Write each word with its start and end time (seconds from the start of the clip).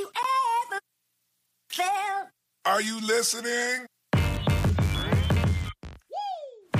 you 0.00 0.10
ever 0.72 0.80
felt. 1.68 2.28
Are 2.64 2.80
you 2.80 3.00
listening? 3.06 3.86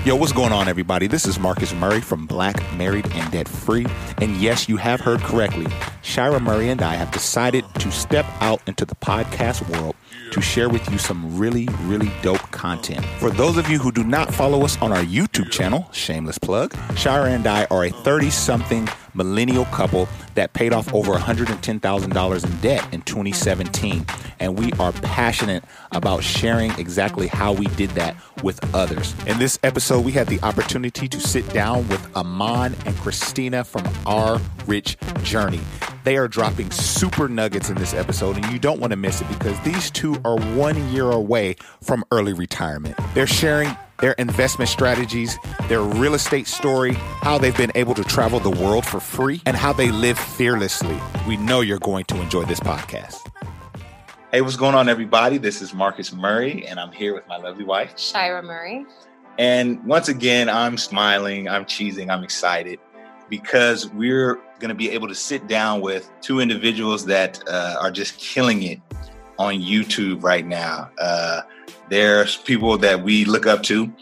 Yo, 0.07 0.17
what's 0.17 0.33
going 0.33 0.53
on, 0.53 0.67
everybody? 0.67 1.07
This 1.07 1.27
is 1.27 1.39
Marcus 1.39 1.75
Murray 1.75 2.01
from 2.01 2.27
Black, 2.27 2.57
Married, 2.79 3.07
and 3.13 3.31
Debt 3.31 3.47
Free. 3.47 3.85
And 4.23 4.35
yes, 4.39 4.67
you 4.67 4.79
have 4.79 5.01
heard 5.01 5.21
correctly. 5.21 5.67
Shira 6.01 6.41
Murray 6.41 6.71
and 6.71 6.81
I 6.81 6.95
have 6.95 7.11
decided 7.11 7.67
to 7.81 7.93
step 7.93 8.25
out 8.41 8.63
into 8.67 8.87
the 8.87 8.95
podcast 8.95 9.69
world 9.69 9.95
to 10.33 10.41
share 10.41 10.71
with 10.71 10.91
you 10.91 10.97
some 10.97 11.37
really, 11.37 11.69
really 11.83 12.11
dope 12.23 12.51
content. 12.51 13.05
For 13.19 13.31
those 13.31 13.59
of 13.59 13.69
you 13.69 13.79
who 13.79 13.93
do 13.93 14.03
not 14.03 14.33
follow 14.33 14.65
us 14.65 14.81
on 14.81 14.93
our 14.93 15.03
YouTube 15.03 15.51
channel, 15.51 15.87
shameless 15.93 16.39
plug, 16.39 16.75
Shira 16.97 17.31
and 17.31 17.47
I 17.47 17.67
are 17.67 17.85
a 17.85 17.91
30 17.91 18.31
something 18.31 18.89
millennial 19.15 19.65
couple 19.67 20.09
that 20.35 20.53
paid 20.53 20.73
off 20.73 20.93
over 20.95 21.13
$110,000 21.13 22.45
in 22.45 22.61
debt 22.61 22.89
in 22.93 23.03
2017. 23.03 24.07
And 24.39 24.59
we 24.59 24.73
are 24.75 24.93
passionate 24.93 25.65
about 25.93 26.23
sharing 26.23 26.71
exactly 26.73 27.27
how 27.27 27.53
we 27.53 27.67
did 27.67 27.91
that 27.91 28.17
with 28.43 28.59
others. 28.75 29.15
In 29.27 29.39
this 29.39 29.59
episode, 29.63 30.05
we 30.05 30.13
had 30.13 30.27
the 30.29 30.41
opportunity 30.43 31.09
to 31.09 31.21
sit 31.21 31.49
down 31.53 31.87
with 31.89 32.17
Amon 32.17 32.75
and 32.87 32.97
Christina 32.97 33.65
from 33.65 33.89
Our 34.07 34.41
Rich 34.67 34.97
Journey. 35.23 35.61
They 36.05 36.17
are 36.17 36.29
dropping 36.29 36.71
super 36.71 37.29
nuggets 37.29 37.69
in 37.69 37.77
this 37.77 37.93
episode, 37.93 38.37
and 38.37 38.51
you 38.53 38.59
don't 38.59 38.81
want 38.81 38.93
to 38.93 38.97
miss 38.97 39.21
it 39.21 39.29
because 39.29 39.61
these 39.61 39.91
two 39.91 40.17
are 40.25 40.39
one 40.57 40.89
year 40.91 41.11
away 41.11 41.57
from 41.83 42.05
early 42.11 42.33
retirement. 42.33 42.97
They're 43.15 43.27
sharing 43.27 43.77
their 44.01 44.13
investment 44.13 44.69
strategies, 44.69 45.39
their 45.69 45.83
real 45.83 46.15
estate 46.15 46.47
story, 46.47 46.95
how 46.95 47.39
they've 47.39 47.57
been 47.57 47.73
able 47.75 47.95
to 47.95 48.05
travel 48.05 48.41
the 48.41 48.51
world 48.51 48.85
for 48.85 49.01
free, 49.01 49.41
and 49.47 49.57
how 49.57 49.73
they 49.73 49.91
live 49.91 50.19
fearlessly. 50.19 50.99
We 51.29 51.37
know 51.37 51.61
you're 51.61 51.79
going 51.79 52.05
to 52.07 52.21
enjoy 52.21 52.45
this 52.45 52.61
podcast. 52.61 53.19
Hey, 54.33 54.43
what's 54.43 54.57
going 54.57 54.75
on, 54.75 54.89
everybody? 54.89 55.39
This 55.39 55.61
is 55.61 55.75
Marcus 55.75 56.13
Murray, 56.13 56.67
and 56.67 56.79
I'm 56.79 56.93
here 56.93 57.15
with 57.15 57.27
my 57.27 57.37
lovely 57.37 57.65
wife, 57.65 57.99
Shira 57.99 58.43
Murray. 58.43 58.87
And 59.39 59.83
once 59.85 60.09
again, 60.09 60.49
I'm 60.49 60.77
smiling, 60.77 61.49
I'm 61.49 61.65
cheesing, 61.65 62.11
I'm 62.11 62.23
excited 62.23 62.79
because 63.29 63.89
we're 63.91 64.37
going 64.59 64.69
to 64.69 64.75
be 64.75 64.91
able 64.91 65.09
to 65.09 65.15
sit 65.15 65.47
down 65.47 65.81
with 65.81 66.11
two 66.21 66.41
individuals 66.41 67.07
that 67.07 67.43
uh, 67.49 67.77
are 67.81 67.91
just 67.91 68.19
killing 68.19 68.63
it 68.65 68.81
on 69.39 69.55
YouTube 69.55 70.23
right 70.23 70.47
now. 70.47 70.91
Uh, 70.99 71.41
there's 71.91 72.37
people 72.37 72.79
that 72.79 73.03
we 73.03 73.25
look 73.25 73.47
up 73.47 73.63
to 73.65 73.93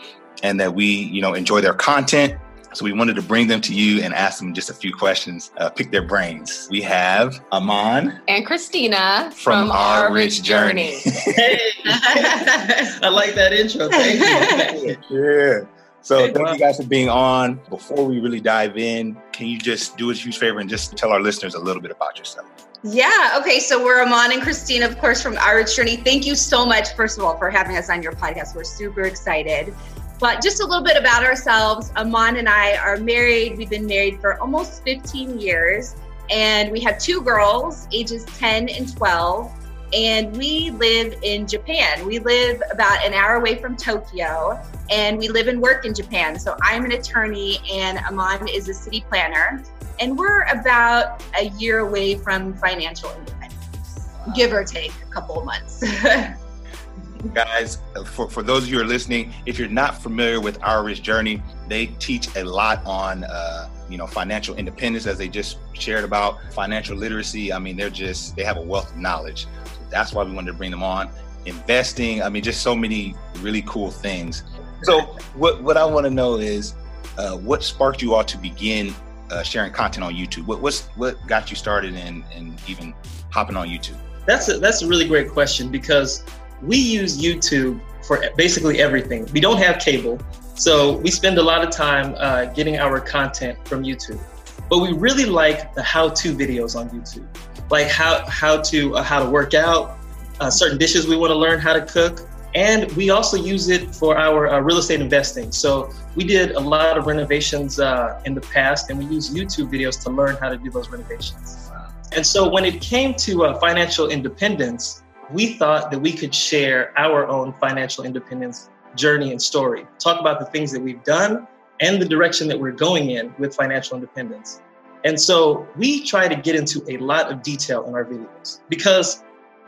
and 0.42 0.60
that 0.60 0.74
we, 0.74 0.86
you 0.86 1.20
know, 1.20 1.34
enjoy 1.34 1.60
their 1.60 1.74
content. 1.74 2.34
So 2.74 2.84
we 2.84 2.92
wanted 2.92 3.16
to 3.16 3.22
bring 3.22 3.48
them 3.48 3.60
to 3.62 3.74
you 3.74 4.02
and 4.02 4.14
ask 4.14 4.38
them 4.38 4.52
just 4.54 4.68
a 4.70 4.74
few 4.74 4.94
questions, 4.94 5.50
uh, 5.56 5.70
pick 5.70 5.90
their 5.90 6.02
brains. 6.02 6.68
We 6.70 6.82
have 6.82 7.42
Amon 7.50 8.20
and 8.28 8.46
Christina 8.46 9.30
from, 9.32 9.68
from 9.68 9.70
Our, 9.70 10.04
Our 10.04 10.12
Rich, 10.12 10.38
Rich 10.38 10.42
Journey. 10.42 11.00
Journey. 11.00 11.24
I 11.86 13.10
like 13.10 13.34
that 13.34 13.52
intro. 13.52 13.88
Thank 13.88 14.82
you. 14.82 14.96
yeah. 15.10 15.60
So 16.02 16.18
hey, 16.18 16.24
thank 16.26 16.44
well, 16.44 16.54
you 16.54 16.60
guys 16.60 16.76
for 16.76 16.84
being 16.84 17.08
on. 17.08 17.60
Before 17.70 18.06
we 18.06 18.20
really 18.20 18.40
dive 18.40 18.76
in, 18.76 19.16
can 19.32 19.46
you 19.46 19.58
just 19.58 19.96
do 19.96 20.10
us 20.10 20.18
a 20.20 20.22
huge 20.22 20.38
favor 20.38 20.60
and 20.60 20.68
just 20.68 20.96
tell 20.96 21.10
our 21.10 21.20
listeners 21.20 21.54
a 21.54 21.58
little 21.58 21.82
bit 21.82 21.90
about 21.90 22.18
yourself? 22.18 22.67
Yeah. 22.84 23.36
Okay. 23.40 23.58
So 23.58 23.82
we're 23.82 24.00
Amon 24.02 24.30
and 24.32 24.40
Christina, 24.40 24.86
of 24.86 24.98
course, 24.98 25.20
from 25.20 25.36
Our 25.36 25.64
Journey. 25.64 25.96
Thank 25.96 26.24
you 26.24 26.36
so 26.36 26.64
much, 26.64 26.94
first 26.94 27.18
of 27.18 27.24
all, 27.24 27.36
for 27.36 27.50
having 27.50 27.76
us 27.76 27.90
on 27.90 28.04
your 28.04 28.12
podcast. 28.12 28.54
We're 28.54 28.62
super 28.62 29.02
excited. 29.02 29.74
But 30.20 30.42
just 30.42 30.62
a 30.62 30.66
little 30.66 30.84
bit 30.84 30.96
about 30.96 31.24
ourselves. 31.24 31.90
Amon 31.96 32.36
and 32.36 32.48
I 32.48 32.76
are 32.76 32.96
married. 32.96 33.58
We've 33.58 33.68
been 33.68 33.86
married 33.86 34.20
for 34.20 34.40
almost 34.40 34.84
15 34.84 35.40
years, 35.40 35.96
and 36.30 36.70
we 36.70 36.78
have 36.80 36.98
two 36.98 37.20
girls, 37.20 37.88
ages 37.92 38.24
10 38.26 38.68
and 38.68 38.96
12. 38.96 39.52
And 39.92 40.36
we 40.36 40.70
live 40.70 41.16
in 41.22 41.48
Japan. 41.48 42.06
We 42.06 42.20
live 42.20 42.62
about 42.70 43.04
an 43.04 43.12
hour 43.12 43.36
away 43.36 43.56
from 43.56 43.76
Tokyo, 43.76 44.60
and 44.88 45.18
we 45.18 45.28
live 45.28 45.48
and 45.48 45.60
work 45.60 45.84
in 45.84 45.94
Japan. 45.94 46.38
So 46.38 46.56
I'm 46.62 46.84
an 46.84 46.92
attorney, 46.92 47.58
and 47.72 47.98
Amon 47.98 48.46
is 48.46 48.68
a 48.68 48.74
city 48.74 49.04
planner 49.08 49.64
and 50.00 50.18
we're 50.18 50.42
about 50.44 51.22
a 51.38 51.48
year 51.58 51.80
away 51.80 52.16
from 52.16 52.54
financial 52.54 53.12
independence, 53.12 54.08
give 54.34 54.52
or 54.52 54.64
take 54.64 54.92
a 55.02 55.12
couple 55.12 55.38
of 55.38 55.44
months. 55.44 55.84
Guys, 57.34 57.78
for, 58.06 58.30
for 58.30 58.42
those 58.44 58.62
of 58.62 58.68
you 58.68 58.76
who 58.76 58.84
are 58.84 58.86
listening, 58.86 59.34
if 59.44 59.58
you're 59.58 59.68
not 59.68 60.00
familiar 60.00 60.40
with 60.40 60.62
Our 60.62 60.92
Journey, 60.94 61.42
they 61.66 61.86
teach 61.86 62.34
a 62.36 62.44
lot 62.44 62.84
on 62.86 63.24
uh, 63.24 63.68
you 63.88 63.98
know 63.98 64.06
financial 64.06 64.54
independence, 64.54 65.06
as 65.06 65.18
they 65.18 65.26
just 65.26 65.58
shared 65.72 66.04
about 66.04 66.38
financial 66.52 66.96
literacy. 66.96 67.52
I 67.52 67.58
mean, 67.58 67.76
they're 67.76 67.90
just 67.90 68.36
they 68.36 68.44
have 68.44 68.56
a 68.56 68.62
wealth 68.62 68.92
of 68.92 68.98
knowledge. 68.98 69.46
So 69.64 69.80
that's 69.90 70.12
why 70.12 70.22
we 70.22 70.32
wanted 70.32 70.52
to 70.52 70.56
bring 70.56 70.70
them 70.70 70.84
on. 70.84 71.10
Investing, 71.44 72.22
I 72.22 72.28
mean, 72.28 72.42
just 72.42 72.62
so 72.62 72.76
many 72.76 73.16
really 73.40 73.62
cool 73.62 73.90
things. 73.90 74.44
So, 74.82 75.00
what 75.34 75.60
what 75.60 75.76
I 75.76 75.84
want 75.84 76.06
to 76.06 76.10
know 76.10 76.36
is, 76.36 76.76
uh, 77.16 77.36
what 77.36 77.64
sparked 77.64 78.00
you 78.00 78.14
all 78.14 78.22
to 78.22 78.38
begin 78.38 78.94
uh, 79.30 79.42
sharing 79.42 79.72
content 79.72 80.04
on 80.04 80.14
YouTube? 80.14 80.46
What 80.46 80.60
what's 80.60 80.86
what 80.96 81.24
got 81.26 81.50
you 81.50 81.56
started 81.56 81.94
in 81.94 82.24
and 82.34 82.60
even 82.68 82.94
hopping 83.30 83.56
on 83.56 83.68
YouTube? 83.68 83.96
That's 84.26 84.48
a, 84.48 84.58
that's 84.58 84.82
a 84.82 84.86
really 84.86 85.06
great 85.06 85.30
question 85.30 85.70
because 85.70 86.22
we 86.62 86.76
use 86.76 87.20
YouTube 87.20 87.80
for 88.04 88.22
basically 88.36 88.80
everything. 88.80 89.26
We 89.32 89.40
don't 89.40 89.58
have 89.58 89.78
cable, 89.78 90.20
so 90.54 90.98
we 90.98 91.10
spend 91.10 91.38
a 91.38 91.42
lot 91.42 91.64
of 91.64 91.70
time 91.70 92.14
uh, 92.18 92.46
getting 92.46 92.78
our 92.78 93.00
content 93.00 93.66
from 93.66 93.84
YouTube. 93.84 94.20
But 94.68 94.80
we 94.80 94.92
really 94.92 95.24
like 95.24 95.74
the 95.74 95.82
how-to 95.82 96.34
videos 96.34 96.78
on 96.78 96.90
YouTube, 96.90 97.26
like 97.70 97.88
how 97.88 98.26
how 98.28 98.60
to 98.62 98.96
uh, 98.96 99.02
how 99.02 99.22
to 99.22 99.30
work 99.30 99.54
out, 99.54 99.98
uh, 100.40 100.50
certain 100.50 100.78
dishes 100.78 101.06
we 101.06 101.16
want 101.16 101.30
to 101.30 101.36
learn 101.36 101.58
how 101.58 101.72
to 101.72 101.80
cook, 101.80 102.27
and 102.54 102.90
we 102.92 103.10
also 103.10 103.36
use 103.36 103.68
it 103.68 103.94
for 103.94 104.16
our 104.16 104.48
uh, 104.48 104.60
real 104.60 104.78
estate 104.78 105.00
investing. 105.00 105.52
So 105.52 105.90
we 106.16 106.24
did 106.24 106.52
a 106.52 106.60
lot 106.60 106.96
of 106.96 107.06
renovations 107.06 107.78
uh, 107.78 108.20
in 108.24 108.34
the 108.34 108.40
past, 108.40 108.90
and 108.90 108.98
we 108.98 109.06
use 109.06 109.30
YouTube 109.30 109.70
videos 109.70 110.02
to 110.04 110.10
learn 110.10 110.36
how 110.36 110.48
to 110.48 110.56
do 110.56 110.70
those 110.70 110.88
renovations. 110.88 111.70
And 112.12 112.26
so 112.26 112.48
when 112.48 112.64
it 112.64 112.80
came 112.80 113.14
to 113.14 113.44
uh, 113.44 113.58
financial 113.58 114.08
independence, 114.08 115.02
we 115.30 115.54
thought 115.54 115.90
that 115.90 115.98
we 115.98 116.12
could 116.12 116.34
share 116.34 116.98
our 116.98 117.26
own 117.26 117.52
financial 117.60 118.04
independence 118.04 118.70
journey 118.94 119.30
and 119.30 119.40
story, 119.40 119.86
talk 119.98 120.18
about 120.18 120.40
the 120.40 120.46
things 120.46 120.72
that 120.72 120.80
we've 120.80 121.04
done 121.04 121.46
and 121.80 122.00
the 122.00 122.06
direction 122.06 122.48
that 122.48 122.58
we're 122.58 122.72
going 122.72 123.10
in 123.10 123.32
with 123.38 123.54
financial 123.54 123.94
independence. 123.94 124.62
And 125.04 125.20
so 125.20 125.68
we 125.76 126.02
try 126.04 126.26
to 126.26 126.34
get 126.34 126.56
into 126.56 126.82
a 126.88 126.96
lot 126.96 127.30
of 127.30 127.42
detail 127.42 127.84
in 127.84 127.94
our 127.94 128.04
videos 128.04 128.60
because 128.68 129.22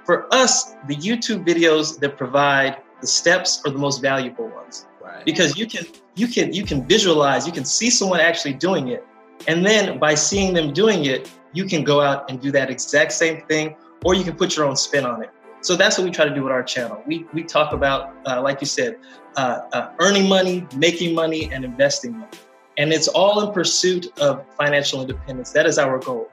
for 0.05 0.33
us, 0.35 0.75
the 0.89 0.97
YouTube 0.97 1.47
videos 1.47 1.99
that 2.01 2.17
provide 2.17 2.83
the 3.01 3.07
steps 3.07 3.63
are 3.65 3.73
the 3.73 3.79
most 3.79 4.03
valuable 4.03 4.49
ones. 4.49 4.87
Right. 5.03 5.25
Because 5.25 5.57
you 5.57 5.67
can 5.67 5.87
you 6.17 6.29
can 6.29 6.53
you 6.53 6.65
can 6.65 6.87
visualize, 6.87 7.47
you 7.47 7.53
can 7.53 7.65
see 7.65 7.91
someone 7.91 8.21
actually 8.21 8.55
doing 8.55 8.89
it. 8.89 9.07
And 9.49 9.65
then 9.65 9.99
by 9.99 10.15
seeing 10.15 10.53
them 10.53 10.73
doing 10.73 11.07
it, 11.07 11.31
you 11.53 11.65
can 11.65 11.83
go 11.83 12.01
out 12.01 12.31
and 12.31 12.41
do 12.41 12.51
that 12.53 12.71
exact 12.71 13.13
same 13.13 13.43
thing, 13.43 13.77
or 14.05 14.15
you 14.15 14.25
can 14.25 14.37
put 14.37 14.57
your 14.57 14.67
own 14.67 14.77
spin 14.77 15.05
on 15.07 15.23
it. 15.23 15.31
So 15.63 15.77
that's 15.77 15.99
what 15.99 16.05
we 16.05 16.11
try 16.11 16.27
to 16.27 16.35
do 16.35 16.43
with 16.43 16.53
our 16.53 16.63
channel. 16.63 17.03
We, 17.07 17.27
we 17.35 17.43
talk 17.43 17.75
about, 17.75 18.15
uh, 18.27 18.41
like 18.41 18.63
you 18.63 18.67
said, 18.67 18.97
uh, 19.37 19.61
uh, 19.73 19.93
earning 19.99 20.27
money, 20.29 20.67
making 20.77 21.15
money, 21.15 21.53
and 21.53 21.65
investing 21.65 22.13
money. 22.13 22.31
And 22.79 22.93
it's 22.93 23.09
all 23.09 23.47
in 23.47 23.53
pursuit 23.53 24.19
of 24.21 24.47
financial 24.57 25.03
independence. 25.03 25.51
That 25.51 25.67
is 25.67 25.79
our 25.79 25.99
goal. 25.99 26.31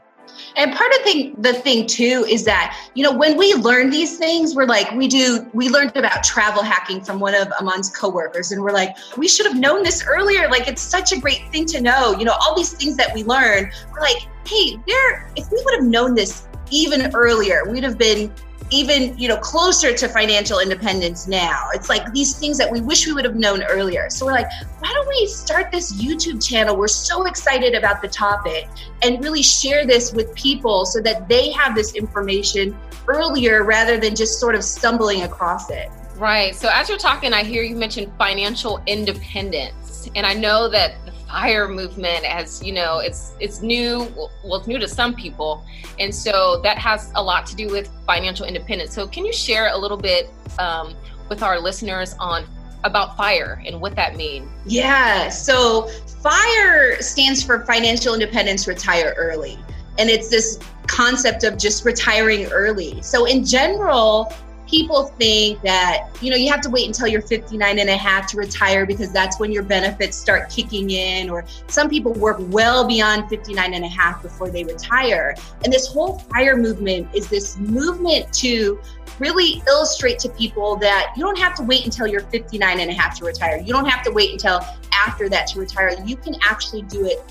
And 0.57 0.73
part 0.73 0.91
of 0.91 0.97
the 0.97 1.03
thing, 1.03 1.35
the 1.37 1.53
thing 1.53 1.85
too 1.85 2.25
is 2.27 2.43
that, 2.45 2.75
you 2.95 3.03
know, 3.03 3.15
when 3.15 3.37
we 3.37 3.53
learn 3.53 3.91
these 3.91 4.17
things, 4.17 4.55
we're 4.55 4.65
like, 4.65 4.91
we 4.93 5.07
do, 5.07 5.47
we 5.53 5.69
learned 5.69 5.95
about 5.95 6.23
travel 6.23 6.63
hacking 6.63 7.01
from 7.01 7.19
one 7.19 7.35
of 7.35 7.47
Amon's 7.59 7.89
coworkers, 7.95 8.51
and 8.51 8.63
we're 8.63 8.71
like, 8.71 8.95
we 9.17 9.27
should 9.27 9.45
have 9.45 9.57
known 9.57 9.83
this 9.83 10.03
earlier. 10.07 10.49
Like, 10.49 10.67
it's 10.67 10.81
such 10.81 11.11
a 11.11 11.19
great 11.19 11.47
thing 11.51 11.67
to 11.67 11.79
know. 11.79 12.17
You 12.17 12.25
know, 12.25 12.35
all 12.41 12.55
these 12.55 12.73
things 12.73 12.97
that 12.97 13.13
we 13.13 13.23
learn, 13.23 13.71
we're 13.93 14.01
like, 14.01 14.17
hey, 14.47 14.79
there, 14.87 15.31
if 15.35 15.49
we 15.51 15.61
would 15.63 15.75
have 15.75 15.85
known 15.85 16.15
this 16.15 16.47
even 16.71 17.15
earlier, 17.15 17.63
we'd 17.69 17.83
have 17.83 17.99
been 17.99 18.33
even 18.69 19.17
you 19.17 19.27
know 19.27 19.37
closer 19.37 19.93
to 19.93 20.07
financial 20.07 20.59
independence 20.59 21.27
now. 21.27 21.67
It's 21.73 21.89
like 21.89 22.11
these 22.13 22.37
things 22.37 22.57
that 22.57 22.69
we 22.71 22.81
wish 22.81 23.07
we 23.07 23.13
would 23.13 23.25
have 23.25 23.35
known 23.35 23.63
earlier. 23.63 24.09
So 24.09 24.25
we're 24.25 24.33
like 24.33 24.49
why 24.79 24.91
don't 24.93 25.07
we 25.07 25.27
start 25.27 25.71
this 25.71 25.93
youtube 25.93 26.45
channel? 26.45 26.75
We're 26.75 26.87
so 26.87 27.25
excited 27.25 27.75
about 27.75 28.01
the 28.01 28.07
topic 28.07 28.67
and 29.03 29.23
really 29.23 29.43
share 29.43 29.85
this 29.85 30.13
with 30.13 30.33
people 30.35 30.85
so 30.85 31.01
that 31.01 31.27
they 31.27 31.51
have 31.51 31.75
this 31.75 31.95
information 31.95 32.77
earlier 33.07 33.63
rather 33.63 33.97
than 33.97 34.15
just 34.15 34.39
sort 34.39 34.55
of 34.55 34.63
stumbling 34.63 35.23
across 35.23 35.69
it. 35.69 35.89
Right. 36.17 36.55
So 36.55 36.69
as 36.71 36.89
you're 36.89 36.97
talking 36.97 37.33
i 37.33 37.43
hear 37.43 37.63
you 37.63 37.75
mention 37.75 38.11
financial 38.17 38.81
independence. 38.87 40.09
And 40.15 40.25
i 40.25 40.33
know 40.33 40.67
that 40.69 40.95
fire 41.27 41.67
movement 41.67 42.23
as 42.23 42.63
you 42.63 42.71
know 42.71 42.99
it's 42.99 43.33
it's 43.39 43.61
new 43.61 43.99
well 44.15 44.31
it's 44.57 44.67
new 44.67 44.79
to 44.79 44.87
some 44.87 45.13
people. 45.13 45.63
And 45.99 46.13
so 46.13 46.61
that 46.61 46.77
has 46.77 47.11
a 47.15 47.23
lot 47.23 47.45
to 47.47 47.55
do 47.55 47.67
with 47.67 47.89
financial 48.05 48.45
independence. 48.45 48.93
So 48.93 49.07
can 49.07 49.25
you 49.25 49.33
share 49.33 49.69
a 49.73 49.77
little 49.77 49.97
bit 49.97 50.29
um, 50.59 50.95
with 51.29 51.43
our 51.43 51.59
listeners 51.59 52.15
on 52.19 52.45
about 52.83 53.17
fire 53.17 53.61
and 53.65 53.81
what 53.81 53.95
that 53.95 54.15
means 54.15 54.47
yeah 54.65 55.29
so 55.29 55.89
fire 56.27 57.01
stands 57.01 57.43
for 57.43 57.65
financial 57.65 58.13
independence 58.13 58.67
retire 58.67 59.13
early. 59.17 59.57
And 59.97 60.09
it's 60.09 60.29
this 60.29 60.59
concept 60.87 61.43
of 61.43 61.57
just 61.57 61.85
retiring 61.85 62.45
early. 62.47 63.01
So 63.01 63.25
in 63.25 63.45
general, 63.45 64.33
people 64.67 65.05
think 65.19 65.61
that 65.61 66.09
you 66.21 66.29
know 66.29 66.37
you 66.37 66.49
have 66.51 66.61
to 66.61 66.69
wait 66.69 66.85
until 66.87 67.07
you're 67.07 67.21
59 67.21 67.79
and 67.79 67.89
a 67.89 67.95
half 67.95 68.27
to 68.27 68.37
retire 68.37 68.85
because 68.85 69.11
that's 69.11 69.39
when 69.39 69.51
your 69.51 69.63
benefits 69.63 70.17
start 70.17 70.49
kicking 70.49 70.89
in 70.89 71.29
or 71.29 71.45
some 71.67 71.89
people 71.89 72.13
work 72.13 72.37
well 72.39 72.87
beyond 72.87 73.29
59 73.29 73.73
and 73.73 73.85
a 73.85 73.87
half 73.87 74.21
before 74.21 74.49
they 74.49 74.63
retire. 74.63 75.35
And 75.63 75.71
this 75.71 75.87
whole 75.87 76.19
fire 76.19 76.57
movement 76.57 77.07
is 77.13 77.27
this 77.29 77.57
movement 77.57 78.31
to 78.33 78.79
really 79.19 79.63
illustrate 79.67 80.19
to 80.19 80.29
people 80.29 80.75
that 80.77 81.13
you 81.15 81.23
don't 81.23 81.37
have 81.37 81.55
to 81.55 81.63
wait 81.63 81.85
until 81.85 82.05
you're 82.05 82.21
59 82.21 82.79
and 82.79 82.91
a 82.91 82.93
half 82.93 83.17
to 83.19 83.25
retire. 83.25 83.57
You 83.57 83.73
don't 83.73 83.87
have 83.87 84.03
to 84.03 84.11
wait 84.11 84.31
until 84.31 84.61
after 84.93 85.29
that 85.29 85.47
to 85.47 85.59
retire. 85.59 85.95
You 86.05 86.17
can 86.17 86.35
actually 86.43 86.83
do 86.83 87.05
it 87.05 87.23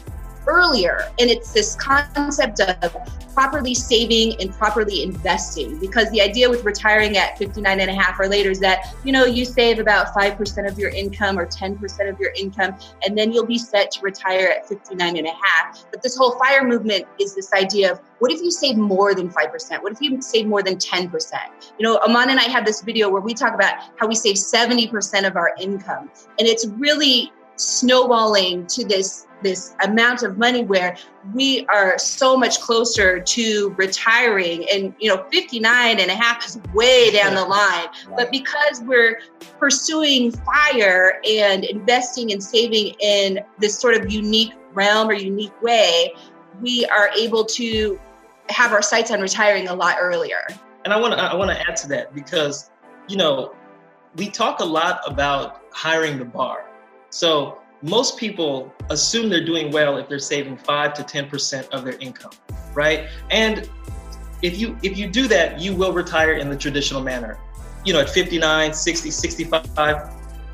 earlier. 0.46 1.10
And 1.18 1.30
it's 1.30 1.52
this 1.52 1.74
concept 1.76 2.60
of 2.60 2.96
properly 3.36 3.74
saving 3.74 4.40
and 4.40 4.50
properly 4.54 5.02
investing 5.02 5.78
because 5.78 6.10
the 6.10 6.22
idea 6.22 6.48
with 6.48 6.64
retiring 6.64 7.18
at 7.18 7.36
59 7.36 7.80
and 7.80 7.90
a 7.90 7.94
half 7.94 8.18
or 8.18 8.28
later 8.28 8.50
is 8.50 8.60
that, 8.60 8.94
you 9.04 9.12
know, 9.12 9.26
you 9.26 9.44
save 9.44 9.78
about 9.78 10.06
5% 10.14 10.66
of 10.66 10.78
your 10.78 10.88
income 10.88 11.38
or 11.38 11.46
10% 11.46 12.08
of 12.08 12.18
your 12.18 12.32
income, 12.34 12.74
and 13.04 13.16
then 13.16 13.32
you'll 13.32 13.44
be 13.44 13.58
set 13.58 13.90
to 13.90 14.00
retire 14.00 14.48
at 14.48 14.66
59 14.66 15.18
and 15.18 15.26
a 15.26 15.30
half. 15.30 15.84
But 15.90 16.02
this 16.02 16.16
whole 16.16 16.38
fire 16.38 16.66
movement 16.66 17.04
is 17.20 17.34
this 17.34 17.52
idea 17.52 17.92
of 17.92 18.00
what 18.20 18.32
if 18.32 18.40
you 18.40 18.50
save 18.50 18.78
more 18.78 19.14
than 19.14 19.28
5%? 19.28 19.82
What 19.82 19.92
if 19.92 20.00
you 20.00 20.22
save 20.22 20.46
more 20.46 20.62
than 20.62 20.76
10%? 20.76 21.32
You 21.78 21.84
know, 21.84 21.98
Amon 21.98 22.30
and 22.30 22.40
I 22.40 22.44
have 22.44 22.64
this 22.64 22.80
video 22.80 23.10
where 23.10 23.20
we 23.20 23.34
talk 23.34 23.52
about 23.54 23.74
how 23.96 24.06
we 24.06 24.14
save 24.14 24.36
70% 24.36 25.26
of 25.26 25.36
our 25.36 25.54
income. 25.60 26.10
And 26.38 26.48
it's 26.48 26.66
really 26.66 27.32
snowballing 27.56 28.66
to 28.66 28.84
this 28.84 29.25
this 29.46 29.74
amount 29.84 30.22
of 30.22 30.36
money 30.38 30.64
where 30.64 30.96
we 31.32 31.64
are 31.66 31.96
so 31.98 32.36
much 32.36 32.60
closer 32.60 33.20
to 33.20 33.74
retiring. 33.78 34.66
And 34.72 34.94
you 34.98 35.08
know 35.08 35.24
59 35.30 36.00
and 36.00 36.10
a 36.10 36.14
half 36.14 36.44
is 36.44 36.58
way 36.74 37.10
down 37.12 37.34
the 37.34 37.44
line. 37.44 37.86
But 38.16 38.30
because 38.30 38.82
we're 38.82 39.20
pursuing 39.58 40.32
fire 40.32 41.20
and 41.28 41.64
investing 41.64 42.32
and 42.32 42.42
saving 42.42 42.94
in 43.00 43.40
this 43.58 43.78
sort 43.78 43.94
of 43.94 44.12
unique 44.12 44.52
realm 44.74 45.08
or 45.08 45.14
unique 45.14 45.62
way 45.62 46.12
we 46.60 46.86
are 46.86 47.10
able 47.10 47.44
to 47.44 47.98
have 48.48 48.72
our 48.72 48.82
sights 48.82 49.10
on 49.10 49.20
retiring 49.20 49.68
a 49.68 49.74
lot 49.74 49.96
earlier. 50.00 50.46
And 50.84 50.92
i 50.92 50.96
want 51.00 51.14
to 51.14 51.20
i 51.20 51.34
want 51.34 51.50
to 51.50 51.60
add 51.68 51.76
to 51.78 51.88
that 51.88 52.14
because 52.14 52.70
you 53.08 53.16
know 53.16 53.54
we 54.16 54.28
talk 54.30 54.60
a 54.60 54.64
lot 54.64 55.00
about 55.06 55.62
hiring 55.72 56.18
the 56.18 56.24
bar. 56.24 56.64
So 57.10 57.58
most 57.82 58.18
people 58.18 58.72
assume 58.90 59.28
they're 59.28 59.44
doing 59.44 59.70
well 59.70 59.96
if 59.98 60.08
they're 60.08 60.18
saving 60.18 60.56
5 60.56 60.94
to 60.94 61.02
10% 61.02 61.68
of 61.70 61.84
their 61.84 61.98
income, 61.98 62.32
right? 62.74 63.08
And 63.30 63.68
if 64.42 64.58
you 64.58 64.76
if 64.82 64.96
you 64.98 65.08
do 65.08 65.28
that, 65.28 65.60
you 65.60 65.74
will 65.74 65.92
retire 65.92 66.34
in 66.34 66.50
the 66.50 66.56
traditional 66.56 67.02
manner. 67.02 67.38
You 67.84 67.92
know, 67.92 68.00
at 68.00 68.10
59, 68.10 68.72
60, 68.72 69.10
65, 69.10 70.10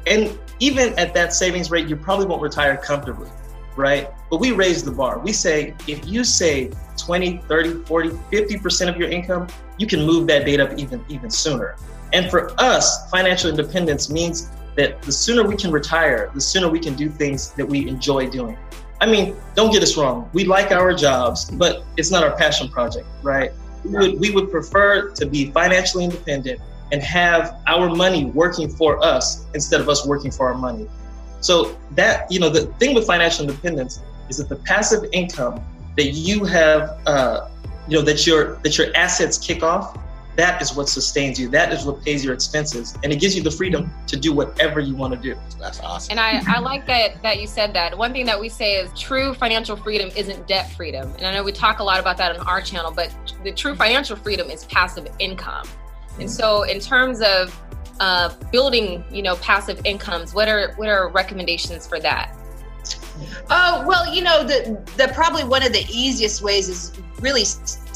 and 0.07 0.39
even 0.61 0.97
at 0.99 1.15
that 1.15 1.33
savings 1.33 1.71
rate, 1.71 1.89
you 1.89 1.97
probably 1.97 2.27
won't 2.27 2.43
retire 2.43 2.77
comfortably, 2.77 3.31
right? 3.77 4.11
But 4.31 4.39
we 4.39 4.53
raise 4.53 4.85
the 4.85 4.91
bar. 4.91 5.19
We 5.19 5.33
say 5.33 5.75
if 5.89 6.07
you 6.07 6.25
save 6.25 6.75
20, 6.99 7.39
30, 7.49 7.85
40, 7.85 8.09
50% 8.11 8.89
of 8.89 8.97
your 8.97 9.09
income, 9.09 9.49
you 9.79 9.87
can 9.87 10.05
move 10.05 10.27
that 10.27 10.45
date 10.45 10.61
up 10.61 10.79
even 10.79 11.05
even 11.09 11.31
sooner. 11.31 11.77
And 12.13 12.31
for 12.31 12.53
us, 12.61 13.11
financial 13.11 13.49
independence 13.49 14.11
means 14.11 14.51
that 14.77 15.03
the 15.03 15.13
sooner 15.13 15.47
we 15.47 15.57
can 15.57 15.71
retire, 15.71 16.31
the 16.35 16.41
sooner 16.41 16.69
we 16.69 16.81
can 16.81 16.95
do 16.95 17.09
things 17.09 17.53
that 17.53 17.67
we 17.67 17.89
enjoy 17.89 18.29
doing. 18.29 18.57
I 19.01 19.07
mean, 19.07 19.37
don't 19.55 19.73
get 19.73 19.83
us 19.83 19.97
wrong. 19.97 20.31
We 20.33 20.45
like 20.45 20.71
our 20.71 20.95
jobs, 20.95 21.51
but 21.51 21.85
it's 21.97 22.11
not 22.11 22.23
our 22.23 22.37
passion 22.37 22.69
project, 22.69 23.07
right? 23.23 23.53
We 23.85 23.91
would, 23.91 24.21
we 24.21 24.31
would 24.31 24.51
prefer 24.51 25.11
to 25.11 25.27
be 25.27 25.51
financially 25.51 26.05
independent 26.05 26.61
and 26.93 27.03
have 27.03 27.59
our 27.67 27.95
money 27.95 28.27
working 28.27 28.69
for 28.69 29.03
us 29.05 29.45
instead 29.55 29.81
of 29.81 29.89
us 29.89 30.07
working 30.07 30.31
for 30.31 30.47
our 30.49 30.55
money. 30.55 30.89
So 31.41 31.77
that, 31.93 32.31
you 32.31 32.39
know, 32.39 32.49
the 32.49 32.67
thing 32.79 32.95
with 32.95 33.07
financial 33.07 33.49
independence 33.49 34.01
is 34.29 34.37
that 34.37 34.49
the 34.49 34.57
passive 34.57 35.09
income 35.13 35.61
that 35.97 36.11
you 36.13 36.45
have, 36.45 37.01
uh, 37.07 37.49
you 37.89 37.99
know, 37.99 38.05
that 38.05 38.27
your 38.27 38.55
that 38.63 38.79
your 38.79 38.95
assets 38.95 39.37
kick 39.37 39.63
off 39.65 39.99
that 40.37 40.63
is 40.63 40.75
what 40.75 40.89
sustains 40.89 41.39
you. 41.39 41.49
That 41.49 41.73
is 41.73 41.85
what 41.85 42.03
pays 42.03 42.25
your 42.25 42.33
expenses, 42.33 42.97
and 43.03 43.13
it 43.13 43.21
gives 43.21 43.37
you 43.37 43.43
the 43.43 43.51
freedom 43.51 43.93
to 44.07 44.17
do 44.17 44.33
whatever 44.33 44.81
you 44.81 44.95
want 44.95 45.13
to 45.15 45.21
do. 45.21 45.39
That's 45.59 45.81
awesome. 45.81 46.13
And 46.17 46.21
I, 46.21 46.43
I 46.57 46.59
like 46.59 46.87
that 46.87 47.23
that 47.23 47.41
you 47.41 47.47
said 47.47 47.75
that. 47.75 47.97
One 47.97 48.13
thing 48.13 48.25
that 48.27 48.41
we 48.41 48.49
say 48.49 48.75
is 48.75 48.91
true 48.99 49.35
financial 49.35 49.77
freedom 49.77 50.11
isn't 50.17 50.47
debt 50.47 50.71
freedom, 50.73 51.13
and 51.19 51.27
I 51.27 51.35
know 51.35 51.43
we 51.43 51.53
talk 51.53 51.81
a 51.81 51.85
lot 51.85 52.01
about 52.01 52.17
that 52.17 52.39
on 52.39 52.47
our 52.47 52.61
channel, 52.63 52.91
but 52.91 53.15
the 53.45 53.53
true 53.53 53.75
financial 53.75 54.17
freedom 54.17 54.51
is 54.51 54.65
passive 54.65 55.07
income. 55.19 55.69
And 56.19 56.31
so, 56.31 56.63
in 56.63 56.81
terms 56.81 57.21
of 57.21 57.59
uh, 58.01 58.35
building, 58.51 59.05
you 59.11 59.23
know, 59.23 59.37
passive 59.37 59.81
incomes, 59.85 60.35
what 60.35 60.49
are 60.49 60.73
what 60.77 60.89
are 60.89 61.09
recommendations 61.09 61.87
for 61.87 62.01
that? 62.01 62.35
Oh 63.51 63.85
well, 63.87 64.13
you 64.15 64.23
know 64.23 64.43
the 64.43 64.81
the 64.97 65.13
probably 65.15 65.45
one 65.45 65.63
of 65.63 65.73
the 65.73 65.85
easiest 65.91 66.43
ways 66.43 66.69
is 66.69 66.93
really 67.21 67.45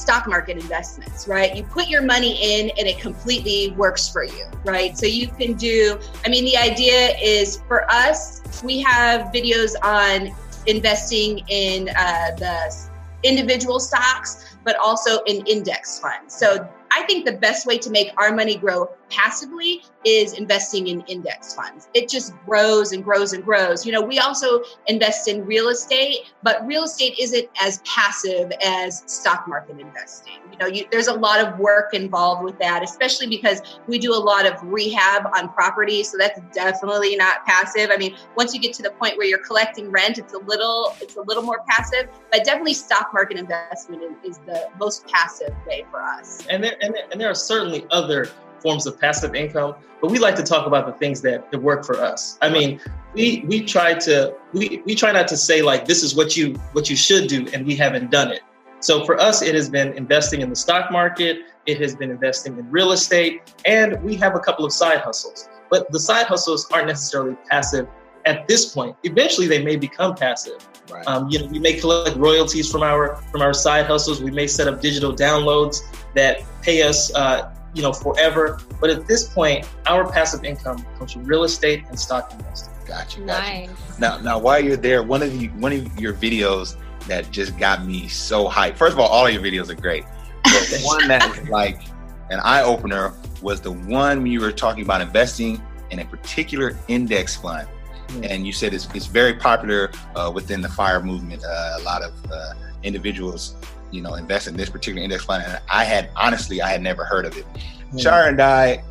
stock 0.07 0.29
market 0.29 0.57
investments, 0.57 1.27
right? 1.27 1.57
You 1.57 1.65
put 1.65 1.89
your 1.89 2.01
money 2.01 2.39
in 2.41 2.71
and 2.79 2.87
it 2.87 3.01
completely 3.01 3.75
works 3.77 4.09
for 4.09 4.23
you, 4.23 4.47
right? 4.65 4.97
So 4.97 5.05
you 5.05 5.27
can 5.27 5.55
do, 5.55 5.99
I 6.25 6.29
mean, 6.29 6.45
the 6.45 6.57
idea 6.57 7.17
is 7.21 7.61
for 7.67 7.91
us, 7.91 8.41
we 8.63 8.81
have 8.83 9.33
videos 9.33 9.73
on 9.83 10.33
investing 10.67 11.41
in 11.49 11.89
uh, 11.89 12.31
the 12.39 12.89
individual 13.25 13.81
stocks, 13.81 14.57
but 14.63 14.77
also 14.77 15.25
in 15.25 15.45
index 15.47 15.99
funds. 15.99 16.33
So 16.33 16.69
I 16.93 17.03
think 17.03 17.27
the 17.27 17.33
best 17.33 17.67
way 17.67 17.77
to 17.79 17.91
make 17.91 18.13
our 18.17 18.33
money 18.33 18.57
grow 18.57 18.89
passively 19.11 19.83
is 20.05 20.35
investing 20.35 20.89
in 20.89 21.01
index 21.03 21.55
funds. 21.55 21.89
It 21.95 22.09
just 22.09 22.33
grows 22.45 22.93
and 22.93 23.03
grows 23.03 23.33
and 23.33 23.45
grows. 23.45 23.85
You 23.85 23.93
know, 23.93 24.03
we 24.03 24.19
also 24.19 24.63
invest 24.87 25.29
in 25.29 25.45
real 25.45 25.69
estate, 25.69 26.33
but 26.43 26.65
real 26.67 26.85
estate 26.85 27.17
isn't 27.19 27.49
as 27.61 27.81
passive 27.85 28.53
as 28.65 29.03
stock 29.07 29.47
market 29.49 29.81
investing. 29.81 30.35
You 30.53 30.59
know, 30.59 30.67
you, 30.67 30.87
there's 30.91 31.09
a 31.09 31.15
lot 31.15 31.41
of 31.41 31.59
work 31.59 31.93
involved 31.93 32.45
with 32.45 32.59
that, 32.59 32.83
especially 32.83 33.27
because 33.27 33.61
we 33.87 33.99
do 33.99 34.15
a 34.15 34.17
lot 34.17 34.47
of 34.47 34.55
rehab 34.63 35.27
on 35.37 35.53
property. 35.53 36.03
So 36.03 36.17
that's 36.19 36.41
definitely 36.53 37.17
not 37.17 37.45
passive. 37.47 37.91
I 37.93 37.97
mean, 37.97 38.17
once 38.37 38.55
you 38.55 38.61
get 38.61 38.73
to 38.75 38.83
the 38.83 38.91
point 38.91 39.17
where 39.17 39.27
you're 39.27 39.45
collecting 39.45 39.91
rent, 39.91 40.19
it's 40.19 40.35
a 40.35 40.39
little 40.39 40.95
it's 41.01 41.17
a 41.17 41.23
little 41.23 41.43
more 41.43 41.63
passive, 41.69 42.09
but 42.31 42.45
definitely 42.45 42.75
stock 42.75 43.11
market 43.13 43.39
investment 43.39 44.03
is 44.25 44.39
the 44.47 44.69
most 44.79 45.07
passive 45.09 45.55
way 45.67 45.85
for 45.91 46.01
us. 46.03 46.47
And 46.49 46.63
there 46.63 46.77
and, 46.81 46.95
and 47.11 47.21
there 47.21 47.31
are 47.31 47.35
certainly 47.35 47.87
other 47.91 48.29
forms 48.61 48.87
of 48.87 49.01
passive 49.01 49.35
income, 49.35 49.75
but 50.01 50.11
we 50.11 50.19
like 50.19 50.37
to 50.37 50.43
talk 50.43 50.67
about 50.67 50.87
the 50.87 50.93
things 50.93 51.21
that, 51.23 51.51
that 51.51 51.59
work 51.59 51.85
for 51.85 52.01
us. 52.01 52.39
I 52.43 52.49
mean, 52.49 52.81
we 53.15 53.45
we 53.47 53.65
try 53.65 53.95
to 53.95 54.35
we, 54.53 54.83
we 54.85 54.95
try 54.95 55.13
not 55.13 55.29
to 55.29 55.37
say 55.37 55.63
like 55.63 55.87
this 55.87 56.03
is 56.03 56.15
what 56.15 56.37
you 56.37 56.55
what 56.73 56.91
you 56.91 56.97
should 56.97 57.29
do 57.29 57.47
and 57.53 57.67
we 57.67 57.75
haven't 57.75 58.11
done 58.11 58.31
it. 58.31 58.43
So 58.81 59.05
for 59.05 59.19
us, 59.19 59.43
it 59.43 59.55
has 59.55 59.71
been 59.71 59.95
investing 59.95 60.43
in 60.43 60.51
the 60.51 60.57
stock 60.57 60.93
market, 60.93 61.39
it 61.65 61.81
has 61.81 61.97
been 61.97 62.11
investing 62.11 62.59
in 62.59 62.71
real 62.71 62.93
estate, 62.93 63.55
and 63.65 64.01
we 64.03 64.15
have 64.17 64.35
a 64.37 64.41
couple 64.41 64.65
of 64.65 64.73
side 64.73 65.01
hustles. 65.01 65.49
But 65.71 65.91
the 65.91 65.99
side 65.99 66.27
hustles 66.27 66.71
aren't 66.71 66.87
necessarily 66.87 67.37
passive 67.51 67.89
at 68.27 68.47
this 68.47 68.75
point. 68.75 68.97
Eventually, 69.05 69.47
they 69.47 69.65
may 69.65 69.77
become 69.77 70.15
passive. 70.15 70.69
Right. 70.91 71.07
Um, 71.07 71.29
you 71.31 71.39
know, 71.39 71.47
we 71.47 71.59
may 71.59 71.75
collect 71.75 72.17
royalties 72.17 72.71
from 72.71 72.83
our 72.83 73.17
from 73.33 73.43
our 73.43 73.55
side 73.55 73.87
hustles. 73.87 74.23
We 74.23 74.31
may 74.31 74.47
set 74.47 74.69
up 74.69 74.81
digital 74.81 75.13
downloads 75.13 75.81
that 76.15 76.43
pay 76.63 76.83
us, 76.83 77.15
uh, 77.15 77.53
you 77.77 77.83
know, 77.83 77.93
forever. 77.93 78.59
But 78.81 78.89
at 78.91 79.07
this 79.07 79.29
point, 79.29 79.69
our 79.87 80.11
passive 80.11 80.45
income 80.45 80.85
comes 80.99 81.13
from 81.13 81.25
real 81.25 81.45
estate 81.45 81.85
and 81.89 82.01
stock 82.01 82.33
investing. 82.33 82.73
Gotcha. 82.87 83.21
gotcha. 83.21 83.21
Nice. 83.21 83.99
Now, 83.99 84.19
now, 84.19 84.39
while 84.39 84.65
you're 84.65 84.79
there, 84.79 85.03
one 85.03 85.23
of 85.23 85.39
the 85.39 85.49
one 85.49 85.73
of 85.73 86.01
your 86.01 86.15
videos 86.15 86.77
that 87.07 87.31
just 87.31 87.57
got 87.59 87.85
me 87.85 88.09
so 88.09 88.49
hyped. 88.49 88.77
First 88.77 88.95
of 88.95 88.99
all, 88.99 89.09
all 89.09 89.27
of 89.27 89.33
your 89.33 89.43
videos 89.43 89.69
are 89.69 89.81
great. 89.81 90.05
But 90.45 90.67
the 90.71 90.81
one 90.85 91.07
that 91.09 91.29
was 91.29 91.49
like 91.51 91.83
an 92.31 92.41
eye 92.41 92.63
opener 92.63 93.13
was 93.43 93.61
the 93.61 93.73
one 93.73 94.23
when 94.23 94.33
you 94.33 94.41
were 94.41 94.53
talking 94.53 94.83
about 94.83 95.03
investing 95.03 95.63
in 95.91 95.99
a 95.99 96.05
particular 96.05 96.79
index 96.89 97.37
fund. 97.37 97.69
Mm. 98.09 98.31
And 98.31 98.47
you 98.47 98.53
said 98.53 98.73
it's, 98.73 98.89
it's 98.95 99.07
very 99.07 99.35
popular 99.35 99.91
uh, 100.15 100.33
within 100.35 100.63
the 100.63 100.69
fire 100.69 101.03
movement. 101.03 101.45
Uh, 101.45 101.77
a 101.79 101.83
lot 101.83 102.03
of 102.03 102.15
uh, 102.33 102.55
individuals 102.83 103.57
you 103.91 104.01
know, 104.01 104.15
invest 104.15 104.47
in 104.47 104.57
this 104.57 104.71
particular 104.71 105.03
index 105.03 105.25
fund. 105.25 105.45
And 105.47 105.61
I 105.71 105.85
had 105.85 106.11
honestly, 106.17 106.63
I 106.63 106.71
had 106.71 106.83
never 106.83 107.05
heard 107.05 107.27
of 107.27 107.37
it. 107.37 107.47
Mm. 107.93 108.01
Shara 108.01 108.29
and 108.29 108.41
I, 108.41 108.83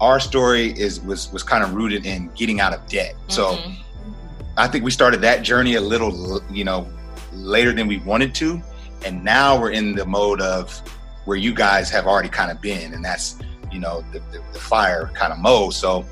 our 0.00 0.20
story 0.20 0.70
is 0.78 1.00
was 1.00 1.32
was 1.32 1.42
kind 1.42 1.64
of 1.64 1.74
rooted 1.74 2.06
in 2.06 2.30
getting 2.34 2.60
out 2.60 2.72
of 2.72 2.86
debt. 2.88 3.14
Mm-hmm. 3.14 3.30
So 3.30 3.58
I 4.56 4.68
think 4.68 4.84
we 4.84 4.90
started 4.90 5.20
that 5.22 5.42
journey 5.42 5.74
a 5.74 5.80
little, 5.80 6.42
you 6.50 6.64
know, 6.64 6.88
later 7.32 7.72
than 7.72 7.86
we 7.86 7.98
wanted 7.98 8.34
to, 8.36 8.60
and 9.04 9.22
now 9.22 9.60
we're 9.60 9.70
in 9.70 9.94
the 9.94 10.04
mode 10.04 10.40
of 10.40 10.76
where 11.24 11.36
you 11.36 11.54
guys 11.54 11.90
have 11.90 12.06
already 12.06 12.28
kind 12.28 12.50
of 12.50 12.60
been, 12.60 12.94
and 12.94 13.04
that's 13.04 13.38
you 13.70 13.78
know 13.78 14.04
the, 14.12 14.18
the, 14.32 14.42
the 14.52 14.58
fire 14.58 15.10
kind 15.14 15.32
of 15.32 15.38
mode. 15.38 15.74
So 15.74 16.04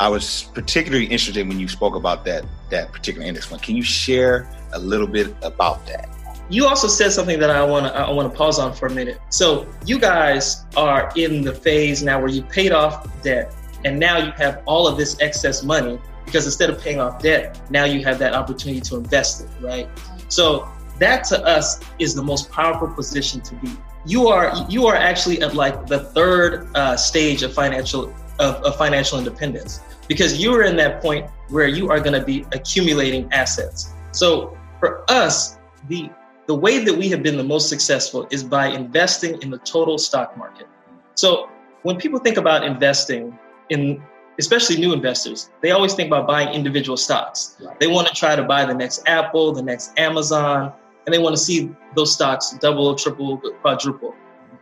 I 0.00 0.08
was 0.08 0.44
particularly 0.54 1.06
interested 1.06 1.46
when 1.48 1.58
you 1.58 1.68
spoke 1.68 1.94
about 1.94 2.24
that 2.24 2.44
that 2.70 2.92
particular 2.92 3.26
index 3.26 3.46
fund. 3.46 3.62
Can 3.62 3.76
you 3.76 3.82
share 3.82 4.48
a 4.72 4.78
little 4.78 5.06
bit 5.06 5.34
about 5.42 5.86
that? 5.86 6.08
You 6.50 6.66
also 6.66 6.88
said 6.88 7.12
something 7.12 7.38
that 7.38 7.50
I 7.50 7.64
want 7.64 7.86
to 7.86 7.92
I 7.94 8.10
want 8.10 8.30
to 8.30 8.36
pause 8.36 8.58
on 8.58 8.74
for 8.74 8.86
a 8.86 8.90
minute. 8.90 9.20
So 9.30 9.66
you 9.86 9.98
guys 9.98 10.64
are 10.76 11.10
in 11.16 11.42
the 11.42 11.54
phase 11.54 12.02
now 12.02 12.18
where 12.18 12.28
you 12.28 12.42
paid 12.42 12.72
off 12.72 13.22
debt, 13.22 13.54
and 13.84 13.98
now 13.98 14.18
you 14.18 14.32
have 14.32 14.62
all 14.66 14.86
of 14.86 14.96
this 14.96 15.20
excess 15.20 15.62
money 15.62 15.98
because 16.24 16.46
instead 16.46 16.70
of 16.70 16.80
paying 16.80 17.00
off 17.00 17.22
debt, 17.22 17.60
now 17.70 17.84
you 17.84 18.04
have 18.04 18.18
that 18.18 18.34
opportunity 18.34 18.80
to 18.80 18.96
invest 18.96 19.42
it, 19.42 19.48
right? 19.60 19.88
So 20.28 20.68
that 20.98 21.24
to 21.24 21.44
us 21.44 21.80
is 21.98 22.14
the 22.14 22.22
most 22.22 22.50
powerful 22.50 22.88
position 22.88 23.40
to 23.42 23.54
be. 23.56 23.70
You 24.06 24.28
are 24.28 24.66
you 24.68 24.86
are 24.86 24.96
actually 24.96 25.40
at 25.42 25.54
like 25.54 25.86
the 25.86 26.00
third 26.00 26.68
uh, 26.74 26.96
stage 26.96 27.42
of 27.42 27.52
financial 27.52 28.14
of, 28.38 28.56
of 28.56 28.76
financial 28.76 29.18
independence 29.18 29.80
because 30.08 30.42
you 30.42 30.54
are 30.54 30.64
in 30.64 30.76
that 30.76 31.00
point 31.00 31.30
where 31.48 31.68
you 31.68 31.90
are 31.90 32.00
going 32.00 32.18
to 32.18 32.24
be 32.24 32.44
accumulating 32.52 33.32
assets. 33.32 33.92
So 34.12 34.56
for 34.80 35.10
us, 35.10 35.58
the 35.88 36.10
the 36.46 36.54
way 36.54 36.84
that 36.84 36.94
we 36.94 37.08
have 37.08 37.22
been 37.22 37.36
the 37.36 37.44
most 37.44 37.68
successful 37.68 38.26
is 38.30 38.44
by 38.44 38.66
investing 38.66 39.40
in 39.42 39.50
the 39.50 39.58
total 39.58 39.98
stock 39.98 40.36
market. 40.36 40.66
So 41.14 41.48
when 41.82 41.96
people 41.96 42.18
think 42.18 42.36
about 42.36 42.64
investing 42.64 43.38
in 43.70 44.02
especially 44.38 44.76
new 44.76 44.92
investors, 44.92 45.50
they 45.62 45.70
always 45.70 45.94
think 45.94 46.08
about 46.08 46.26
buying 46.26 46.48
individual 46.48 46.96
stocks. 46.96 47.56
They 47.78 47.86
want 47.86 48.08
to 48.08 48.14
try 48.14 48.36
to 48.36 48.42
buy 48.42 48.64
the 48.64 48.74
next 48.74 49.02
Apple, 49.06 49.52
the 49.52 49.62
next 49.62 49.98
Amazon, 49.98 50.72
and 51.06 51.14
they 51.14 51.18
want 51.18 51.36
to 51.36 51.42
see 51.42 51.70
those 51.94 52.12
stocks 52.12 52.56
double, 52.60 52.94
triple, 52.94 53.38
quadruple. 53.60 54.14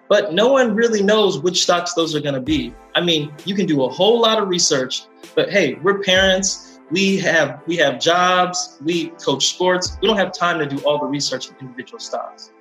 But 0.08 0.34
no 0.34 0.48
one 0.52 0.74
really 0.74 1.02
knows 1.02 1.38
which 1.38 1.62
stocks 1.62 1.94
those 1.94 2.14
are 2.14 2.20
going 2.20 2.34
to 2.34 2.40
be. 2.40 2.74
I 2.94 3.00
mean, 3.00 3.32
you 3.46 3.54
can 3.54 3.66
do 3.66 3.84
a 3.84 3.88
whole 3.88 4.20
lot 4.20 4.42
of 4.42 4.48
research, 4.48 5.04
but 5.34 5.50
hey, 5.50 5.74
we're 5.74 6.00
parents. 6.00 6.71
We 6.92 7.18
have 7.20 7.62
we 7.66 7.76
have 7.78 7.98
jobs. 7.98 8.78
We 8.84 9.08
coach 9.24 9.46
sports. 9.46 9.96
We 10.00 10.08
don't 10.08 10.18
have 10.18 10.32
time 10.32 10.58
to 10.58 10.66
do 10.66 10.78
all 10.84 10.98
the 10.98 11.06
research 11.06 11.48
on 11.48 11.56
individual 11.58 11.98
stocks. 11.98 12.52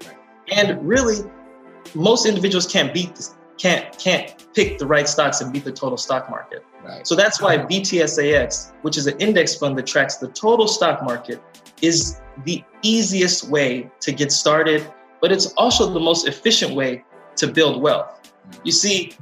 And 0.51 0.81
really, 0.87 1.29
most 1.93 2.25
individuals 2.25 2.65
can't 2.65 2.93
beat 2.93 3.15
this, 3.15 3.35
can't 3.57 3.97
can't 3.99 4.33
pick 4.53 4.77
the 4.77 4.87
right 4.87 5.07
stocks 5.07 5.41
and 5.41 5.51
beat 5.51 5.65
the 5.65 5.71
total 5.71 5.97
stock 5.97 6.29
market. 6.29 6.65
Right. 6.83 7.05
So 7.05 7.13
that's 7.13 7.41
why 7.41 7.57
VTSAX, 7.57 8.71
which 8.81 8.97
is 8.97 9.05
an 9.05 9.17
index 9.19 9.55
fund 9.55 9.77
that 9.77 9.85
tracks 9.85 10.15
the 10.17 10.29
total 10.29 10.67
stock 10.67 11.03
market, 11.03 11.41
is 11.81 12.21
the 12.45 12.63
easiest 12.81 13.49
way 13.49 13.91
to 13.99 14.11
get 14.11 14.31
started, 14.31 14.85
but 15.21 15.31
it's 15.31 15.47
also 15.57 15.91
the 15.91 15.99
most 15.99 16.27
efficient 16.27 16.73
way 16.73 17.03
to 17.35 17.47
build 17.47 17.81
wealth. 17.81 18.31
You 18.63 18.71
see, 18.71 19.13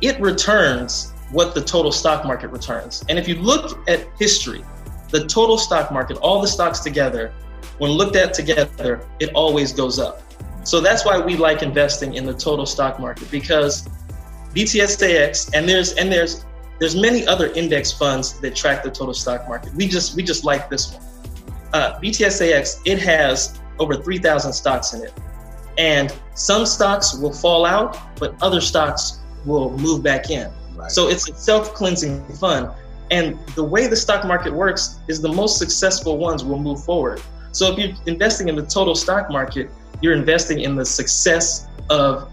it 0.00 0.20
returns 0.20 1.13
what 1.34 1.54
the 1.54 1.60
total 1.60 1.90
stock 1.90 2.24
market 2.24 2.48
returns. 2.48 3.04
And 3.08 3.18
if 3.18 3.26
you 3.26 3.34
look 3.34 3.78
at 3.88 4.06
history, 4.18 4.64
the 5.10 5.26
total 5.26 5.58
stock 5.58 5.90
market, 5.92 6.16
all 6.18 6.40
the 6.40 6.48
stocks 6.48 6.78
together, 6.80 7.34
when 7.78 7.90
looked 7.90 8.16
at 8.16 8.32
together, 8.32 9.06
it 9.18 9.30
always 9.34 9.72
goes 9.72 9.98
up. 9.98 10.22
So 10.64 10.80
that's 10.80 11.04
why 11.04 11.18
we 11.18 11.36
like 11.36 11.62
investing 11.62 12.14
in 12.14 12.24
the 12.24 12.32
total 12.32 12.64
stock 12.64 12.98
market 12.98 13.30
because 13.30 13.88
VTSAX 14.54 15.50
and 15.52 15.68
there's 15.68 15.92
and 15.94 16.10
there's 16.10 16.46
there's 16.78 16.96
many 16.96 17.26
other 17.26 17.48
index 17.52 17.92
funds 17.92 18.40
that 18.40 18.54
track 18.54 18.82
the 18.82 18.90
total 18.90 19.12
stock 19.12 19.46
market. 19.48 19.74
We 19.74 19.88
just 19.88 20.16
we 20.16 20.22
just 20.22 20.44
like 20.44 20.70
this 20.70 20.92
one. 20.92 21.02
Uh, 21.72 21.98
VTSAX 22.00 22.80
it 22.84 22.98
has 23.00 23.60
over 23.80 23.96
3,000 23.96 24.52
stocks 24.52 24.94
in 24.94 25.02
it, 25.02 25.12
and 25.76 26.14
some 26.34 26.64
stocks 26.64 27.18
will 27.18 27.32
fall 27.32 27.66
out, 27.66 27.98
but 28.18 28.40
other 28.40 28.60
stocks 28.60 29.18
will 29.44 29.76
move 29.78 30.02
back 30.02 30.30
in. 30.30 30.50
So 30.88 31.08
it's 31.08 31.28
a 31.28 31.34
self-cleansing 31.34 32.24
fund. 32.34 32.70
And 33.10 33.38
the 33.54 33.64
way 33.64 33.86
the 33.86 33.96
stock 33.96 34.26
market 34.26 34.52
works 34.52 34.98
is 35.08 35.20
the 35.20 35.32
most 35.32 35.58
successful 35.58 36.18
ones 36.18 36.44
will 36.44 36.58
move 36.58 36.84
forward. 36.84 37.20
So 37.52 37.72
if 37.72 37.78
you're 37.78 37.96
investing 38.06 38.48
in 38.48 38.56
the 38.56 38.66
total 38.66 38.94
stock 38.94 39.30
market, 39.30 39.70
you're 40.00 40.14
investing 40.14 40.60
in 40.60 40.74
the 40.74 40.84
success 40.84 41.68
of 41.90 42.30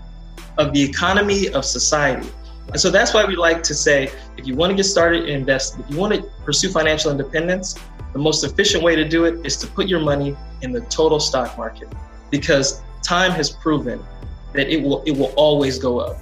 of 0.57 0.73
the 0.73 0.81
economy 0.81 1.49
of 1.49 1.63
society. 1.63 2.27
And 2.67 2.79
so 2.79 2.89
that's 2.89 3.13
why 3.13 3.25
we 3.25 3.35
like 3.35 3.63
to 3.63 3.73
say 3.73 4.11
if 4.37 4.45
you 4.47 4.55
want 4.55 4.71
to 4.71 4.75
get 4.75 4.83
started 4.83 5.23
and 5.23 5.29
invest, 5.29 5.79
if 5.79 5.89
you 5.89 5.97
want 5.97 6.13
to 6.13 6.21
pursue 6.45 6.69
financial 6.69 7.11
independence, 7.11 7.75
the 8.13 8.19
most 8.19 8.43
efficient 8.43 8.83
way 8.83 8.95
to 8.95 9.07
do 9.07 9.25
it 9.25 9.45
is 9.45 9.57
to 9.57 9.67
put 9.67 9.87
your 9.87 9.99
money 9.99 10.35
in 10.61 10.71
the 10.71 10.81
total 10.81 11.19
stock 11.19 11.57
market 11.57 11.91
because 12.29 12.81
time 13.01 13.31
has 13.31 13.49
proven 13.49 14.03
that 14.53 14.69
it 14.69 14.81
will 14.81 15.01
it 15.03 15.11
will 15.11 15.33
always 15.35 15.79
go 15.79 15.99
up. 15.99 16.17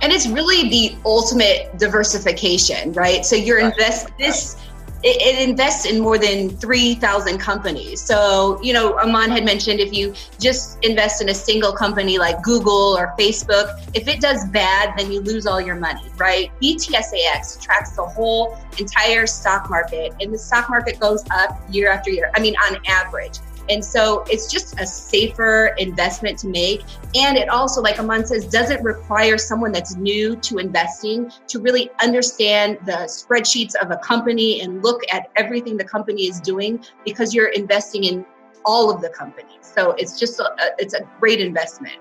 And 0.00 0.12
it's 0.12 0.26
really 0.26 0.68
the 0.68 0.96
ultimate 1.04 1.76
diversification 1.78 2.92
right? 2.92 3.24
So 3.24 3.36
you're 3.36 3.58
Right. 3.58 3.72
invest 3.72 4.08
this 4.18 4.56
it, 5.04 5.22
it 5.22 5.48
invests 5.48 5.86
in 5.86 6.00
more 6.00 6.18
than 6.18 6.50
3000 6.50 7.38
companies. 7.38 8.00
So 8.00 8.58
you 8.62 8.72
know 8.72 8.98
amon 8.98 9.30
had 9.30 9.44
mentioned 9.44 9.80
if 9.80 9.92
you 9.92 10.14
just 10.40 10.82
invest 10.84 11.22
in 11.22 11.28
a 11.28 11.34
single 11.34 11.72
company 11.72 12.18
like 12.18 12.42
google 12.42 12.96
or 12.98 13.14
facebook 13.18 13.80
if 13.94 14.08
it 14.08 14.20
does 14.20 14.44
bad 14.48 14.94
then 14.96 15.12
you 15.12 15.20
lose 15.20 15.46
all 15.46 15.60
your 15.60 15.76
money 15.76 16.02
right? 16.16 16.50
VTSAX 16.60 17.60
tracks 17.60 17.92
the 17.92 18.02
whole 18.02 18.58
entire 18.78 19.26
stock 19.26 19.70
market 19.70 20.14
and 20.20 20.32
the 20.34 20.38
stock 20.38 20.68
market 20.68 20.98
goes 20.98 21.24
up 21.30 21.60
year 21.70 21.90
after 21.90 22.10
year. 22.10 22.30
I 22.34 22.40
mean 22.40 22.54
on 22.66 22.78
average 22.86 23.38
and 23.68 23.84
so 23.84 24.24
it's 24.28 24.50
just 24.50 24.78
a 24.80 24.86
safer 24.86 25.74
investment 25.78 26.38
to 26.40 26.48
make. 26.48 26.82
And 27.14 27.36
it 27.36 27.48
also, 27.48 27.80
like 27.80 27.98
Amon 27.98 28.26
says, 28.26 28.46
doesn't 28.46 28.82
require 28.82 29.38
someone 29.38 29.72
that's 29.72 29.96
new 29.96 30.36
to 30.36 30.58
investing 30.58 31.30
to 31.48 31.60
really 31.60 31.90
understand 32.02 32.78
the 32.86 33.06
spreadsheets 33.06 33.74
of 33.76 33.90
a 33.90 33.96
company 33.98 34.60
and 34.60 34.82
look 34.82 35.02
at 35.12 35.30
everything 35.36 35.76
the 35.76 35.84
company 35.84 36.22
is 36.22 36.40
doing 36.40 36.84
because 37.04 37.34
you're 37.34 37.48
investing 37.48 38.04
in 38.04 38.24
all 38.64 38.90
of 38.90 39.00
the 39.00 39.08
companies. 39.10 39.58
So 39.60 39.92
it's 39.92 40.18
just 40.18 40.40
a, 40.40 40.50
it's 40.78 40.94
a 40.94 41.08
great 41.20 41.40
investment. 41.40 41.96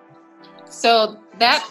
So 0.66 1.20
that 1.40 1.68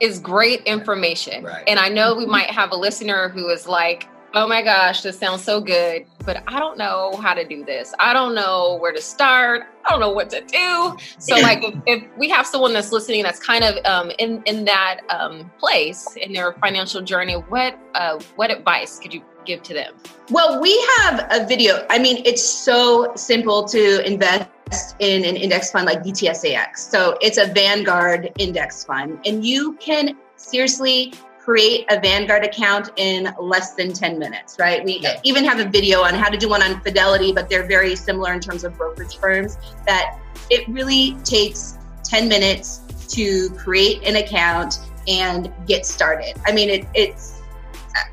is 0.00 0.18
great 0.18 0.62
information. 0.62 1.44
Right. 1.44 1.64
And 1.66 1.78
I 1.78 1.88
know 1.88 2.14
we 2.14 2.26
might 2.26 2.50
have 2.50 2.72
a 2.72 2.76
listener 2.76 3.28
who 3.28 3.48
is 3.48 3.66
like, 3.66 4.08
oh 4.34 4.46
my 4.46 4.62
gosh, 4.62 5.02
this 5.02 5.18
sounds 5.18 5.42
so 5.42 5.60
good, 5.60 6.06
but 6.24 6.42
I 6.46 6.58
don't 6.58 6.78
know 6.78 7.16
how 7.20 7.34
to 7.34 7.44
do 7.44 7.64
this. 7.64 7.92
I 7.98 8.12
don't 8.12 8.34
know 8.34 8.76
where 8.80 8.92
to 8.92 9.00
start. 9.00 9.62
I 9.84 9.90
don't 9.90 10.00
know 10.00 10.12
what 10.12 10.30
to 10.30 10.40
do. 10.42 10.96
So, 11.18 11.36
like, 11.40 11.62
if, 11.64 11.74
if 11.86 12.04
we 12.16 12.28
have 12.30 12.46
someone 12.46 12.72
that's 12.72 12.92
listening 12.92 13.22
that's 13.22 13.40
kind 13.40 13.64
of 13.64 13.84
um, 13.84 14.10
in 14.18 14.42
in 14.46 14.64
that 14.66 15.00
um, 15.08 15.50
place 15.58 16.16
in 16.16 16.32
their 16.32 16.52
financial 16.54 17.00
journey, 17.00 17.34
what 17.34 17.78
uh, 17.94 18.20
what 18.36 18.50
advice 18.50 18.98
could 18.98 19.12
you 19.12 19.22
give 19.44 19.62
to 19.64 19.74
them? 19.74 19.94
Well, 20.30 20.60
we 20.60 20.78
have 20.98 21.26
a 21.30 21.46
video. 21.46 21.86
I 21.90 21.98
mean, 21.98 22.22
it's 22.24 22.44
so 22.44 23.12
simple 23.16 23.64
to 23.64 24.06
invest 24.06 24.94
in 25.00 25.24
an 25.24 25.36
index 25.36 25.72
fund 25.72 25.86
like 25.86 26.02
VTSAX. 26.02 26.76
So 26.76 27.16
it's 27.20 27.38
a 27.38 27.46
Vanguard 27.46 28.30
index 28.38 28.84
fund, 28.84 29.18
and 29.24 29.44
you 29.44 29.74
can 29.74 30.16
seriously 30.36 31.12
create 31.50 31.84
a 31.90 31.98
Vanguard 31.98 32.44
account 32.44 32.90
in 32.94 33.28
less 33.40 33.74
than 33.74 33.92
10 33.92 34.20
minutes, 34.20 34.56
right? 34.60 34.84
We 34.84 35.00
Yeah. 35.00 35.18
even 35.24 35.44
have 35.44 35.58
a 35.58 35.64
video 35.64 36.00
on 36.00 36.14
how 36.14 36.28
to 36.28 36.36
do 36.36 36.48
one 36.48 36.62
on 36.62 36.80
Fidelity, 36.80 37.32
but 37.32 37.50
they're 37.50 37.66
very 37.66 37.96
similar 37.96 38.32
in 38.32 38.38
terms 38.38 38.62
of 38.62 38.78
brokerage 38.78 39.18
firms 39.18 39.58
that 39.84 40.16
it 40.48 40.68
really 40.68 41.16
takes 41.24 41.76
10 42.04 42.28
minutes 42.28 42.82
to 43.08 43.50
create 43.58 44.00
an 44.06 44.14
account 44.14 44.78
and 45.08 45.52
get 45.66 45.84
started. 45.86 46.36
I 46.46 46.52
mean, 46.52 46.68
it, 46.70 46.86
it's 46.94 47.40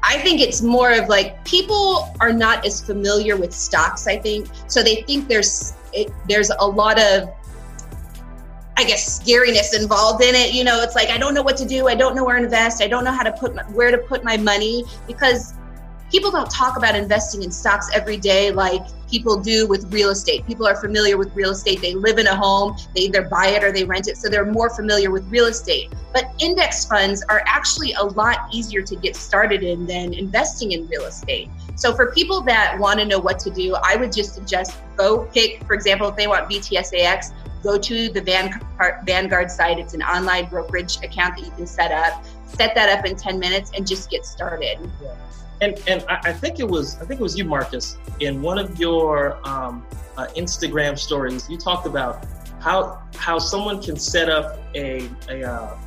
I 0.01 0.17
think 0.17 0.41
it's 0.41 0.63
more 0.63 0.91
of 0.93 1.07
like 1.07 1.45
people 1.45 2.11
are 2.19 2.33
not 2.33 2.65
as 2.65 2.81
familiar 2.81 3.37
with 3.37 3.53
stocks. 3.53 4.07
I 4.07 4.17
think 4.17 4.47
so. 4.65 4.81
They 4.81 5.03
think 5.03 5.27
there's 5.27 5.75
it, 5.93 6.11
there's 6.27 6.49
a 6.59 6.65
lot 6.65 6.99
of 6.99 7.29
I 8.77 8.83
guess 8.83 9.19
scariness 9.19 9.75
involved 9.75 10.23
in 10.23 10.35
it. 10.35 10.53
You 10.53 10.63
know, 10.63 10.81
it's 10.81 10.93
like 10.93 11.09
I 11.09 11.17
don't 11.17 11.33
know 11.33 11.41
what 11.41 11.57
to 11.57 11.65
do. 11.65 11.87
I 11.87 11.95
don't 11.95 12.15
know 12.15 12.23
where 12.23 12.37
to 12.37 12.43
invest. 12.43 12.81
I 12.81 12.87
don't 12.87 13.03
know 13.03 13.11
how 13.11 13.23
to 13.23 13.31
put 13.31 13.55
my, 13.55 13.63
where 13.63 13.89
to 13.89 13.97
put 13.97 14.23
my 14.23 14.37
money 14.37 14.83
because 15.07 15.55
people 16.11 16.29
don't 16.29 16.49
talk 16.49 16.77
about 16.77 16.95
investing 16.95 17.41
in 17.41 17.51
stocks 17.51 17.89
every 17.93 18.17
day 18.17 18.51
like 18.51 18.81
people 19.09 19.39
do 19.39 19.67
with 19.67 19.91
real 19.91 20.09
estate. 20.09 20.45
People 20.45 20.67
are 20.67 20.75
familiar 20.75 21.17
with 21.17 21.33
real 21.35 21.51
estate. 21.51 21.81
They 21.81 21.95
live 21.95 22.19
in 22.19 22.27
a 22.27 22.35
home. 22.35 22.77
They 22.93 23.01
either 23.01 23.23
buy 23.23 23.47
it 23.47 23.63
or 23.63 23.71
they 23.71 23.83
rent 23.83 24.07
it, 24.07 24.17
so 24.17 24.29
they're 24.29 24.45
more 24.45 24.69
familiar 24.69 25.09
with 25.09 25.27
real 25.29 25.45
estate. 25.45 25.91
But 26.13 26.25
index 26.39 26.85
funds 26.85 27.23
are 27.29 27.41
actually 27.47 27.93
a 27.93 28.03
lot 28.03 28.53
easier 28.53 28.83
to 28.83 28.95
get 28.95 29.15
started 29.15 29.63
in 29.63 29.87
than 29.87 30.13
investing 30.13 30.73
in 30.73 30.87
real 30.87 31.05
estate. 31.05 31.49
So 31.75 31.95
for 31.95 32.11
people 32.11 32.41
that 32.41 32.77
want 32.77 32.99
to 32.99 33.05
know 33.05 33.19
what 33.19 33.39
to 33.39 33.49
do, 33.49 33.75
I 33.83 33.95
would 33.95 34.11
just 34.11 34.35
suggest 34.35 34.77
go 34.97 35.25
pick, 35.33 35.63
for 35.65 35.73
example, 35.73 36.07
if 36.09 36.15
they 36.15 36.27
want 36.27 36.49
VTSAX, 36.49 37.31
go 37.67 37.77
to 37.77 38.09
the 38.09 38.21
Vanguard, 38.21 38.95
Vanguard 39.05 39.51
site. 39.51 39.77
It's 39.77 39.93
an 39.93 40.01
online 40.01 40.45
brokerage 40.45 40.97
account 41.03 41.35
that 41.37 41.45
you 41.45 41.51
can 41.51 41.67
set 41.67 41.91
up. 41.91 42.23
Set 42.45 42.73
that 42.75 42.87
up 42.97 43.05
in 43.05 43.15
10 43.17 43.37
minutes 43.37 43.71
and 43.75 43.85
just 43.85 44.09
get 44.09 44.25
started. 44.25 44.77
And 45.59 45.77
and 45.87 46.05
I, 46.07 46.29
I 46.29 46.33
think 46.33 46.59
it 46.59 46.67
was 46.67 46.95
I 47.01 47.05
think 47.05 47.19
it 47.19 47.23
was 47.23 47.37
you, 47.37 47.43
Marcus, 47.43 47.97
in 48.19 48.41
one 48.41 48.57
of 48.59 48.79
your 48.79 49.37
um, 49.45 49.85
uh, 50.15 50.27
Instagram 50.37 50.97
stories. 50.97 51.49
You 51.49 51.57
talked 51.57 51.87
about 51.87 52.25
how 52.59 53.01
how 53.15 53.39
someone 53.39 53.81
can 53.81 53.97
set 53.97 54.29
up 54.29 54.59
a 54.75 55.09
a, 55.29 55.43
uh, 55.43 55.77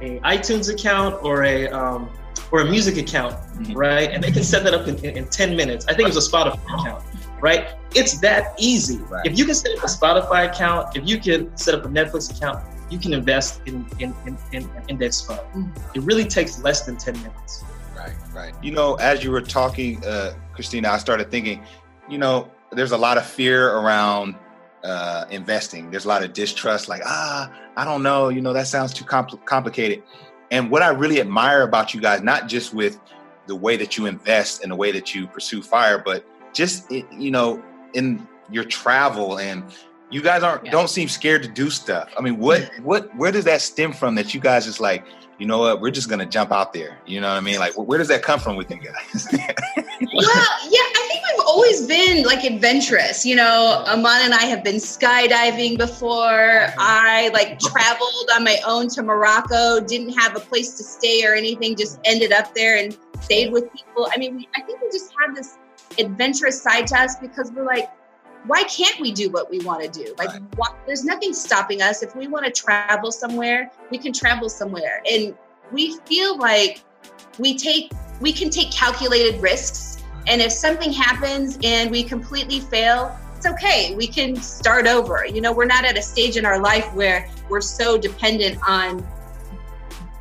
a 0.00 0.20
iTunes 0.20 0.72
account 0.72 1.22
or 1.24 1.42
a 1.44 1.68
um, 1.68 2.08
or 2.52 2.60
a 2.60 2.70
music 2.70 2.96
account, 2.98 3.34
Mhm. 3.58 3.74
right? 3.74 4.08
And 4.12 4.22
they 4.22 4.30
can 4.30 4.44
set 4.44 4.62
that 4.64 4.74
up 4.74 4.86
in, 4.86 4.96
in, 5.04 5.16
in 5.18 5.24
10 5.26 5.56
minutes. 5.56 5.84
I 5.88 5.94
think 5.94 6.08
it 6.08 6.14
was 6.14 6.24
a 6.24 6.30
Spotify 6.30 6.62
account. 6.80 7.02
Right? 7.40 7.70
It's 7.94 8.18
that 8.20 8.54
easy. 8.58 8.98
Right. 8.98 9.26
If 9.26 9.38
you 9.38 9.44
can 9.44 9.54
set 9.54 9.76
up 9.76 9.84
a 9.84 9.86
Spotify 9.86 10.50
account, 10.50 10.96
if 10.96 11.08
you 11.08 11.18
can 11.18 11.56
set 11.56 11.74
up 11.74 11.84
a 11.84 11.88
Netflix 11.88 12.34
account, 12.34 12.64
you 12.90 12.98
can 12.98 13.12
invest 13.12 13.62
in 13.66 13.86
in, 13.98 14.14
in, 14.26 14.38
in 14.52 14.62
an 14.62 14.82
index 14.88 15.20
fund. 15.20 15.72
It 15.94 16.02
really 16.02 16.24
takes 16.24 16.62
less 16.62 16.86
than 16.86 16.96
10 16.96 17.14
minutes. 17.22 17.64
Right, 17.96 18.14
right. 18.32 18.54
You 18.62 18.72
know, 18.72 18.94
as 18.96 19.24
you 19.24 19.30
were 19.30 19.40
talking, 19.40 20.04
uh, 20.04 20.34
Christina, 20.52 20.90
I 20.90 20.98
started 20.98 21.30
thinking, 21.30 21.64
you 22.08 22.18
know, 22.18 22.50
there's 22.72 22.92
a 22.92 22.96
lot 22.96 23.16
of 23.16 23.26
fear 23.26 23.70
around 23.70 24.36
uh, 24.84 25.24
investing. 25.30 25.90
There's 25.90 26.04
a 26.04 26.08
lot 26.08 26.22
of 26.22 26.32
distrust, 26.32 26.88
like, 26.88 27.02
ah, 27.04 27.52
I 27.76 27.84
don't 27.84 28.02
know, 28.02 28.28
you 28.28 28.40
know, 28.40 28.52
that 28.52 28.68
sounds 28.68 28.92
too 28.92 29.04
compl- 29.04 29.44
complicated. 29.44 30.02
And 30.50 30.70
what 30.70 30.82
I 30.82 30.88
really 30.88 31.20
admire 31.20 31.62
about 31.62 31.92
you 31.92 32.00
guys, 32.00 32.22
not 32.22 32.48
just 32.48 32.72
with 32.72 33.00
the 33.46 33.56
way 33.56 33.76
that 33.76 33.96
you 33.96 34.06
invest 34.06 34.62
and 34.62 34.70
the 34.70 34.76
way 34.76 34.92
that 34.92 35.14
you 35.14 35.26
pursue 35.26 35.62
fire, 35.62 35.98
but 35.98 36.24
just 36.56 36.90
you 36.90 37.30
know, 37.30 37.62
in 37.92 38.26
your 38.50 38.64
travel 38.64 39.38
and 39.38 39.62
you 40.10 40.22
guys 40.22 40.42
aren't 40.42 40.64
Yeah. 40.64 40.70
don't 40.70 40.88
seem 40.88 41.08
scared 41.08 41.42
to 41.42 41.48
do 41.48 41.68
stuff. 41.68 42.08
I 42.18 42.22
mean, 42.22 42.38
what 42.38 42.70
what 42.82 43.14
where 43.16 43.30
does 43.30 43.44
that 43.44 43.60
stem 43.60 43.92
from 43.92 44.14
that 44.16 44.32
you 44.34 44.40
guys 44.40 44.64
just 44.64 44.80
like, 44.80 45.04
you 45.38 45.46
know 45.46 45.58
what, 45.58 45.80
we're 45.80 45.90
just 45.90 46.08
gonna 46.08 46.24
jump 46.26 46.50
out 46.52 46.72
there. 46.72 46.98
You 47.06 47.20
know 47.20 47.28
what 47.28 47.36
I 47.36 47.40
mean? 47.40 47.58
Like 47.58 47.74
where 47.76 47.98
does 47.98 48.08
that 48.08 48.22
come 48.22 48.40
from 48.40 48.56
with 48.56 48.70
you 48.70 48.78
guys? 48.78 49.28
well, 49.32 50.46
yeah, 50.70 50.86
I 51.00 51.08
think 51.08 51.20
we've 51.30 51.44
always 51.46 51.86
been 51.86 52.24
like 52.24 52.44
adventurous. 52.44 53.26
You 53.26 53.34
know, 53.36 53.84
Amon 53.88 54.20
and 54.22 54.32
I 54.32 54.44
have 54.44 54.64
been 54.64 54.76
skydiving 54.76 55.76
before. 55.76 56.68
I 56.78 57.30
like 57.34 57.58
traveled 57.58 58.30
on 58.34 58.44
my 58.44 58.58
own 58.66 58.88
to 58.90 59.02
Morocco, 59.02 59.80
didn't 59.80 60.16
have 60.18 60.36
a 60.36 60.40
place 60.40 60.74
to 60.78 60.84
stay 60.84 61.26
or 61.26 61.34
anything, 61.34 61.76
just 61.76 61.98
ended 62.04 62.32
up 62.32 62.54
there 62.54 62.78
and 62.78 62.96
stayed 63.20 63.52
with 63.52 63.64
people. 63.72 64.08
I 64.12 64.18
mean, 64.18 64.36
we, 64.36 64.48
I 64.56 64.60
think 64.62 64.80
we 64.80 64.88
just 64.90 65.12
have 65.20 65.34
this 65.34 65.58
adventurous 65.98 66.62
side 66.62 66.86
to 66.88 66.98
us 66.98 67.16
because 67.16 67.52
we're 67.52 67.64
like, 67.64 67.90
why 68.46 68.62
can't 68.64 69.00
we 69.00 69.10
do 69.10 69.30
what 69.30 69.50
we 69.50 69.58
want 69.60 69.82
to 69.82 69.88
do? 69.88 70.14
Like, 70.18 70.30
why, 70.54 70.68
there's 70.86 71.04
nothing 71.04 71.32
stopping 71.32 71.82
us. 71.82 72.02
If 72.02 72.14
we 72.14 72.28
want 72.28 72.44
to 72.46 72.52
travel 72.52 73.10
somewhere, 73.10 73.70
we 73.90 73.98
can 73.98 74.12
travel 74.12 74.48
somewhere. 74.48 75.02
And 75.10 75.34
we 75.72 75.98
feel 76.06 76.38
like 76.38 76.82
we 77.38 77.56
take 77.56 77.92
we 78.20 78.32
can 78.32 78.50
take 78.50 78.70
calculated 78.70 79.40
risks 79.42 80.02
and 80.26 80.40
if 80.40 80.52
something 80.52 80.92
happens 80.92 81.58
and 81.62 81.90
we 81.90 82.02
completely 82.02 82.60
fail 82.60 83.16
it's 83.36 83.46
okay 83.46 83.94
we 83.94 84.06
can 84.06 84.36
start 84.36 84.86
over 84.86 85.26
you 85.26 85.40
know 85.40 85.52
we're 85.52 85.66
not 85.66 85.84
at 85.84 85.98
a 85.98 86.02
stage 86.02 86.36
in 86.36 86.46
our 86.46 86.60
life 86.60 86.92
where 86.94 87.28
we're 87.48 87.60
so 87.60 87.98
dependent 87.98 88.58
on 88.66 89.06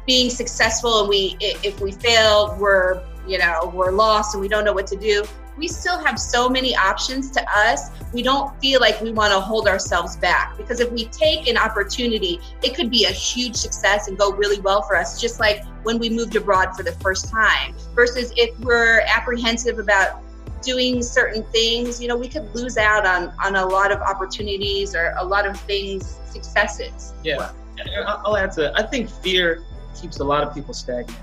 being 0.05 0.29
successful 0.29 1.01
and 1.01 1.09
we 1.09 1.37
if 1.39 1.79
we 1.79 1.91
fail 1.91 2.55
we're 2.59 3.03
you 3.27 3.37
know 3.37 3.71
we're 3.73 3.91
lost 3.91 4.35
and 4.35 4.41
we 4.41 4.47
don't 4.47 4.65
know 4.65 4.73
what 4.73 4.87
to 4.87 4.97
do 4.97 5.23
we 5.57 5.67
still 5.67 5.97
have 6.03 6.19
so 6.19 6.49
many 6.49 6.75
options 6.75 7.31
to 7.31 7.43
us 7.55 7.89
we 8.13 8.21
don't 8.21 8.59
feel 8.59 8.79
like 8.79 8.99
we 9.01 9.11
want 9.11 9.31
to 9.33 9.39
hold 9.39 9.67
ourselves 9.67 10.15
back 10.17 10.55
because 10.57 10.79
if 10.79 10.91
we 10.91 11.05
take 11.05 11.47
an 11.47 11.57
opportunity 11.57 12.39
it 12.63 12.75
could 12.75 12.89
be 12.89 13.05
a 13.05 13.11
huge 13.11 13.55
success 13.55 14.07
and 14.07 14.17
go 14.17 14.31
really 14.33 14.59
well 14.61 14.81
for 14.81 14.95
us 14.95 15.19
just 15.19 15.39
like 15.39 15.63
when 15.83 15.97
we 15.99 16.09
moved 16.09 16.35
abroad 16.35 16.75
for 16.75 16.83
the 16.83 16.91
first 16.93 17.29
time 17.29 17.73
versus 17.93 18.31
if 18.35 18.57
we're 18.59 19.01
apprehensive 19.01 19.79
about 19.79 20.21
doing 20.61 21.01
certain 21.03 21.43
things 21.51 22.01
you 22.01 22.07
know 22.07 22.17
we 22.17 22.27
could 22.27 22.53
lose 22.55 22.77
out 22.77 23.05
on 23.05 23.31
on 23.43 23.55
a 23.55 23.65
lot 23.65 23.91
of 23.91 23.99
opportunities 24.01 24.95
or 24.95 25.13
a 25.19 25.23
lot 25.25 25.45
of 25.45 25.59
things 25.61 26.19
successes 26.29 27.13
Yeah. 27.23 27.51
And 27.77 27.89
I- 28.07 28.21
I'll 28.25 28.37
add 28.37 28.51
to 28.53 28.61
that. 28.61 28.79
I 28.79 28.83
think 28.83 29.09
fear 29.09 29.63
keeps 29.99 30.19
a 30.19 30.23
lot 30.23 30.43
of 30.43 30.53
people 30.53 30.73
stagnant. 30.73 31.17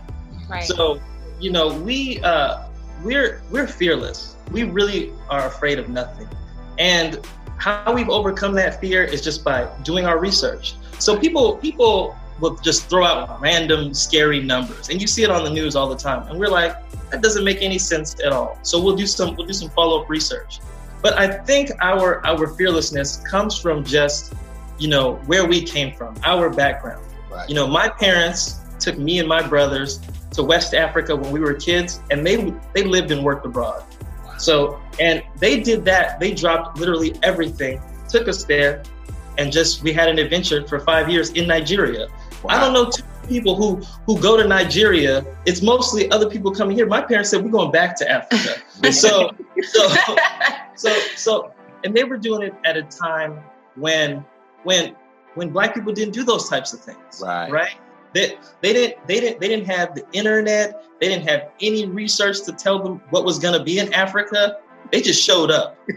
Right. 0.50 0.64
So, 0.64 1.00
you 1.40 1.50
know, 1.50 1.72
we 1.72 2.20
uh, 2.22 2.58
we're 3.02 3.42
we're 3.50 3.66
fearless. 3.66 4.36
We 4.50 4.64
really 4.64 5.12
are 5.28 5.46
afraid 5.46 5.78
of 5.78 5.88
nothing, 5.88 6.28
and 6.78 7.24
how 7.58 7.92
we've 7.92 8.08
overcome 8.08 8.54
that 8.54 8.80
fear 8.80 9.04
is 9.04 9.22
just 9.22 9.44
by 9.44 9.68
doing 9.82 10.06
our 10.06 10.18
research. 10.18 10.74
So 10.98 11.18
people 11.18 11.56
people 11.56 12.16
will 12.40 12.56
just 12.56 12.88
throw 12.88 13.04
out 13.04 13.40
random 13.40 13.94
scary 13.94 14.40
numbers, 14.40 14.88
and 14.88 15.00
you 15.00 15.06
see 15.06 15.22
it 15.22 15.30
on 15.30 15.44
the 15.44 15.50
news 15.50 15.76
all 15.76 15.88
the 15.88 15.96
time, 15.96 16.28
and 16.28 16.38
we're 16.38 16.48
like, 16.48 16.76
that 17.10 17.22
doesn't 17.22 17.44
make 17.44 17.62
any 17.62 17.78
sense 17.78 18.16
at 18.24 18.32
all. 18.32 18.58
So 18.62 18.82
we'll 18.82 18.96
do 18.96 19.06
some 19.06 19.36
we'll 19.36 19.46
do 19.46 19.52
some 19.52 19.70
follow 19.70 20.02
up 20.02 20.08
research. 20.08 20.60
But 21.02 21.18
I 21.18 21.28
think 21.28 21.70
our 21.80 22.24
our 22.26 22.48
fearlessness 22.54 23.18
comes 23.28 23.58
from 23.58 23.84
just 23.84 24.34
you 24.78 24.88
know 24.88 25.14
where 25.26 25.46
we 25.46 25.62
came 25.62 25.94
from, 25.94 26.14
our 26.24 26.50
background. 26.50 27.04
Right. 27.30 27.48
You 27.48 27.54
know, 27.54 27.66
my 27.66 27.88
parents 27.88 28.60
took 28.78 28.98
me 28.98 29.18
and 29.18 29.28
my 29.28 29.46
brothers 29.46 30.00
to 30.32 30.42
West 30.42 30.74
Africa 30.74 31.14
when 31.14 31.30
we 31.30 31.40
were 31.40 31.54
kids, 31.54 32.00
and 32.10 32.26
they 32.26 32.52
they 32.74 32.84
lived 32.84 33.10
and 33.10 33.22
worked 33.24 33.46
abroad. 33.46 33.84
So, 34.38 34.80
and 34.98 35.22
they 35.38 35.60
did 35.60 35.84
that. 35.84 36.18
They 36.18 36.32
dropped 36.32 36.78
literally 36.78 37.14
everything, 37.22 37.80
took 38.08 38.28
us 38.28 38.44
there, 38.44 38.82
and 39.38 39.52
just 39.52 39.82
we 39.82 39.92
had 39.92 40.08
an 40.08 40.18
adventure 40.18 40.66
for 40.66 40.80
five 40.80 41.08
years 41.08 41.30
in 41.30 41.46
Nigeria. 41.46 42.08
I 42.48 42.58
don't 42.60 42.72
know 42.72 42.90
two 42.90 43.04
people 43.28 43.54
who 43.54 43.76
who 44.06 44.20
go 44.20 44.36
to 44.36 44.46
Nigeria. 44.46 45.24
It's 45.46 45.62
mostly 45.62 46.10
other 46.10 46.28
people 46.28 46.50
coming 46.50 46.76
here. 46.76 46.86
My 46.86 47.00
parents 47.02 47.30
said 47.30 47.44
we're 47.44 47.50
going 47.50 47.70
back 47.70 47.96
to 47.98 48.10
Africa. 48.10 48.60
so, 48.92 49.30
so, 49.62 49.88
so, 50.74 50.98
so, 51.14 51.54
and 51.84 51.94
they 51.94 52.04
were 52.04 52.16
doing 52.16 52.42
it 52.42 52.54
at 52.64 52.76
a 52.76 52.82
time 52.82 53.38
when 53.76 54.24
when 54.64 54.96
when 55.34 55.50
black 55.50 55.74
people 55.74 55.92
didn't 55.92 56.14
do 56.14 56.24
those 56.24 56.48
types 56.48 56.72
of 56.72 56.80
things 56.80 57.22
Right. 57.22 57.50
right 57.50 57.76
they, 58.14 58.36
they 58.60 58.72
didn't 58.72 59.06
they 59.06 59.20
didn't 59.20 59.40
they 59.40 59.48
didn't 59.48 59.66
have 59.66 59.94
the 59.94 60.04
internet. 60.12 60.84
They 61.00 61.08
didn't 61.08 61.28
have 61.28 61.50
any 61.60 61.86
research 61.86 62.42
to 62.42 62.52
tell 62.52 62.82
them 62.82 63.00
what 63.10 63.24
was 63.24 63.38
going 63.38 63.58
to 63.58 63.64
be 63.64 63.78
in 63.78 63.92
africa. 63.92 64.58
They 64.90 65.00
just 65.00 65.22
showed 65.22 65.50
up. 65.50 65.78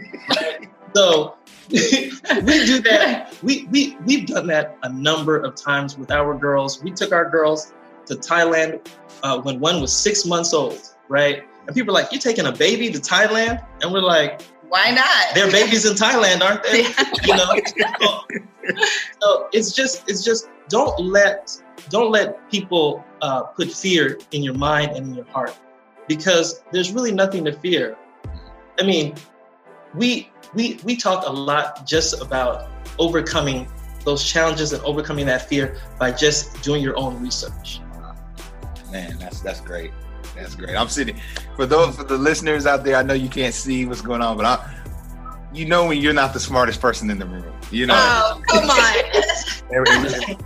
So 0.94 1.36
we 1.70 2.64
do 2.64 2.80
that. 2.80 3.36
We, 3.42 3.66
we 3.70 3.98
we've 4.06 4.26
done 4.26 4.46
that 4.46 4.78
a 4.82 4.90
number 4.90 5.36
of 5.36 5.54
times 5.54 5.98
with 5.98 6.10
our 6.10 6.34
girls. 6.34 6.82
We 6.82 6.90
took 6.90 7.12
our 7.12 7.28
girls 7.28 7.74
to 8.06 8.14
thailand 8.14 8.88
uh, 9.22 9.42
when 9.42 9.60
one 9.60 9.82
was 9.82 9.94
six 9.94 10.24
months 10.24 10.54
old 10.54 10.80
right? 11.08 11.44
And 11.66 11.74
people 11.74 11.90
are 11.96 12.02
like 12.02 12.12
you're 12.12 12.20
taking 12.20 12.46
a 12.46 12.52
baby 12.52 12.90
to 12.90 12.98
thailand? 12.98 13.64
And 13.82 13.92
we're 13.92 14.00
like 14.00 14.42
why 14.68 14.90
not? 14.90 15.34
They're 15.34 15.50
babies 15.50 15.84
in 15.86 15.94
thailand 15.94 16.42
aren't 16.42 16.62
they? 16.62 16.86
You 17.24 17.36
know? 17.36 18.24
So 19.22 19.48
it's 19.52 19.72
just 19.72 20.08
it's 20.08 20.24
just 20.24 20.48
don't 20.68 20.98
let 21.00 21.60
don't 21.90 22.10
let 22.10 22.50
people 22.50 23.04
uh, 23.22 23.42
put 23.42 23.70
fear 23.70 24.18
in 24.32 24.42
your 24.42 24.54
mind 24.54 24.92
and 24.96 25.08
in 25.08 25.14
your 25.14 25.26
heart 25.26 25.56
because 26.08 26.62
there's 26.72 26.92
really 26.92 27.12
nothing 27.12 27.44
to 27.44 27.52
fear 27.52 27.96
i 28.80 28.82
mean 28.84 29.14
we 29.94 30.30
we 30.54 30.78
we 30.84 30.96
talk 30.96 31.26
a 31.26 31.32
lot 31.32 31.86
just 31.86 32.20
about 32.20 32.68
overcoming 32.98 33.68
those 34.04 34.24
challenges 34.24 34.72
and 34.72 34.82
overcoming 34.84 35.26
that 35.26 35.48
fear 35.48 35.76
by 35.98 36.12
just 36.12 36.62
doing 36.62 36.82
your 36.82 36.96
own 36.98 37.20
research 37.22 37.80
Man, 38.90 39.18
that's 39.18 39.40
that's 39.40 39.60
great. 39.60 39.92
That's 40.34 40.54
great. 40.54 40.76
I'm 40.76 40.88
sitting 40.88 41.20
for 41.56 41.66
those 41.66 41.96
for 41.96 42.04
the 42.04 42.16
listeners 42.16 42.66
out 42.66 42.84
there. 42.84 42.96
I 42.96 43.02
know 43.02 43.14
you 43.14 43.28
can't 43.28 43.54
see 43.54 43.84
what's 43.84 44.00
going 44.00 44.22
on, 44.22 44.36
but 44.36 44.46
I, 44.46 44.74
you 45.52 45.64
know 45.64 45.86
when 45.86 46.00
you're 46.00 46.12
not 46.12 46.32
the 46.32 46.40
smartest 46.40 46.80
person 46.80 47.10
in 47.10 47.18
the 47.18 47.26
room. 47.26 47.52
You 47.70 47.86
know, 47.86 47.94
oh 47.96 48.42
come 48.46 48.70
on 48.70 50.36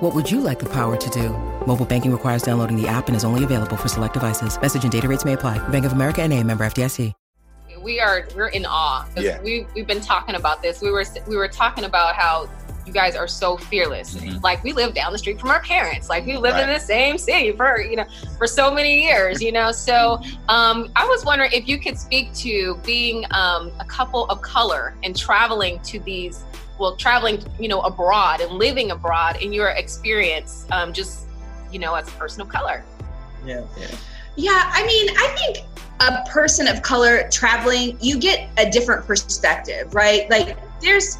What 0.00 0.14
would 0.14 0.30
you 0.30 0.40
like 0.40 0.58
the 0.58 0.68
power 0.68 0.96
to 0.96 1.10
do? 1.10 1.28
Mobile 1.66 1.84
banking 1.84 2.10
requires 2.10 2.42
downloading 2.42 2.80
the 2.80 2.88
app 2.88 3.08
and 3.08 3.16
is 3.16 3.22
only 3.22 3.44
available 3.44 3.76
for 3.76 3.88
select 3.88 4.14
devices. 4.14 4.58
Message 4.58 4.82
and 4.82 4.90
data 4.90 5.06
rates 5.06 5.26
may 5.26 5.34
apply. 5.34 5.58
Bank 5.68 5.84
of 5.84 5.92
America 5.92 6.22
and 6.22 6.32
a 6.32 6.42
member 6.42 6.64
FDIC. 6.64 7.12
we 7.82 8.00
are 8.00 8.26
we're 8.34 8.48
in 8.48 8.64
awe. 8.66 9.06
Yeah. 9.16 9.40
we 9.42 9.66
we've 9.74 9.86
been 9.86 10.00
talking 10.00 10.36
about 10.36 10.62
this. 10.62 10.80
We 10.80 10.90
were 10.90 11.04
we 11.28 11.36
were 11.36 11.48
talking 11.48 11.84
about 11.84 12.14
how 12.14 12.48
you 12.86 12.92
guys 12.94 13.14
are 13.14 13.28
so 13.28 13.58
fearless. 13.58 14.14
Mhm. 14.16 14.42
Like 14.42 14.64
we 14.64 14.72
live 14.72 14.94
down 14.94 15.12
the 15.12 15.18
street 15.18 15.38
from 15.38 15.50
our 15.50 15.60
parents. 15.62 16.08
Like 16.08 16.24
we 16.26 16.36
lived 16.38 16.58
in 16.58 16.68
the 16.68 16.78
same 16.78 17.18
city 17.18 17.52
for 17.52 17.80
you 17.80 17.96
know 17.96 18.04
for 18.38 18.46
so 18.46 18.72
many 18.72 19.02
years. 19.04 19.42
You 19.42 19.52
know, 19.52 19.70
so 19.70 20.20
um, 20.48 20.90
I 20.96 21.06
was 21.06 21.26
wondering 21.26 21.52
if 21.52 21.68
you 21.68 21.78
could 21.78 21.98
speak 21.98 22.32
to 22.36 22.76
being 22.86 23.24
um, 23.32 23.70
a 23.80 23.84
couple 23.84 24.24
of 24.26 24.40
color 24.40 24.94
and 25.02 25.14
traveling 25.16 25.78
to 25.80 26.00
these. 26.00 26.42
Well, 26.80 26.96
traveling, 26.96 27.44
you 27.60 27.68
know, 27.68 27.82
abroad 27.82 28.40
and 28.40 28.52
living 28.52 28.90
abroad 28.90 29.42
in 29.42 29.52
your 29.52 29.68
experience, 29.68 30.66
um, 30.72 30.92
just 30.94 31.26
you 31.70 31.78
know, 31.78 31.94
as 31.94 32.08
a 32.08 32.12
person 32.12 32.40
of 32.40 32.48
color. 32.48 32.82
yeah 33.44 33.62
Yeah, 34.36 34.70
I 34.72 34.86
mean, 34.86 35.10
I 35.10 35.26
think 35.36 35.66
a 36.00 36.26
person 36.30 36.66
of 36.66 36.82
color 36.82 37.28
traveling, 37.30 37.98
you 38.00 38.18
get 38.18 38.48
a 38.56 38.70
different 38.70 39.06
perspective, 39.06 39.94
right? 39.94 40.28
Like 40.30 40.56
there's 40.80 41.18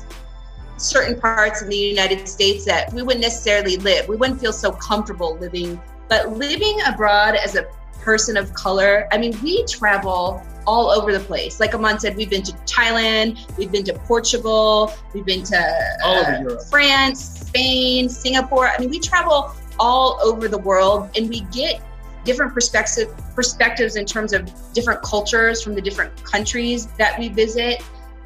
certain 0.79 1.21
parts 1.21 1.61
in 1.61 1.69
the 1.69 1.77
United 1.77 2.27
States 2.27 2.65
that 2.65 2.93
we 2.95 3.03
wouldn't 3.03 3.23
necessarily 3.23 3.77
live. 3.77 4.09
We 4.09 4.17
wouldn't 4.17 4.41
feel 4.41 4.55
so 4.55 4.73
comfortable 4.73 5.37
living. 5.39 5.81
But 6.09 6.33
living 6.33 6.81
abroad 6.87 7.37
as 7.37 7.55
a 7.55 7.67
person 8.01 8.37
of 8.37 8.55
color, 8.55 9.07
I 9.13 9.19
mean, 9.19 9.39
we 9.43 9.65
travel 9.67 10.43
all 10.67 10.91
over 10.91 11.13
the 11.13 11.21
place. 11.21 11.61
Like 11.61 11.75
Amon 11.75 11.99
said, 11.99 12.17
we've 12.17 12.31
been 12.31 12.43
to 12.43 12.53
Thailand, 12.67 13.57
we've 13.57 13.73
been 13.73 13.85
to 13.85 13.95
Portugal, 13.95 14.93
we've 15.15 15.25
been 15.25 15.43
to 15.45 15.97
All 16.05 16.19
over 16.19 16.31
uh, 16.31 16.41
Europe. 16.41 16.63
France, 16.71 17.47
Spain, 17.47 18.09
Singapore. 18.09 18.69
I 18.69 18.79
mean, 18.79 18.91
we 18.91 19.01
travel 19.01 19.55
all 19.79 20.19
over 20.23 20.49
the 20.49 20.59
world 20.59 21.11
and 21.17 21.29
we 21.29 21.41
get 21.53 21.83
different 22.25 22.53
perspective 22.53 23.15
perspectives 23.35 23.97
in 23.97 24.05
terms 24.05 24.33
of 24.33 24.51
different 24.75 25.03
cultures 25.03 25.63
from 25.63 25.75
the 25.75 25.81
different 25.81 26.23
countries 26.23 26.87
that 26.99 27.19
we 27.19 27.29
visit. 27.29 27.83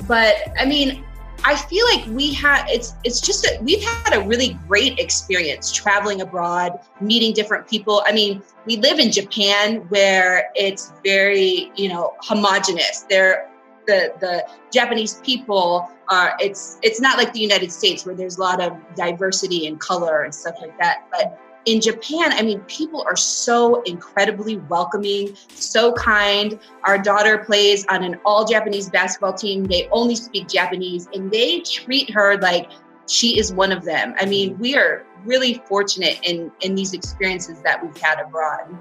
But 0.08 0.34
I 0.58 0.64
mean, 0.64 1.04
I 1.46 1.56
feel 1.56 1.86
like 1.86 2.06
we 2.06 2.32
had 2.32 2.66
it's 2.68 2.94
it's 3.04 3.20
just 3.20 3.44
a, 3.44 3.58
we've 3.62 3.82
had 3.82 4.14
a 4.14 4.26
really 4.26 4.58
great 4.66 4.98
experience 4.98 5.70
traveling 5.70 6.22
abroad, 6.22 6.80
meeting 7.00 7.34
different 7.34 7.68
people. 7.68 8.02
I 8.06 8.12
mean, 8.12 8.42
we 8.64 8.78
live 8.78 8.98
in 8.98 9.12
Japan 9.12 9.80
where 9.90 10.50
it's 10.54 10.92
very 11.04 11.70
you 11.76 11.90
know 11.90 12.14
homogenous. 12.20 13.04
They're 13.10 13.50
the 13.86 14.14
the 14.20 14.48
Japanese 14.72 15.20
people 15.22 15.90
are 16.08 16.34
it's 16.40 16.78
it's 16.82 17.00
not 17.00 17.18
like 17.18 17.32
the 17.34 17.40
United 17.40 17.70
States 17.70 18.06
where 18.06 18.14
there's 18.14 18.38
a 18.38 18.40
lot 18.40 18.62
of 18.62 18.72
diversity 18.96 19.66
and 19.66 19.78
color 19.78 20.22
and 20.22 20.34
stuff 20.34 20.56
like 20.62 20.76
that. 20.78 21.04
But 21.10 21.38
in 21.66 21.80
Japan, 21.80 22.32
I 22.32 22.42
mean, 22.42 22.60
people 22.62 23.02
are 23.02 23.16
so 23.16 23.82
incredibly 23.82 24.56
welcoming, 24.56 25.36
so 25.48 25.92
kind. 25.92 26.58
Our 26.84 26.98
daughter 26.98 27.38
plays 27.38 27.86
on 27.88 28.02
an 28.04 28.16
all 28.24 28.44
Japanese 28.44 28.90
basketball 28.90 29.32
team. 29.32 29.64
They 29.64 29.88
only 29.90 30.16
speak 30.16 30.48
Japanese 30.48 31.08
and 31.14 31.30
they 31.30 31.60
treat 31.60 32.10
her 32.10 32.38
like 32.38 32.70
she 33.08 33.38
is 33.38 33.52
one 33.52 33.72
of 33.72 33.84
them. 33.84 34.14
I 34.18 34.26
mean, 34.26 34.58
we 34.58 34.76
are 34.76 35.06
really 35.24 35.62
fortunate 35.66 36.18
in 36.22 36.50
in 36.60 36.74
these 36.74 36.92
experiences 36.92 37.60
that 37.62 37.82
we've 37.82 37.96
had 37.96 38.20
abroad. 38.20 38.76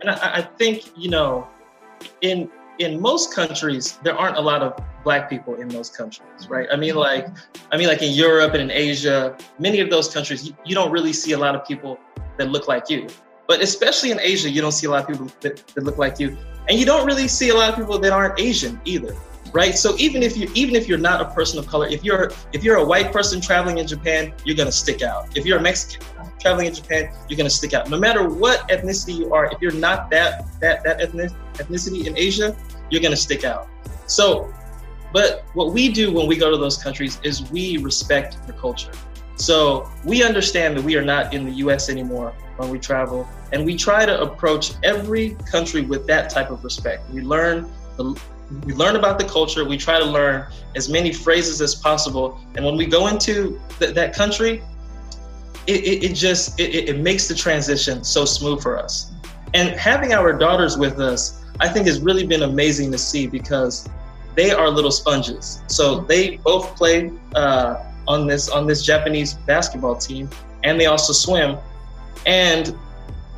And 0.00 0.10
I, 0.10 0.38
I 0.38 0.42
think 0.42 0.92
you 0.96 1.10
know, 1.10 1.46
in 2.22 2.50
in 2.78 3.00
most 3.00 3.34
countries, 3.34 3.98
there 4.02 4.16
aren't 4.16 4.36
a 4.36 4.40
lot 4.40 4.62
of 4.62 4.82
black 5.02 5.28
people 5.30 5.54
in 5.54 5.68
those 5.68 5.90
countries, 5.90 6.48
right? 6.48 6.68
I 6.72 6.76
mean, 6.76 6.94
like, 6.94 7.26
I 7.72 7.76
mean, 7.76 7.88
like 7.88 8.02
in 8.02 8.12
Europe 8.12 8.54
and 8.54 8.62
in 8.62 8.70
Asia, 8.70 9.36
many 9.58 9.80
of 9.80 9.90
those 9.90 10.12
countries, 10.12 10.46
you, 10.46 10.56
you 10.64 10.74
don't 10.74 10.90
really 10.90 11.12
see 11.12 11.32
a 11.32 11.38
lot 11.38 11.54
of 11.54 11.66
people 11.66 11.98
that 12.38 12.50
look 12.50 12.68
like 12.68 12.90
you. 12.90 13.06
But 13.48 13.60
especially 13.62 14.10
in 14.10 14.20
Asia, 14.20 14.48
you 14.48 14.60
don't 14.60 14.72
see 14.72 14.86
a 14.86 14.90
lot 14.90 15.02
of 15.02 15.08
people 15.08 15.28
that, 15.40 15.66
that 15.74 15.84
look 15.84 15.98
like 15.98 16.20
you, 16.20 16.36
and 16.68 16.78
you 16.78 16.86
don't 16.86 17.06
really 17.06 17.28
see 17.28 17.48
a 17.48 17.54
lot 17.54 17.70
of 17.70 17.76
people 17.76 17.98
that 17.98 18.12
aren't 18.12 18.38
Asian 18.38 18.80
either, 18.84 19.16
right? 19.52 19.76
So 19.76 19.96
even 19.98 20.22
if 20.22 20.36
you 20.36 20.48
even 20.54 20.76
if 20.76 20.86
you're 20.86 20.98
not 20.98 21.20
a 21.20 21.24
person 21.34 21.58
of 21.58 21.66
color, 21.66 21.88
if 21.88 22.04
you're 22.04 22.30
if 22.52 22.62
you're 22.62 22.76
a 22.76 22.84
white 22.84 23.12
person 23.12 23.40
traveling 23.40 23.78
in 23.78 23.86
Japan, 23.86 24.32
you're 24.44 24.56
gonna 24.56 24.70
stick 24.70 25.02
out. 25.02 25.36
If 25.36 25.44
you're 25.46 25.58
a 25.58 25.62
Mexican 25.62 26.06
traveling 26.38 26.66
in 26.66 26.74
Japan, 26.74 27.12
you're 27.28 27.36
gonna 27.36 27.50
stick 27.50 27.74
out. 27.74 27.90
No 27.90 27.98
matter 27.98 28.28
what 28.28 28.68
ethnicity 28.68 29.16
you 29.16 29.34
are, 29.34 29.46
if 29.46 29.60
you're 29.60 29.72
not 29.72 30.10
that 30.10 30.46
that 30.60 30.84
that 30.84 31.00
ethnic, 31.00 31.32
ethnicity 31.54 32.06
in 32.06 32.16
Asia, 32.16 32.56
you're 32.90 33.02
gonna 33.02 33.16
stick 33.16 33.44
out. 33.44 33.68
So, 34.06 34.52
but 35.12 35.44
what 35.54 35.72
we 35.72 35.90
do 35.90 36.12
when 36.12 36.26
we 36.26 36.36
go 36.36 36.50
to 36.50 36.56
those 36.56 36.76
countries 36.82 37.18
is 37.22 37.50
we 37.50 37.78
respect 37.78 38.46
the 38.46 38.52
culture. 38.52 38.92
So 39.36 39.90
we 40.04 40.22
understand 40.22 40.76
that 40.76 40.84
we 40.84 40.96
are 40.96 41.04
not 41.04 41.32
in 41.32 41.44
the 41.46 41.52
US 41.64 41.88
anymore 41.88 42.34
when 42.56 42.68
we 42.68 42.78
travel, 42.78 43.26
and 43.52 43.64
we 43.64 43.76
try 43.76 44.04
to 44.04 44.20
approach 44.20 44.72
every 44.82 45.30
country 45.50 45.82
with 45.82 46.06
that 46.08 46.30
type 46.30 46.50
of 46.50 46.62
respect. 46.62 47.10
We 47.10 47.22
learn 47.22 47.70
the 47.96 48.20
we 48.66 48.74
learn 48.74 48.96
about 48.96 49.18
the 49.18 49.24
culture. 49.24 49.64
We 49.64 49.76
try 49.78 49.98
to 50.00 50.04
learn 50.04 50.46
as 50.74 50.88
many 50.88 51.12
phrases 51.12 51.60
as 51.60 51.74
possible, 51.74 52.38
and 52.56 52.64
when 52.64 52.76
we 52.76 52.84
go 52.84 53.06
into 53.06 53.60
th- 53.78 53.94
that 53.94 54.12
country, 54.12 54.62
it, 55.66 55.84
it, 55.84 56.04
it 56.10 56.14
just 56.14 56.58
it, 56.58 56.88
it 56.88 56.98
makes 56.98 57.28
the 57.28 57.34
transition 57.34 58.04
so 58.04 58.24
smooth 58.24 58.62
for 58.62 58.78
us. 58.78 59.12
And 59.54 59.70
having 59.70 60.12
our 60.12 60.32
daughters 60.32 60.76
with 60.76 61.00
us, 61.00 61.44
I 61.60 61.68
think, 61.68 61.86
has 61.86 62.00
really 62.00 62.26
been 62.26 62.42
amazing 62.42 62.92
to 62.92 62.98
see 62.98 63.26
because 63.26 63.88
they 64.34 64.50
are 64.50 64.68
little 64.68 64.90
sponges. 64.90 65.62
So 65.66 66.00
they 66.00 66.36
both 66.38 66.76
play 66.76 67.12
uh, 67.34 67.84
on 68.06 68.26
this 68.26 68.48
on 68.48 68.66
this 68.66 68.82
Japanese 68.82 69.34
basketball 69.34 69.96
team, 69.96 70.28
and 70.64 70.80
they 70.80 70.86
also 70.86 71.12
swim. 71.12 71.56
And 72.26 72.76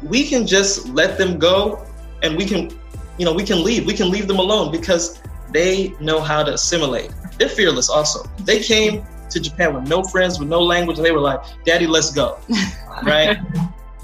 we 0.02 0.26
can 0.28 0.46
just 0.46 0.88
let 0.88 1.18
them 1.18 1.38
go, 1.38 1.86
and 2.22 2.36
we 2.36 2.44
can, 2.44 2.70
you 3.18 3.24
know, 3.24 3.32
we 3.32 3.44
can 3.44 3.62
leave. 3.62 3.86
We 3.86 3.94
can 3.94 4.10
leave 4.10 4.28
them 4.28 4.38
alone 4.38 4.72
because 4.72 5.20
they 5.50 5.94
know 6.00 6.20
how 6.20 6.42
to 6.42 6.54
assimilate. 6.54 7.12
They're 7.38 7.48
fearless. 7.48 7.88
Also, 7.88 8.24
they 8.40 8.60
came 8.60 9.04
to 9.30 9.40
Japan 9.40 9.74
with 9.74 9.88
no 9.88 10.02
friends, 10.02 10.38
with 10.38 10.48
no 10.48 10.60
language, 10.60 10.98
and 10.98 11.06
they 11.06 11.12
were 11.12 11.20
like, 11.20 11.40
"Daddy, 11.64 11.86
let's 11.86 12.12
go," 12.12 12.38
right? 13.02 13.38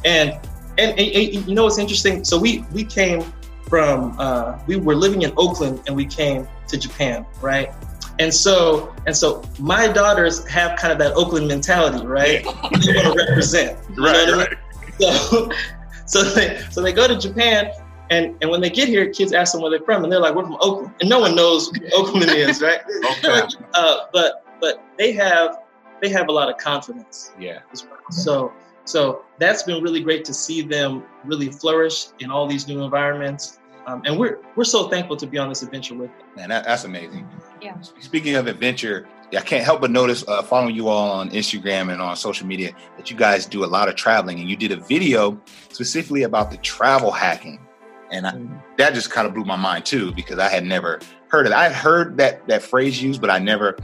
and, 0.05 0.33
and 0.79 0.99
and 0.99 1.01
and 1.01 1.49
you 1.49 1.55
know 1.55 1.65
what's 1.65 1.79
interesting? 1.79 2.25
So 2.25 2.39
we 2.39 2.65
we 2.73 2.85
came 2.85 3.23
from 3.69 4.15
uh, 4.19 4.59
we 4.67 4.77
were 4.77 4.95
living 4.95 5.23
in 5.23 5.33
Oakland 5.37 5.83
and 5.87 5.95
we 5.95 6.07
came 6.07 6.49
to 6.69 6.77
Japan, 6.79 7.27
right? 7.41 7.71
And 8.19 8.33
so 8.35 8.95
and 9.07 9.17
so 9.17 9.43
my 9.59 9.87
daughters 9.89 10.47
have 10.49 10.79
kind 10.79 10.93
of 10.93 10.99
that 10.99 11.13
Oakland 11.15 11.47
mentality, 11.49 12.05
right? 12.07 12.43
they 12.85 12.95
want 12.95 13.19
to 13.19 13.25
represent, 13.29 13.79
you 13.91 13.97
know 13.97 14.03
Right, 14.11 14.29
what 14.29 14.29
I 14.29 14.37
mean? 14.37 14.39
right. 14.39 14.59
So 15.01 15.51
so 16.07 16.23
they 16.25 16.61
so 16.71 16.83
they 16.83 16.93
go 16.93 17.07
to 17.09 17.17
Japan. 17.19 17.71
And, 18.11 18.37
and 18.41 18.51
when 18.51 18.63
they 18.63 18.71
get 18.71 18.89
here, 18.89 19.11
kids 19.13 19.35
ask 19.35 19.53
them 19.53 19.61
where 19.61 19.71
they're 19.71 19.85
from, 19.85 20.03
and 20.03 20.11
they're 20.11 20.19
like, 20.19 20.35
"We're 20.35 20.45
from 20.47 20.57
Oakland," 20.63 20.95
and 21.03 21.11
no 21.11 21.19
one 21.21 21.37
knows 21.37 21.71
Oakland 21.95 22.31
is, 22.31 22.63
right? 22.63 22.81
Okay. 23.19 23.43
uh, 23.75 23.99
but 24.15 24.47
but 24.63 24.83
they 24.97 25.13
have 25.13 25.59
they 26.01 26.09
have 26.09 26.29
a 26.29 26.33
lot 26.33 26.49
of 26.49 26.57
confidence 26.57 27.33
Yeah. 27.39 27.59
as 27.71 27.85
well. 27.85 27.99
So 28.11 28.51
so 28.87 29.27
that's 29.39 29.63
been 29.65 29.83
really 29.83 30.01
great 30.01 30.25
to 30.25 30.33
see 30.33 30.63
them 30.63 31.05
really 31.27 31.51
flourish 31.51 32.07
in 32.21 32.31
all 32.31 32.47
these 32.47 32.67
new 32.67 32.81
environments. 32.83 33.58
Um, 33.89 34.03
and 34.05 34.19
we're 34.19 34.39
we're 34.55 34.65
so 34.65 34.89
thankful 34.89 35.17
to 35.17 35.27
be 35.27 35.39
on 35.39 35.49
this 35.49 35.63
adventure 35.63 35.95
with 35.95 36.11
them. 36.19 36.27
Man, 36.37 36.49
that, 36.51 36.65
that's 36.67 36.85
amazing. 36.85 37.27
Yeah. 37.63 37.81
Speaking 37.81 38.35
of 38.35 38.47
adventure, 38.47 39.09
I 39.35 39.41
can't 39.41 39.65
help 39.65 39.81
but 39.81 39.91
notice 39.91 40.29
uh, 40.29 40.43
following 40.43 40.77
you 40.77 40.89
all 40.89 41.11
on 41.11 41.31
Instagram 41.31 41.91
and 41.91 42.03
on 42.03 42.15
social 42.15 42.47
media 42.47 42.73
that 42.99 43.11
you 43.11 43.17
guys 43.17 43.47
do 43.47 43.65
a 43.65 43.67
lot 43.67 43.89
of 43.89 43.97
traveling, 43.97 44.41
and 44.41 44.49
you 44.49 44.57
did 44.57 44.73
a 44.73 44.77
video 44.77 45.41
specifically 45.71 46.25
about 46.25 46.51
the 46.51 46.59
travel 46.59 47.11
hacking, 47.11 47.67
and 48.13 48.27
I, 48.27 48.39
that 48.77 48.93
just 48.93 49.11
kind 49.11 49.27
of 49.27 49.33
blew 49.33 49.47
my 49.47 49.57
mind 49.57 49.87
too 49.87 50.13
because 50.13 50.39
I 50.39 50.51
had 50.51 50.65
never 50.65 51.01
heard 51.29 51.47
it. 51.47 51.53
I 51.53 51.71
heard 51.71 52.19
that 52.19 52.47
that 52.49 52.63
phrase 52.63 53.03
used, 53.03 53.23
but 53.23 53.31
I 53.31 53.39
never, 53.39 53.75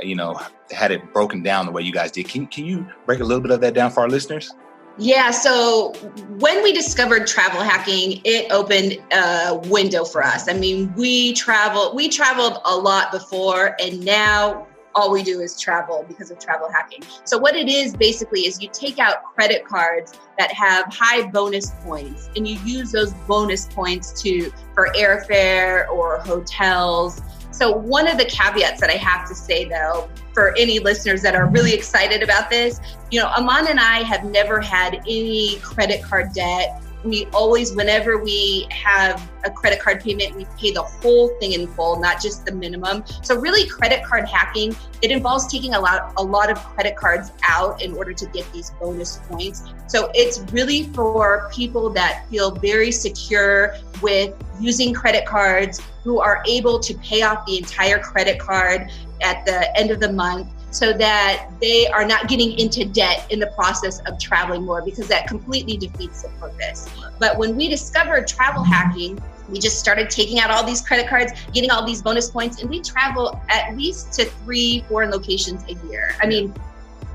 you 0.00 0.14
know, 0.14 0.40
had 0.70 0.92
it 0.92 1.12
broken 1.12 1.42
down 1.42 1.66
the 1.66 1.72
way 1.72 1.82
you 1.82 1.92
guys 1.92 2.12
did. 2.12 2.28
Can 2.28 2.46
can 2.46 2.64
you 2.64 2.86
break 3.06 3.18
a 3.18 3.24
little 3.24 3.42
bit 3.42 3.50
of 3.50 3.60
that 3.62 3.74
down 3.74 3.90
for 3.90 4.02
our 4.02 4.08
listeners? 4.08 4.54
Yeah, 4.98 5.30
so 5.30 5.92
when 6.38 6.62
we 6.64 6.72
discovered 6.72 7.28
travel 7.28 7.62
hacking, 7.62 8.20
it 8.24 8.50
opened 8.50 8.98
a 9.12 9.60
window 9.68 10.04
for 10.04 10.24
us. 10.24 10.48
I 10.48 10.54
mean, 10.54 10.92
we 10.96 11.34
travel 11.34 11.94
we 11.94 12.08
traveled 12.08 12.58
a 12.64 12.76
lot 12.76 13.12
before 13.12 13.76
and 13.80 14.04
now 14.04 14.66
all 14.96 15.12
we 15.12 15.22
do 15.22 15.40
is 15.40 15.60
travel 15.60 16.04
because 16.08 16.32
of 16.32 16.40
travel 16.40 16.68
hacking. 16.72 17.04
So 17.24 17.38
what 17.38 17.54
it 17.54 17.68
is 17.68 17.94
basically 17.94 18.40
is 18.40 18.60
you 18.60 18.68
take 18.72 18.98
out 18.98 19.22
credit 19.22 19.64
cards 19.64 20.14
that 20.36 20.50
have 20.50 20.86
high 20.92 21.28
bonus 21.28 21.70
points 21.84 22.28
and 22.34 22.48
you 22.48 22.58
use 22.64 22.90
those 22.90 23.12
bonus 23.28 23.66
points 23.66 24.20
to 24.22 24.50
for 24.74 24.88
airfare 24.96 25.88
or 25.90 26.18
hotels. 26.18 27.20
So 27.58 27.72
one 27.72 28.06
of 28.06 28.18
the 28.18 28.24
caveats 28.24 28.80
that 28.80 28.88
I 28.88 28.96
have 28.98 29.28
to 29.28 29.34
say 29.34 29.64
though 29.64 30.08
for 30.32 30.56
any 30.56 30.78
listeners 30.78 31.22
that 31.22 31.34
are 31.34 31.48
really 31.48 31.74
excited 31.74 32.22
about 32.22 32.50
this, 32.50 32.80
you 33.10 33.20
know, 33.20 33.26
Amon 33.26 33.66
and 33.66 33.80
I 33.80 34.04
have 34.04 34.22
never 34.24 34.60
had 34.60 34.94
any 35.08 35.58
credit 35.58 36.04
card 36.04 36.32
debt. 36.32 36.80
We 37.04 37.26
always, 37.26 37.74
whenever 37.74 38.18
we 38.18 38.66
have 38.70 39.30
a 39.44 39.50
credit 39.50 39.80
card 39.80 40.00
payment, 40.00 40.34
we 40.34 40.46
pay 40.58 40.72
the 40.72 40.82
whole 40.82 41.28
thing 41.38 41.52
in 41.52 41.68
full, 41.68 42.00
not 42.00 42.20
just 42.20 42.44
the 42.44 42.52
minimum. 42.52 43.04
So 43.22 43.36
really, 43.36 43.68
credit 43.68 44.04
card 44.04 44.28
hacking 44.28 44.74
it 45.00 45.10
involves 45.12 45.46
taking 45.46 45.74
a 45.74 45.80
lot, 45.80 46.12
a 46.16 46.22
lot 46.22 46.50
of 46.50 46.58
credit 46.58 46.96
cards 46.96 47.30
out 47.48 47.80
in 47.82 47.94
order 47.94 48.12
to 48.12 48.26
get 48.26 48.50
these 48.52 48.70
bonus 48.80 49.18
points. 49.28 49.62
So 49.86 50.10
it's 50.14 50.40
really 50.52 50.84
for 50.88 51.48
people 51.52 51.90
that 51.90 52.26
feel 52.30 52.50
very 52.50 52.90
secure 52.90 53.74
with 54.02 54.34
using 54.60 54.92
credit 54.92 55.24
cards, 55.24 55.80
who 56.02 56.20
are 56.20 56.42
able 56.48 56.80
to 56.80 56.94
pay 56.94 57.22
off 57.22 57.46
the 57.46 57.58
entire 57.58 57.98
credit 57.98 58.38
card 58.38 58.90
at 59.22 59.44
the 59.44 59.78
end 59.78 59.90
of 59.90 60.00
the 60.00 60.12
month 60.12 60.48
so 60.70 60.92
that 60.92 61.48
they 61.60 61.86
are 61.88 62.04
not 62.04 62.28
getting 62.28 62.58
into 62.58 62.84
debt 62.84 63.26
in 63.30 63.38
the 63.38 63.46
process 63.48 64.00
of 64.00 64.18
traveling 64.18 64.64
more 64.64 64.82
because 64.84 65.08
that 65.08 65.26
completely 65.26 65.76
defeats 65.76 66.22
the 66.22 66.28
purpose. 66.40 66.88
But 67.18 67.38
when 67.38 67.56
we 67.56 67.68
discovered 67.68 68.26
travel 68.28 68.62
hacking, 68.62 69.18
we 69.48 69.58
just 69.58 69.78
started 69.78 70.10
taking 70.10 70.40
out 70.40 70.50
all 70.50 70.64
these 70.64 70.82
credit 70.82 71.08
cards, 71.08 71.32
getting 71.52 71.70
all 71.70 71.86
these 71.86 72.02
bonus 72.02 72.30
points, 72.30 72.60
and 72.60 72.68
we 72.68 72.82
travel 72.82 73.40
at 73.48 73.76
least 73.76 74.12
to 74.14 74.26
three, 74.26 74.84
foreign 74.88 75.10
locations 75.10 75.64
a 75.64 75.88
year. 75.88 76.14
I 76.20 76.26
mean, 76.26 76.54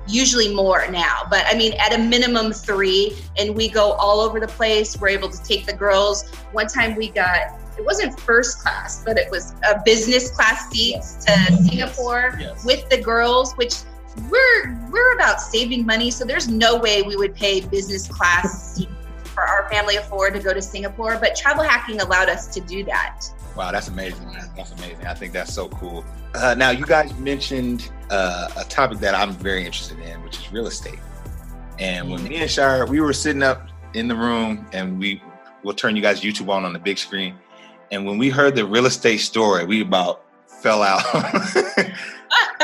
usually 0.08 0.54
more 0.54 0.90
now, 0.90 1.22
but 1.30 1.44
I 1.46 1.56
mean, 1.56 1.74
at 1.80 1.94
a 1.94 1.98
minimum 1.98 2.52
three, 2.52 3.16
and 3.38 3.56
we 3.56 3.70
go 3.70 3.92
all 3.94 4.20
over 4.20 4.40
the 4.40 4.48
place. 4.48 5.00
We're 5.00 5.10
able 5.10 5.30
to 5.30 5.44
take 5.44 5.66
the 5.66 5.74
girls. 5.74 6.30
One 6.52 6.68
time 6.68 6.96
we 6.96 7.10
got 7.10 7.60
it 7.78 7.86
wasn't 7.86 8.20
first 8.20 8.60
class, 8.60 9.04
but 9.04 9.18
it 9.18 9.30
was 9.32 9.54
a 9.70 9.82
business 9.84 10.30
class 10.32 10.70
seats 10.70 11.26
to 11.26 11.32
Singapore 11.58 12.38
Yes. 12.40 12.64
with 12.66 12.88
the 12.90 13.02
girls, 13.02 13.54
which 13.54 13.76
we're 14.30 14.90
we're 14.92 15.14
about 15.16 15.42
saving 15.42 15.86
money, 15.86 16.12
so 16.12 16.24
there's 16.26 16.48
no 16.48 16.78
way 16.78 17.02
we 17.02 17.16
would 17.16 17.34
pay 17.36 17.62
business 17.62 18.08
class 18.08 18.84
for 19.24 19.42
our 19.42 19.68
family 19.72 19.96
afford 19.96 20.36
to 20.36 20.40
go 20.40 20.54
to 20.54 20.62
Singapore. 20.62 21.18
But 21.20 21.36
travel 21.36 21.64
hacking 21.64 22.00
allowed 22.02 22.30
us 22.30 22.48
to 22.54 22.62
do 22.62 22.84
that. 22.84 23.26
Wow, 23.56 23.72
that's 23.72 23.88
amazing. 23.88 24.28
That's 24.56 24.72
amazing. 24.74 25.06
I 25.08 25.14
think 25.16 25.34
that's 25.34 25.54
so 25.54 25.70
cool. 25.70 26.06
Uh, 26.36 26.56
now, 26.58 26.70
you 26.72 26.86
guys 26.86 27.14
mentioned 27.20 27.92
uh, 28.10 28.50
a 28.58 28.64
topic 28.66 29.00
that 29.00 29.14
I'm 29.16 29.32
very 29.34 29.66
interested 29.66 30.00
in, 30.00 30.24
which 30.24 30.38
is 30.38 30.52
real 30.52 30.68
estate. 30.68 31.00
And 31.80 32.10
when 32.10 32.24
me 32.24 32.38
and 32.38 32.50
Shire, 32.50 32.86
we 32.86 33.02
were 33.02 33.14
sitting 33.14 33.44
up 33.44 33.68
in 33.94 34.08
the 34.08 34.16
room, 34.16 34.68
and 34.74 35.00
we 35.00 35.22
will 35.64 35.74
turn 35.74 35.96
you 35.96 36.02
guys 36.02 36.22
YouTube 36.22 36.50
on 36.50 36.66
on 36.66 36.74
the 36.74 36.80
big 36.80 36.98
screen. 36.98 37.36
And 37.94 38.08
when 38.08 38.18
we 38.18 38.32
heard 38.32 38.56
the 38.56 38.66
real 38.66 38.88
estate 38.88 39.20
story, 39.20 39.66
we 39.66 39.82
about 39.82 40.24
fell 40.48 40.82
out. 40.82 41.04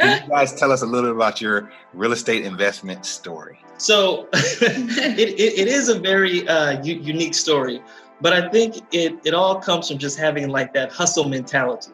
Can 0.00 0.22
you 0.22 0.28
guys 0.28 0.52
tell 0.52 0.72
us 0.72 0.82
a 0.82 0.86
little 0.86 1.10
bit 1.10 1.16
about 1.16 1.40
your 1.40 1.70
real 1.94 2.10
estate 2.10 2.44
investment 2.44 3.06
story? 3.06 3.60
So 3.76 4.28
it, 4.32 5.16
it, 5.18 5.58
it 5.60 5.68
is 5.68 5.88
a 5.88 6.00
very 6.00 6.48
uh, 6.48 6.82
u- 6.82 6.98
unique 6.98 7.34
story, 7.34 7.80
but 8.20 8.32
I 8.32 8.48
think 8.48 8.78
it, 8.90 9.14
it 9.24 9.32
all 9.32 9.60
comes 9.60 9.90
from 9.90 9.98
just 9.98 10.18
having 10.18 10.48
like 10.48 10.72
that 10.74 10.90
hustle 10.90 11.28
mentality, 11.28 11.92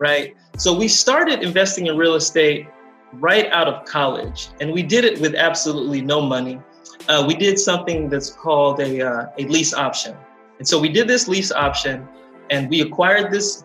right? 0.00 0.36
So 0.56 0.76
we 0.76 0.88
started 0.88 1.44
investing 1.44 1.86
in 1.86 1.96
real 1.96 2.16
estate 2.16 2.66
right 3.12 3.46
out 3.52 3.68
of 3.68 3.84
college, 3.84 4.48
and 4.60 4.72
we 4.72 4.82
did 4.82 5.04
it 5.04 5.20
with 5.20 5.36
absolutely 5.36 6.02
no 6.02 6.20
money. 6.20 6.60
Uh, 7.08 7.24
we 7.24 7.36
did 7.36 7.56
something 7.56 8.08
that's 8.08 8.30
called 8.30 8.80
a, 8.80 9.00
uh, 9.00 9.26
a 9.38 9.44
lease 9.44 9.72
option. 9.72 10.16
And 10.60 10.68
so 10.68 10.78
we 10.78 10.90
did 10.90 11.08
this 11.08 11.26
lease 11.26 11.50
option 11.50 12.06
and 12.50 12.68
we 12.68 12.82
acquired 12.82 13.32
this, 13.32 13.64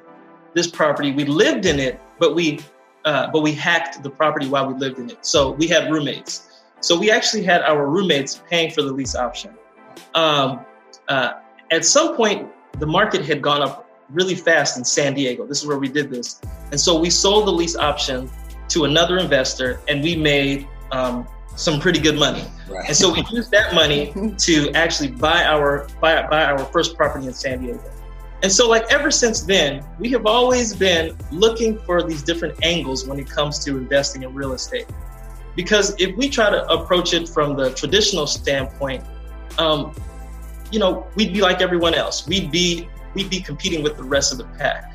this 0.54 0.66
property. 0.66 1.12
We 1.12 1.26
lived 1.26 1.66
in 1.66 1.78
it, 1.78 2.00
but 2.20 2.34
we 2.34 2.62
uh, 3.04 3.30
but 3.32 3.42
we 3.42 3.52
hacked 3.52 4.02
the 4.02 4.10
property 4.10 4.48
while 4.48 4.66
we 4.66 4.74
lived 4.74 4.98
in 4.98 5.12
it. 5.12 5.24
So 5.24 5.52
we 5.52 5.68
had 5.68 5.92
roommates. 5.92 6.64
So 6.80 6.98
we 6.98 7.12
actually 7.12 7.44
had 7.44 7.62
our 7.62 7.86
roommates 7.86 8.42
paying 8.50 8.72
for 8.72 8.82
the 8.82 8.92
lease 8.92 9.14
option. 9.14 9.54
Um, 10.16 10.66
uh, 11.08 11.34
at 11.70 11.86
some 11.86 12.16
point, 12.16 12.50
the 12.80 12.88
market 12.88 13.24
had 13.24 13.44
gone 13.44 13.62
up 13.62 13.88
really 14.10 14.34
fast 14.34 14.78
in 14.78 14.84
San 14.84 15.14
Diego. 15.14 15.46
This 15.46 15.62
is 15.62 15.68
where 15.68 15.78
we 15.78 15.88
did 15.88 16.10
this. 16.10 16.42
And 16.72 16.80
so 16.80 17.00
we 17.00 17.12
sold 17.12 17.46
the 17.46 17.52
lease 17.52 17.76
option 17.76 18.30
to 18.70 18.86
another 18.86 19.20
investor 19.20 19.82
and 19.88 20.02
we 20.02 20.16
made 20.16 20.68
um, 20.92 21.28
some 21.56 21.80
pretty 21.80 22.00
good 22.00 22.18
money. 22.18 22.44
Right. 22.70 22.88
And 22.88 22.96
so 22.96 23.14
we 23.14 23.24
used 23.32 23.52
that 23.52 23.74
money 23.74 24.14
to 24.38 24.72
actually 24.72 25.12
buy 25.12 25.46
our 25.46 25.88
buy, 26.02 26.28
buy 26.28 26.46
our 26.46 26.60
first 26.66 26.96
property 26.96 27.28
in 27.28 27.34
San 27.34 27.62
Diego. 27.62 27.82
And 28.44 28.52
so, 28.52 28.70
like, 28.70 28.92
ever 28.92 29.10
since 29.10 29.42
then, 29.42 29.84
we 29.98 30.12
have 30.12 30.26
always 30.26 30.76
been 30.76 31.18
looking 31.32 31.80
for 31.80 32.04
these 32.04 32.22
different 32.22 32.64
angles 32.64 33.08
when 33.08 33.18
it 33.18 33.30
comes 33.30 33.60
to 33.66 33.78
investing 33.78 34.24
in 34.24 34.34
real 34.34 34.54
estate. 34.54 34.86
Because 35.56 36.00
if 36.00 36.16
we 36.18 36.30
try 36.30 36.50
to 36.50 36.66
approach 36.68 37.14
it 37.14 37.30
from 37.30 37.56
the 37.56 37.72
traditional 37.72 38.28
standpoint, 38.28 39.04
um, 39.58 39.96
you 40.72 40.80
know, 40.80 41.08
we'd 41.16 41.34
be 41.34 41.42
like 41.42 41.62
everyone 41.62 41.94
else. 41.94 42.28
We'd 42.28 42.52
be 42.52 42.90
we'd 43.14 43.30
be 43.30 43.40
competing 43.40 43.82
with 43.82 43.96
the 43.96 44.04
rest 44.04 44.32
of 44.34 44.38
the 44.38 44.44
pack. 44.60 44.92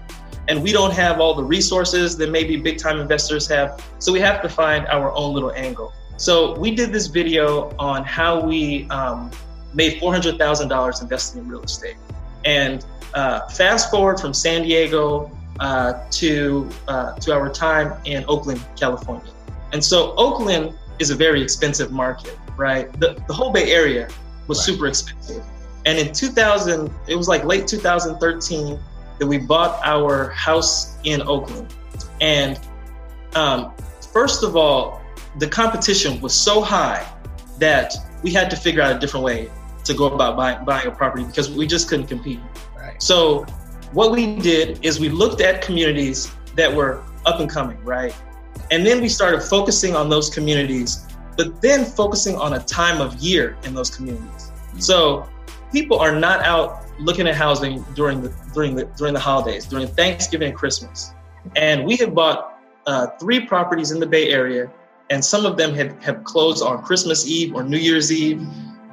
And 0.48 0.62
we 0.62 0.72
don't 0.72 0.92
have 0.92 1.20
all 1.20 1.34
the 1.34 1.44
resources 1.44 2.16
that 2.18 2.30
maybe 2.30 2.56
big 2.56 2.78
time 2.78 2.98
investors 3.00 3.48
have. 3.48 3.84
So 3.98 4.12
we 4.12 4.20
have 4.20 4.42
to 4.42 4.48
find 4.48 4.86
our 4.88 5.10
own 5.12 5.32
little 5.32 5.52
angle. 5.52 5.92
So 6.20 6.54
we 6.58 6.74
did 6.74 6.92
this 6.92 7.06
video 7.06 7.74
on 7.78 8.04
how 8.04 8.44
we 8.44 8.86
um, 8.90 9.30
made 9.72 10.02
$400,000 10.02 11.02
investing 11.02 11.40
in 11.40 11.48
real 11.48 11.62
estate. 11.62 11.96
And 12.44 12.84
uh, 13.14 13.48
fast 13.48 13.90
forward 13.90 14.20
from 14.20 14.34
San 14.34 14.64
Diego 14.64 15.30
uh, 15.60 15.94
to 16.10 16.68
uh, 16.88 17.14
to 17.14 17.32
our 17.32 17.48
time 17.48 17.98
in 18.04 18.26
Oakland, 18.28 18.62
California, 18.78 19.32
and 19.72 19.84
so 19.84 20.14
Oakland 20.16 20.74
is 20.98 21.10
a 21.10 21.14
very 21.14 21.42
expensive 21.42 21.90
market, 21.90 22.38
right? 22.56 22.92
The, 23.00 23.22
the 23.26 23.34
whole 23.34 23.50
Bay 23.50 23.70
Area 23.70 24.08
was 24.46 24.58
right. 24.58 24.64
super 24.64 24.86
expensive, 24.86 25.44
and 25.84 25.98
in 25.98 26.12
2000, 26.14 26.90
it 27.08 27.16
was 27.16 27.28
like 27.28 27.44
late 27.44 27.66
2013 27.66 28.78
that 29.18 29.26
we 29.26 29.36
bought 29.36 29.80
our 29.84 30.30
house 30.30 30.96
in 31.04 31.20
Oakland, 31.22 31.74
and 32.22 32.58
um, 33.34 33.72
first 34.12 34.42
of 34.42 34.56
all, 34.56 34.99
the 35.38 35.48
competition 35.48 36.20
was 36.20 36.34
so 36.34 36.60
high 36.60 37.06
that 37.58 37.94
we 38.22 38.32
had 38.32 38.50
to 38.50 38.56
figure 38.56 38.82
out 38.82 38.96
a 38.96 38.98
different 38.98 39.24
way 39.24 39.50
to 39.84 39.94
go 39.94 40.06
about 40.06 40.36
buying, 40.36 40.64
buying 40.64 40.86
a 40.86 40.90
property 40.90 41.24
because 41.24 41.50
we 41.50 41.66
just 41.66 41.88
couldn't 41.88 42.06
compete. 42.06 42.40
So 42.98 43.44
what 43.92 44.12
we 44.12 44.36
did 44.36 44.84
is 44.84 45.00
we 45.00 45.08
looked 45.08 45.40
at 45.40 45.62
communities 45.62 46.30
that 46.54 46.72
were 46.72 47.02
up 47.26 47.40
and 47.40 47.48
coming, 47.48 47.82
right? 47.84 48.14
And 48.70 48.86
then 48.86 49.00
we 49.00 49.08
started 49.08 49.42
focusing 49.42 49.96
on 49.96 50.08
those 50.08 50.30
communities, 50.30 51.06
but 51.36 51.60
then 51.62 51.84
focusing 51.84 52.36
on 52.36 52.54
a 52.54 52.60
time 52.60 53.00
of 53.00 53.18
year 53.18 53.56
in 53.64 53.74
those 53.74 53.90
communities. 53.90 54.52
Mm-hmm. 54.52 54.80
So 54.80 55.28
people 55.72 55.98
are 55.98 56.14
not 56.14 56.44
out 56.44 56.84
looking 57.00 57.26
at 57.26 57.34
housing 57.34 57.82
during 57.94 58.22
the 58.22 58.32
during 58.54 58.74
the 58.74 58.84
during 58.96 59.14
the 59.14 59.20
holidays, 59.20 59.64
during 59.66 59.88
Thanksgiving 59.88 60.48
and 60.48 60.56
Christmas. 60.56 61.12
And 61.56 61.84
we 61.84 61.96
have 61.96 62.14
bought 62.14 62.60
uh, 62.86 63.06
three 63.18 63.46
properties 63.46 63.90
in 63.90 63.98
the 63.98 64.06
Bay 64.06 64.30
Area, 64.30 64.70
and 65.10 65.24
some 65.24 65.44
of 65.44 65.56
them 65.56 65.74
have, 65.74 66.00
have 66.02 66.24
closed 66.24 66.62
on 66.62 66.82
Christmas 66.82 67.26
Eve 67.26 67.54
or 67.54 67.62
New 67.62 67.78
Year's 67.78 68.12
Eve. 68.12 68.46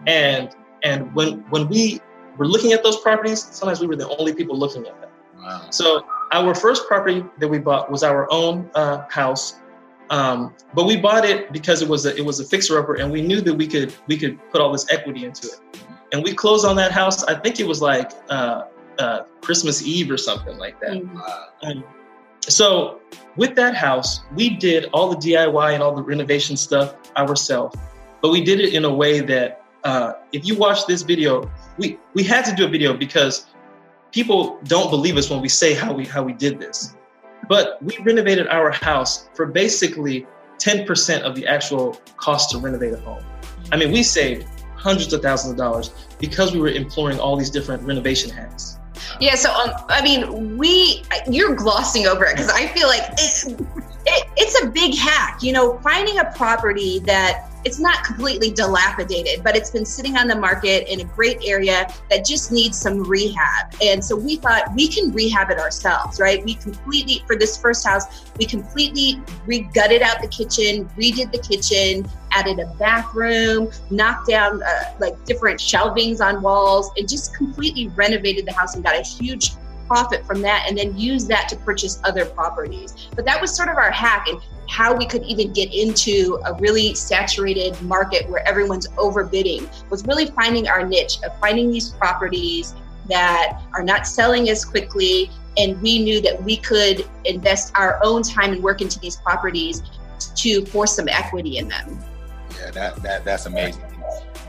And 0.07 0.49
and 0.83 1.13
when 1.13 1.39
when 1.49 1.67
we 1.67 2.01
we're 2.37 2.45
looking 2.45 2.73
at 2.73 2.83
those 2.83 2.99
properties, 3.01 3.43
sometimes 3.43 3.79
we 3.79 3.87
were 3.87 3.95
the 3.95 4.09
only 4.17 4.33
people 4.33 4.57
looking 4.57 4.85
at 4.85 4.99
them. 5.01 5.09
Wow. 5.37 5.67
So 5.69 6.05
our 6.31 6.53
first 6.53 6.87
property 6.87 7.23
that 7.39 7.47
we 7.47 7.59
bought 7.59 7.91
was 7.91 8.03
our 8.03 8.31
own 8.31 8.69
uh, 8.75 9.05
house, 9.09 9.59
um, 10.09 10.53
but 10.73 10.85
we 10.85 10.97
bought 10.97 11.25
it 11.25 11.51
because 11.51 11.81
it 11.81 11.87
was 11.87 12.05
a 12.05 12.15
it 12.15 12.25
was 12.25 12.39
a 12.39 12.45
fixer 12.45 12.79
upper, 12.79 12.95
and 12.95 13.11
we 13.11 13.21
knew 13.21 13.41
that 13.41 13.53
we 13.53 13.67
could 13.67 13.93
we 14.07 14.17
could 14.17 14.39
put 14.51 14.61
all 14.61 14.71
this 14.71 14.91
equity 14.91 15.25
into 15.25 15.47
it. 15.47 15.59
And 16.13 16.23
we 16.23 16.33
closed 16.33 16.65
on 16.65 16.75
that 16.77 16.91
house. 16.91 17.23
I 17.25 17.35
think 17.35 17.59
it 17.59 17.67
was 17.67 17.81
like 17.81 18.11
uh, 18.29 18.63
uh, 18.97 19.23
Christmas 19.41 19.85
Eve 19.85 20.09
or 20.09 20.17
something 20.17 20.57
like 20.57 20.79
that. 20.79 20.91
Mm-hmm. 20.91 21.67
Um, 21.67 21.83
so 22.47 22.99
with 23.35 23.55
that 23.55 23.75
house, 23.75 24.21
we 24.35 24.49
did 24.49 24.85
all 24.93 25.09
the 25.09 25.17
DIY 25.17 25.73
and 25.73 25.83
all 25.83 25.95
the 25.95 26.01
renovation 26.01 26.57
stuff 26.57 26.95
ourselves, 27.15 27.75
but 28.21 28.31
we 28.31 28.43
did 28.43 28.59
it 28.59 28.73
in 28.73 28.85
a 28.85 28.93
way 28.93 29.19
that 29.19 29.63
uh, 29.83 30.13
if 30.31 30.45
you 30.45 30.55
watch 30.55 30.85
this 30.87 31.01
video, 31.01 31.49
we 31.77 31.99
we 32.13 32.23
had 32.23 32.43
to 32.45 32.55
do 32.55 32.65
a 32.65 32.67
video 32.67 32.93
because 32.93 33.45
people 34.11 34.59
don't 34.63 34.89
believe 34.89 35.17
us 35.17 35.29
when 35.29 35.41
we 35.41 35.49
say 35.49 35.73
how 35.73 35.93
we 35.93 36.05
how 36.05 36.23
we 36.23 36.33
did 36.33 36.59
this. 36.59 36.95
But 37.47 37.81
we 37.81 37.97
renovated 37.99 38.47
our 38.47 38.71
house 38.71 39.29
for 39.35 39.45
basically 39.45 40.25
10% 40.57 41.21
of 41.21 41.35
the 41.35 41.45
actual 41.45 42.01
cost 42.17 42.49
to 42.51 42.57
renovate 42.57 42.93
a 42.93 42.97
home. 42.97 43.23
I 43.71 43.77
mean, 43.77 43.91
we 43.91 44.03
saved 44.03 44.47
hundreds 44.75 45.13
of 45.13 45.21
thousands 45.21 45.51
of 45.51 45.57
dollars 45.57 45.91
because 46.19 46.51
we 46.51 46.59
were 46.59 46.69
employing 46.69 47.19
all 47.19 47.37
these 47.37 47.49
different 47.49 47.83
renovation 47.83 48.29
hacks. 48.29 48.77
Yeah, 49.19 49.35
so 49.35 49.51
um, 49.53 49.71
I 49.89 50.01
mean, 50.01 50.57
we 50.57 51.03
you're 51.29 51.55
glossing 51.55 52.07
over 52.07 52.25
it 52.25 52.35
because 52.35 52.49
I 52.49 52.67
feel 52.67 52.87
like 52.87 53.03
it, 53.17 53.59
it, 54.05 54.27
it's 54.37 54.63
a 54.63 54.67
big 54.67 54.95
hack. 54.95 55.41
You 55.41 55.53
know, 55.53 55.79
finding 55.79 56.19
a 56.19 56.25
property 56.35 56.99
that 56.99 57.47
it's 57.67 57.79
not 57.79 58.01
completely 58.05 58.49
dilapidated, 58.49 59.43
but 59.43 59.53
it's 59.53 59.71
been 59.71 59.85
sitting 59.85 60.15
on 60.15 60.29
the 60.29 60.35
market 60.35 60.89
in 60.89 61.01
a 61.01 61.03
great 61.03 61.37
area 61.45 61.85
that 62.09 62.25
just 62.25 62.49
needs 62.49 62.79
some 62.79 63.03
rehab. 63.03 63.75
And 63.83 64.03
so 64.03 64.15
we 64.15 64.37
thought 64.37 64.73
we 64.73 64.87
can 64.87 65.11
rehab 65.11 65.51
it 65.51 65.59
ourselves, 65.59 66.17
right? 66.17 66.41
We 66.45 66.55
completely, 66.55 67.25
for 67.27 67.35
this 67.35 67.57
first 67.57 67.85
house, 67.85 68.31
we 68.39 68.45
completely 68.45 69.21
re 69.45 69.67
gutted 69.73 70.01
out 70.01 70.21
the 70.21 70.29
kitchen, 70.29 70.89
redid 70.97 71.33
the 71.33 71.39
kitchen, 71.39 72.09
added 72.31 72.59
a 72.59 72.73
bathroom, 72.79 73.69
knocked 73.89 74.29
down 74.29 74.63
uh, 74.63 74.95
like 75.01 75.21
different 75.25 75.59
shelvings 75.59 76.21
on 76.21 76.41
walls, 76.41 76.89
and 76.95 77.09
just 77.09 77.35
completely 77.35 77.89
renovated 77.89 78.45
the 78.45 78.53
house 78.53 78.75
and 78.75 78.83
got 78.83 78.97
a 78.97 79.03
huge 79.03 79.51
profit 79.87 80.25
from 80.25 80.41
that 80.41 80.65
and 80.67 80.77
then 80.77 80.97
use 80.97 81.27
that 81.27 81.49
to 81.49 81.57
purchase 81.57 81.99
other 82.05 82.25
properties. 82.25 83.09
But 83.13 83.25
that 83.25 83.41
was 83.41 83.53
sort 83.53 83.67
of 83.67 83.75
our 83.75 83.91
hack 83.91 84.27
and 84.29 84.39
how 84.69 84.95
we 84.95 85.05
could 85.05 85.23
even 85.23 85.53
get 85.53 85.73
into 85.73 86.39
a 86.45 86.53
really 86.55 86.93
saturated 86.93 87.79
market 87.81 88.29
where 88.29 88.47
everyone's 88.47 88.87
overbidding 88.89 89.67
was 89.89 90.05
really 90.05 90.27
finding 90.27 90.67
our 90.67 90.85
niche 90.85 91.17
of 91.23 91.37
finding 91.39 91.71
these 91.71 91.89
properties 91.89 92.75
that 93.07 93.61
are 93.73 93.83
not 93.83 94.05
selling 94.05 94.49
as 94.49 94.65
quickly 94.65 95.29
and 95.57 95.81
we 95.81 95.99
knew 95.99 96.21
that 96.21 96.41
we 96.43 96.57
could 96.57 97.07
invest 97.25 97.71
our 97.75 97.99
own 98.03 98.21
time 98.21 98.53
and 98.53 98.61
work 98.61 98.81
into 98.81 98.99
these 98.99 99.15
properties 99.15 99.81
to 100.35 100.65
force 100.65 100.95
some 100.95 101.07
equity 101.07 101.57
in 101.57 101.67
them. 101.67 101.99
Yeah, 102.59 102.71
that, 102.71 102.95
that 102.97 103.25
that's 103.25 103.45
amazing. 103.45 103.83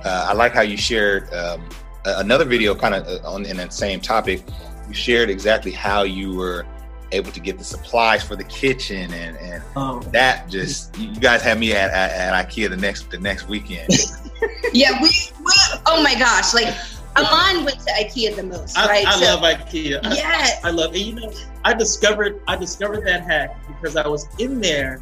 Uh, 0.05 0.27
I 0.29 0.33
like 0.33 0.53
how 0.53 0.61
you 0.61 0.77
shared 0.77 1.33
um, 1.33 1.69
another 2.05 2.45
video 2.45 2.75
kind 2.75 2.95
of 2.95 3.07
uh, 3.07 3.29
on 3.29 3.45
in 3.47 3.57
that 3.57 3.73
same 3.73 4.01
topic 4.01 4.43
you 4.89 4.95
shared 4.95 5.29
exactly 5.29 5.71
how 5.71 6.03
you 6.03 6.35
were 6.35 6.67
able 7.13 7.33
to 7.33 7.41
get 7.41 7.59
the 7.59 7.65
supplies 7.65 8.23
for 8.23 8.37
the 8.37 8.45
kitchen 8.45 9.13
and 9.13 9.37
and 9.39 9.63
oh. 9.77 10.01
that 10.13 10.49
just 10.49 10.97
you 10.99 11.15
guys 11.21 11.43
had 11.43 11.59
me 11.59 11.73
at, 11.73 11.91
at, 11.91 12.11
at 12.11 12.47
IKEA 12.49 12.69
the 12.69 12.77
next 12.77 13.11
the 13.11 13.19
next 13.19 13.49
weekend. 13.49 13.89
yeah, 14.73 15.01
we, 15.03 15.09
we, 15.09 15.53
oh 15.87 16.03
my 16.03 16.15
gosh, 16.15 16.55
like 16.55 16.75
Amon 17.17 17.65
went 17.65 17.81
to 17.81 17.93
IKEA 17.93 18.37
the 18.37 18.43
most, 18.43 18.77
right? 18.77 19.07
I, 19.07 19.11
I 19.11 19.15
so, 19.15 19.25
love 19.25 19.41
IKEA. 19.41 20.01
Yes. 20.05 20.65
I, 20.65 20.69
I 20.69 20.71
love 20.71 20.95
it. 20.95 21.01
You 21.01 21.15
know, 21.15 21.33
I 21.65 21.75
discovered 21.75 22.41
I 22.47 22.57
discovered 22.57 23.07
that 23.07 23.23
hack 23.23 23.57
because 23.67 23.97
I 23.97 24.07
was 24.07 24.27
in 24.39 24.61
there 24.61 25.01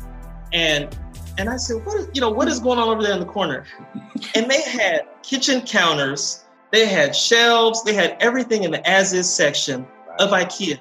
and 0.53 0.97
And 1.38 1.51
I 1.51 1.57
said, 1.57 1.85
what 1.85 1.97
is, 1.99 2.09
you 2.14 2.21
know, 2.21 2.31
what 2.31 2.49
is 2.49 2.61
going 2.61 2.79
on 2.79 2.88
over 2.88 3.03
there 3.03 3.12
in 3.12 3.21
the 3.21 3.27
corner? 3.27 3.64
And 4.35 4.51
they 4.51 4.62
had 4.62 5.07
kitchen 5.23 5.61
counters, 5.62 6.45
they 6.73 6.87
had 6.87 7.14
shelves, 7.14 7.85
they 7.85 7.92
had 7.92 8.16
everything 8.21 8.64
in 8.64 8.71
the 8.71 8.88
as 8.88 9.12
is 9.12 9.29
section 9.29 9.87
of 10.19 10.31
IKEA 10.31 10.79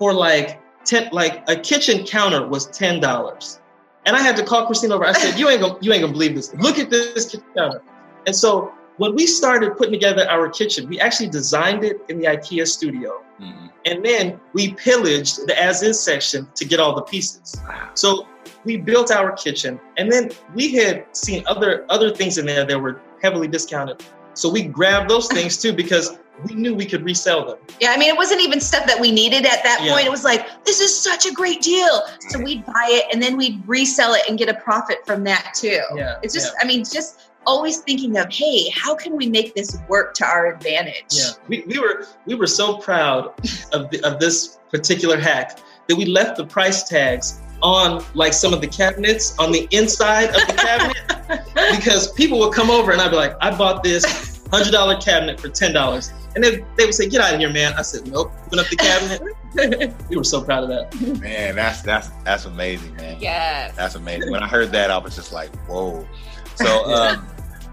for 0.00 0.14
like 0.14 0.60
10, 0.86 1.10
like 1.12 1.48
a 1.48 1.54
kitchen 1.54 2.04
counter 2.04 2.44
was 2.48 2.66
$10. 2.68 3.60
And 4.06 4.16
I 4.16 4.20
had 4.20 4.34
to 4.36 4.42
call 4.42 4.66
Christine 4.66 4.90
over. 4.90 5.04
I 5.04 5.12
said, 5.12 5.38
you 5.38 5.48
ain't 5.50 5.60
gonna, 5.60 5.78
you 5.82 5.92
ain't 5.92 6.00
gonna 6.00 6.12
believe 6.12 6.34
this. 6.34 6.52
Look 6.54 6.78
at 6.78 6.88
this 6.90 7.26
kitchen 7.26 7.44
counter. 7.54 7.82
And 8.26 8.34
so 8.34 8.72
when 8.96 9.14
we 9.14 9.26
started 9.26 9.76
putting 9.76 9.92
together 9.92 10.28
our 10.28 10.48
kitchen, 10.48 10.88
we 10.88 10.98
actually 10.98 11.28
designed 11.28 11.84
it 11.84 12.00
in 12.08 12.18
the 12.18 12.24
IKEA 12.24 12.66
studio. 12.66 13.22
Mm-hmm. 13.40 13.66
And 13.84 14.04
then 14.04 14.40
we 14.54 14.72
pillaged 14.72 15.46
the 15.46 15.62
as 15.62 15.82
is 15.82 16.00
section 16.00 16.48
to 16.54 16.64
get 16.64 16.80
all 16.80 16.94
the 16.94 17.02
pieces. 17.02 17.60
So 17.92 18.26
we 18.64 18.78
built 18.78 19.10
our 19.10 19.32
kitchen 19.32 19.78
and 19.98 20.10
then 20.10 20.30
we 20.54 20.74
had 20.74 21.04
seen 21.12 21.44
other 21.46 21.86
other 21.90 22.10
things 22.10 22.38
in 22.38 22.46
there 22.46 22.64
that 22.64 22.78
were 22.78 23.00
heavily 23.22 23.48
discounted. 23.48 24.02
So 24.34 24.50
we 24.50 24.62
grabbed 24.62 25.10
those 25.10 25.28
things 25.28 25.60
too 25.60 25.72
because 25.74 26.18
we 26.44 26.54
knew 26.54 26.74
we 26.74 26.86
could 26.86 27.02
resell 27.02 27.44
them. 27.46 27.58
Yeah, 27.80 27.90
I 27.90 27.96
mean, 27.96 28.08
it 28.08 28.16
wasn't 28.16 28.40
even 28.40 28.60
stuff 28.60 28.86
that 28.86 29.00
we 29.00 29.10
needed 29.10 29.44
at 29.44 29.62
that 29.62 29.80
yeah. 29.82 29.92
point. 29.92 30.06
It 30.06 30.10
was 30.10 30.24
like, 30.24 30.64
this 30.64 30.80
is 30.80 30.96
such 30.96 31.26
a 31.26 31.32
great 31.32 31.60
deal. 31.60 32.02
So 32.28 32.38
we'd 32.38 32.64
buy 32.66 32.86
it 32.88 33.12
and 33.12 33.22
then 33.22 33.36
we'd 33.36 33.62
resell 33.66 34.14
it 34.14 34.22
and 34.28 34.38
get 34.38 34.48
a 34.48 34.54
profit 34.54 35.04
from 35.06 35.24
that 35.24 35.52
too. 35.54 35.80
Yeah. 35.94 36.18
It's 36.22 36.34
just, 36.34 36.52
yeah. 36.54 36.64
I 36.64 36.66
mean, 36.66 36.84
just 36.84 37.30
always 37.46 37.78
thinking 37.78 38.16
of, 38.18 38.32
hey, 38.32 38.70
how 38.70 38.94
can 38.94 39.16
we 39.16 39.28
make 39.28 39.54
this 39.54 39.78
work 39.88 40.14
to 40.14 40.24
our 40.24 40.52
advantage? 40.52 41.04
Yeah, 41.10 41.30
we, 41.48 41.64
we 41.66 41.78
were 41.78 42.06
we 42.26 42.34
were 42.34 42.46
so 42.46 42.76
proud 42.76 43.28
of 43.72 43.90
the, 43.90 44.00
of 44.04 44.20
this 44.20 44.58
particular 44.70 45.18
hack 45.18 45.58
that 45.88 45.96
we 45.96 46.04
left 46.04 46.36
the 46.36 46.46
price 46.46 46.84
tags 46.84 47.40
on 47.62 48.02
like 48.14 48.32
some 48.32 48.54
of 48.54 48.60
the 48.60 48.66
cabinets 48.66 49.38
on 49.38 49.52
the 49.52 49.68
inside 49.70 50.28
of 50.30 50.46
the 50.46 50.54
cabinet 50.56 51.44
because 51.76 52.12
people 52.12 52.38
would 52.38 52.54
come 52.54 52.70
over 52.70 52.92
and 52.92 53.00
I'd 53.00 53.10
be 53.10 53.16
like, 53.16 53.36
I 53.40 53.54
bought 53.56 53.82
this 53.82 54.40
hundred 54.50 54.72
dollar 54.72 54.96
cabinet 54.96 55.40
for 55.40 55.48
ten 55.48 55.72
dollars. 55.72 56.12
And 56.34 56.44
then 56.44 56.64
they 56.76 56.84
would 56.84 56.94
say, 56.94 57.08
"Get 57.08 57.20
out 57.20 57.34
of 57.34 57.40
here, 57.40 57.50
man!" 57.50 57.74
I 57.74 57.82
said, 57.82 58.06
"Nope." 58.06 58.32
Open 58.46 58.58
up 58.60 58.68
the 58.68 58.76
cabinet. 58.76 59.94
we 60.08 60.16
were 60.16 60.24
so 60.24 60.42
proud 60.42 60.62
of 60.64 60.68
that. 60.68 61.20
Man, 61.20 61.56
that's 61.56 61.82
that's 61.82 62.08
that's 62.24 62.44
amazing, 62.44 62.94
man. 62.96 63.18
Yes, 63.20 63.74
that's 63.76 63.96
amazing. 63.96 64.30
When 64.30 64.42
I 64.42 64.46
heard 64.46 64.70
that, 64.72 64.90
I 64.90 64.98
was 64.98 65.16
just 65.16 65.32
like, 65.32 65.54
"Whoa!" 65.66 66.06
So, 66.54 66.84
um, 66.94 67.26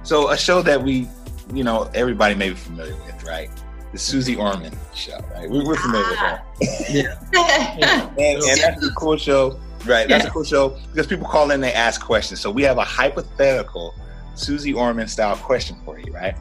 so 0.04 0.30
a 0.30 0.38
show 0.38 0.62
that 0.64 0.82
we, 0.82 1.08
you 1.54 1.64
know, 1.64 1.90
everybody 1.94 2.36
may 2.36 2.50
be 2.50 2.56
familiar 2.56 2.96
with, 2.96 3.24
right? 3.24 3.50
The 3.92 4.00
Suze 4.00 4.36
Orman 4.36 4.76
show, 4.94 5.20
right? 5.34 5.50
We, 5.50 5.60
are 5.60 5.76
familiar 5.76 6.08
with 6.10 6.20
that. 6.20 6.46
yeah. 6.90 7.20
yeah. 7.34 8.10
And, 8.18 8.44
and 8.44 8.60
that's 8.60 8.86
a 8.86 8.92
cool 8.92 9.18
show, 9.18 9.60
right? 9.86 10.08
That's 10.08 10.24
yeah. 10.24 10.30
a 10.30 10.34
cool 10.34 10.44
show 10.44 10.78
because 10.92 11.08
people 11.08 11.28
call 11.28 11.52
in, 11.52 11.62
they 11.62 11.74
ask 11.74 12.02
questions. 12.02 12.42
So 12.42 12.52
we 12.52 12.64
have 12.64 12.78
a 12.78 12.84
hypothetical 12.84 13.94
Suze 14.36 14.72
Orman 14.74 15.08
style 15.08 15.36
question 15.38 15.78
for 15.86 16.00
you, 16.00 16.12
right? 16.12 16.36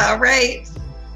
All 0.00 0.18
right. 0.18 0.68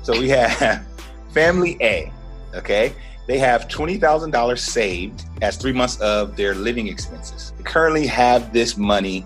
So 0.03 0.19
we 0.19 0.29
have 0.31 0.87
family 1.31 1.77
A, 1.81 2.12
okay? 2.55 2.93
They 3.29 3.38
have 3.38 3.69
$20,000 3.69 4.59
saved 4.59 5.25
as 5.43 5.57
three 5.57 5.73
months 5.73 6.01
of 6.01 6.37
their 6.37 6.55
living 6.55 6.88
expenses. 6.88 7.53
They 7.57 7.62
currently 7.62 8.07
have 8.09 8.53
this 8.53 8.77
money 8.77 9.25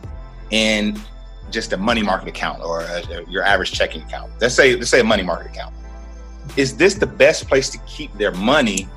in 0.50 1.00
just 1.50 1.72
a 1.72 1.76
money 1.76 2.02
market 2.02 2.28
account 2.28 2.62
or 2.62 2.82
a, 2.82 3.02
a, 3.10 3.30
your 3.30 3.42
average 3.42 3.72
checking 3.72 4.02
account. 4.02 4.32
Let's 4.40 4.54
say 4.54 4.76
let's 4.76 4.90
say 4.90 5.00
a 5.00 5.04
money 5.04 5.22
market 5.22 5.50
account. 5.50 5.74
Is 6.56 6.76
this 6.76 6.94
the 6.94 7.06
best 7.06 7.48
place 7.48 7.70
to 7.70 7.78
keep 7.86 8.12
their 8.18 8.32
money, 8.32 8.88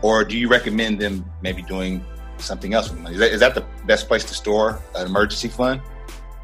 or 0.00 0.24
do 0.24 0.36
you 0.36 0.48
recommend 0.48 1.00
them 1.00 1.24
maybe 1.42 1.62
doing 1.62 2.04
something 2.38 2.74
else 2.74 2.90
with 2.90 3.00
money? 3.00 3.14
Is 3.14 3.20
that, 3.20 3.32
is 3.32 3.40
that 3.40 3.54
the 3.54 3.64
best 3.86 4.08
place 4.08 4.24
to 4.24 4.34
store 4.34 4.80
an 4.94 5.06
emergency 5.06 5.48
fund, 5.48 5.80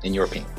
in 0.05 0.15
your 0.15 0.27
opinion? 0.27 0.51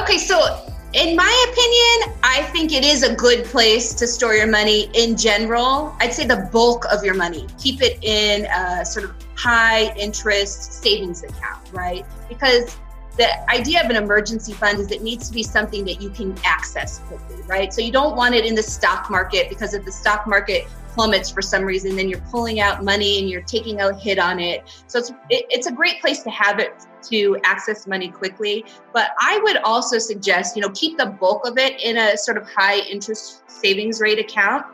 okay, 0.00 0.18
so 0.18 0.73
in 0.94 1.16
my 1.16 1.46
opinion, 1.50 2.16
I 2.22 2.44
think 2.52 2.72
it 2.72 2.84
is 2.84 3.02
a 3.02 3.14
good 3.16 3.44
place 3.46 3.94
to 3.94 4.06
store 4.06 4.34
your 4.34 4.46
money 4.46 4.90
in 4.94 5.16
general. 5.16 5.94
I'd 5.98 6.12
say 6.12 6.24
the 6.24 6.48
bulk 6.52 6.84
of 6.92 7.04
your 7.04 7.14
money, 7.14 7.48
keep 7.58 7.82
it 7.82 7.98
in 8.02 8.46
a 8.46 8.86
sort 8.86 9.06
of 9.06 9.14
high 9.34 9.92
interest 9.96 10.72
savings 10.72 11.24
account, 11.24 11.68
right? 11.72 12.06
Because 12.28 12.76
the 13.16 13.50
idea 13.50 13.82
of 13.82 13.90
an 13.90 13.96
emergency 13.96 14.52
fund 14.52 14.78
is 14.78 14.92
it 14.92 15.02
needs 15.02 15.26
to 15.28 15.34
be 15.34 15.42
something 15.42 15.84
that 15.84 16.00
you 16.00 16.10
can 16.10 16.36
access 16.44 17.00
quickly, 17.00 17.42
right? 17.48 17.74
So 17.74 17.80
you 17.80 17.90
don't 17.90 18.14
want 18.14 18.36
it 18.36 18.44
in 18.44 18.54
the 18.54 18.62
stock 18.62 19.10
market 19.10 19.48
because 19.48 19.74
if 19.74 19.84
the 19.84 19.92
stock 19.92 20.28
market 20.28 20.68
plummets 20.94 21.30
for 21.30 21.42
some 21.42 21.64
reason, 21.64 21.96
then 21.96 22.08
you're 22.08 22.20
pulling 22.30 22.60
out 22.60 22.84
money 22.84 23.18
and 23.18 23.28
you're 23.28 23.42
taking 23.42 23.80
a 23.80 23.94
hit 23.98 24.18
on 24.18 24.38
it. 24.38 24.62
So 24.86 24.98
it's 25.00 25.10
it, 25.28 25.46
it's 25.50 25.66
a 25.66 25.72
great 25.72 26.00
place 26.00 26.22
to 26.22 26.30
have 26.30 26.58
it 26.58 26.86
to 27.10 27.38
access 27.44 27.86
money 27.86 28.08
quickly. 28.08 28.64
But 28.92 29.10
I 29.20 29.40
would 29.42 29.58
also 29.58 29.98
suggest, 29.98 30.56
you 30.56 30.62
know, 30.62 30.70
keep 30.70 30.96
the 30.96 31.06
bulk 31.06 31.46
of 31.46 31.58
it 31.58 31.80
in 31.82 31.98
a 31.98 32.16
sort 32.16 32.38
of 32.38 32.48
high 32.48 32.78
interest 32.78 33.50
savings 33.50 34.00
rate 34.00 34.18
account, 34.18 34.64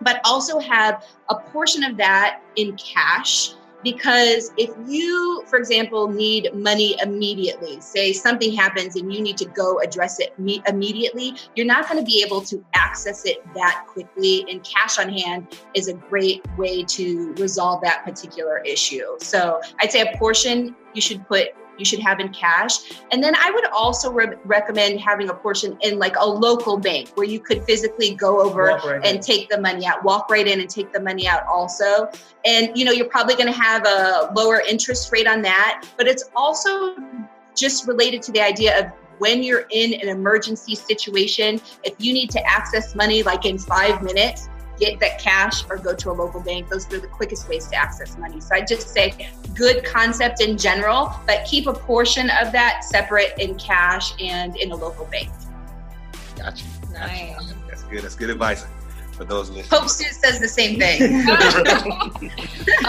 but 0.00 0.20
also 0.24 0.58
have 0.58 1.06
a 1.30 1.36
portion 1.36 1.84
of 1.84 1.96
that 1.96 2.42
in 2.56 2.76
cash 2.76 3.54
because 3.82 4.52
if 4.56 4.70
you 4.86 5.44
for 5.46 5.58
example 5.58 6.08
need 6.08 6.52
money 6.54 6.96
immediately 7.02 7.80
say 7.80 8.12
something 8.12 8.52
happens 8.54 8.96
and 8.96 9.12
you 9.12 9.20
need 9.20 9.36
to 9.36 9.44
go 9.46 9.80
address 9.80 10.20
it 10.20 10.38
me- 10.38 10.62
immediately 10.68 11.34
you're 11.54 11.66
not 11.66 11.88
going 11.88 11.98
to 11.98 12.04
be 12.04 12.22
able 12.24 12.40
to 12.40 12.64
access 12.74 13.24
it 13.24 13.42
that 13.54 13.84
quickly 13.86 14.44
and 14.50 14.64
cash 14.64 14.98
on 14.98 15.08
hand 15.08 15.46
is 15.74 15.88
a 15.88 15.94
great 15.94 16.42
way 16.56 16.82
to 16.82 17.32
resolve 17.34 17.82
that 17.82 18.04
particular 18.04 18.58
issue. 18.58 19.16
So 19.18 19.60
i'd 19.80 19.92
say 19.92 20.00
a 20.02 20.16
portion 20.18 20.74
you 20.94 21.00
should 21.00 21.26
put 21.26 21.48
you 21.78 21.84
should 21.84 22.00
have 22.00 22.20
in 22.20 22.28
cash. 22.30 22.92
And 23.10 23.22
then 23.22 23.34
I 23.36 23.50
would 23.50 23.66
also 23.70 24.12
re- 24.12 24.36
recommend 24.44 25.00
having 25.00 25.28
a 25.30 25.34
portion 25.34 25.76
in 25.80 25.98
like 25.98 26.16
a 26.18 26.26
local 26.26 26.76
bank 26.76 27.10
where 27.14 27.26
you 27.26 27.40
could 27.40 27.64
physically 27.64 28.14
go 28.14 28.40
over 28.40 28.64
right 28.64 29.00
and 29.04 29.16
in. 29.16 29.20
take 29.20 29.48
the 29.48 29.60
money 29.60 29.86
out, 29.86 30.04
walk 30.04 30.30
right 30.30 30.46
in 30.46 30.60
and 30.60 30.68
take 30.68 30.92
the 30.92 31.00
money 31.00 31.26
out 31.26 31.44
also. 31.46 32.10
And 32.44 32.76
you 32.76 32.84
know, 32.84 32.92
you're 32.92 33.08
probably 33.08 33.34
going 33.34 33.52
to 33.52 33.60
have 33.60 33.86
a 33.86 34.32
lower 34.34 34.62
interest 34.68 35.12
rate 35.12 35.26
on 35.26 35.42
that, 35.42 35.84
but 35.96 36.06
it's 36.06 36.30
also 36.36 36.96
just 37.56 37.86
related 37.86 38.22
to 38.22 38.32
the 38.32 38.40
idea 38.40 38.78
of 38.78 38.92
when 39.18 39.42
you're 39.42 39.66
in 39.70 39.94
an 39.94 40.08
emergency 40.08 40.74
situation, 40.74 41.60
if 41.84 41.94
you 41.98 42.12
need 42.12 42.30
to 42.30 42.44
access 42.44 42.94
money 42.94 43.22
like 43.22 43.44
in 43.44 43.56
five 43.56 44.02
minutes, 44.02 44.48
get 44.78 45.00
that 45.00 45.18
cash 45.18 45.64
or 45.70 45.76
go 45.76 45.94
to 45.94 46.10
a 46.10 46.12
local 46.12 46.40
bank. 46.40 46.68
Those 46.68 46.92
are 46.92 46.98
the 46.98 47.06
quickest 47.06 47.48
ways 47.48 47.66
to 47.68 47.76
access 47.76 48.16
money. 48.18 48.40
So 48.40 48.54
I 48.54 48.62
just 48.62 48.88
say 48.88 49.30
good 49.54 49.84
concept 49.84 50.40
in 50.40 50.56
general, 50.58 51.14
but 51.26 51.44
keep 51.44 51.66
a 51.66 51.72
portion 51.72 52.30
of 52.30 52.52
that 52.52 52.84
separate 52.84 53.34
in 53.38 53.54
cash 53.56 54.12
and 54.20 54.56
in 54.56 54.72
a 54.72 54.76
local 54.76 55.04
bank. 55.06 55.30
Gotcha. 56.36 56.64
Nice. 56.92 57.34
Gotcha. 57.34 57.54
That's 57.68 57.82
good. 57.84 58.02
That's 58.02 58.14
good 58.14 58.30
advice 58.30 58.66
for 59.12 59.24
those 59.24 59.50
listening. 59.50 59.70
Hope 59.70 59.88
Sue 59.88 60.10
says 60.12 60.40
the 60.40 60.48
same 60.48 60.78
thing. 60.78 61.26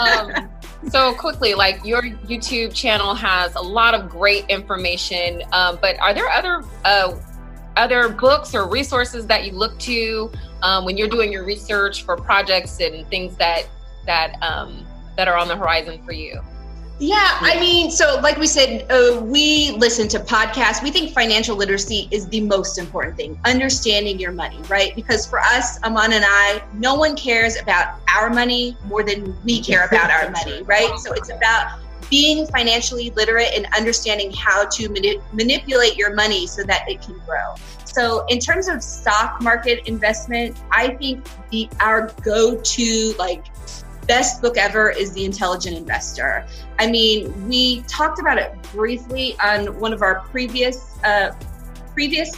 um, 0.00 0.50
so 0.90 1.14
quickly, 1.14 1.54
like 1.54 1.84
your 1.84 2.02
YouTube 2.02 2.74
channel 2.74 3.14
has 3.14 3.54
a 3.54 3.60
lot 3.60 3.94
of 3.94 4.08
great 4.08 4.46
information, 4.48 5.42
um, 5.52 5.78
but 5.80 5.98
are 6.00 6.14
there 6.14 6.28
other 6.28 6.62
uh, 6.84 7.14
other 7.76 8.08
books 8.08 8.54
or 8.54 8.68
resources 8.68 9.26
that 9.26 9.44
you 9.44 9.52
look 9.52 9.78
to 9.80 10.30
um, 10.62 10.84
when 10.84 10.96
you're 10.96 11.08
doing 11.08 11.32
your 11.32 11.44
research 11.44 12.04
for 12.04 12.16
projects 12.16 12.80
and 12.80 13.06
things 13.08 13.36
that 13.36 13.66
that 14.06 14.36
um, 14.42 14.86
that 15.16 15.28
are 15.28 15.36
on 15.36 15.48
the 15.48 15.56
horizon 15.56 16.02
for 16.04 16.12
you? 16.12 16.40
Yeah, 17.00 17.38
I 17.40 17.58
mean, 17.58 17.90
so 17.90 18.20
like 18.22 18.38
we 18.38 18.46
said, 18.46 18.90
uh, 18.90 19.20
we 19.20 19.72
listen 19.72 20.06
to 20.08 20.20
podcasts. 20.20 20.80
We 20.80 20.92
think 20.92 21.12
financial 21.12 21.56
literacy 21.56 22.06
is 22.12 22.28
the 22.28 22.40
most 22.40 22.78
important 22.78 23.16
thing, 23.16 23.38
understanding 23.44 24.20
your 24.20 24.30
money, 24.30 24.60
right? 24.68 24.94
Because 24.94 25.26
for 25.26 25.40
us, 25.40 25.82
Amon 25.82 26.12
and 26.12 26.24
I, 26.24 26.62
no 26.74 26.94
one 26.94 27.16
cares 27.16 27.60
about 27.60 27.98
our 28.14 28.30
money 28.30 28.76
more 28.84 29.02
than 29.02 29.36
we 29.42 29.60
care 29.60 29.86
about 29.86 30.10
our 30.12 30.30
money, 30.30 30.62
right? 30.62 30.96
So 31.00 31.12
it's 31.14 31.30
about 31.30 31.80
being 32.10 32.46
financially 32.46 33.10
literate 33.10 33.52
and 33.54 33.66
understanding 33.76 34.32
how 34.32 34.66
to 34.66 34.88
mani- 34.88 35.20
manipulate 35.32 35.96
your 35.96 36.14
money 36.14 36.46
so 36.46 36.62
that 36.64 36.88
it 36.88 37.02
can 37.02 37.18
grow. 37.26 37.54
So, 37.84 38.24
in 38.26 38.38
terms 38.40 38.68
of 38.68 38.82
stock 38.82 39.40
market 39.40 39.86
investment, 39.86 40.56
I 40.70 40.94
think 40.94 41.24
the 41.50 41.68
our 41.80 42.12
go-to 42.22 43.14
like 43.18 43.44
best 44.06 44.42
book 44.42 44.56
ever 44.56 44.90
is 44.90 45.12
The 45.12 45.24
Intelligent 45.24 45.76
Investor. 45.76 46.46
I 46.78 46.90
mean, 46.90 47.48
we 47.48 47.82
talked 47.82 48.18
about 48.18 48.38
it 48.38 48.54
briefly 48.72 49.36
on 49.42 49.78
one 49.78 49.92
of 49.92 50.02
our 50.02 50.20
previous 50.30 50.98
uh, 51.04 51.30
previous 51.92 52.36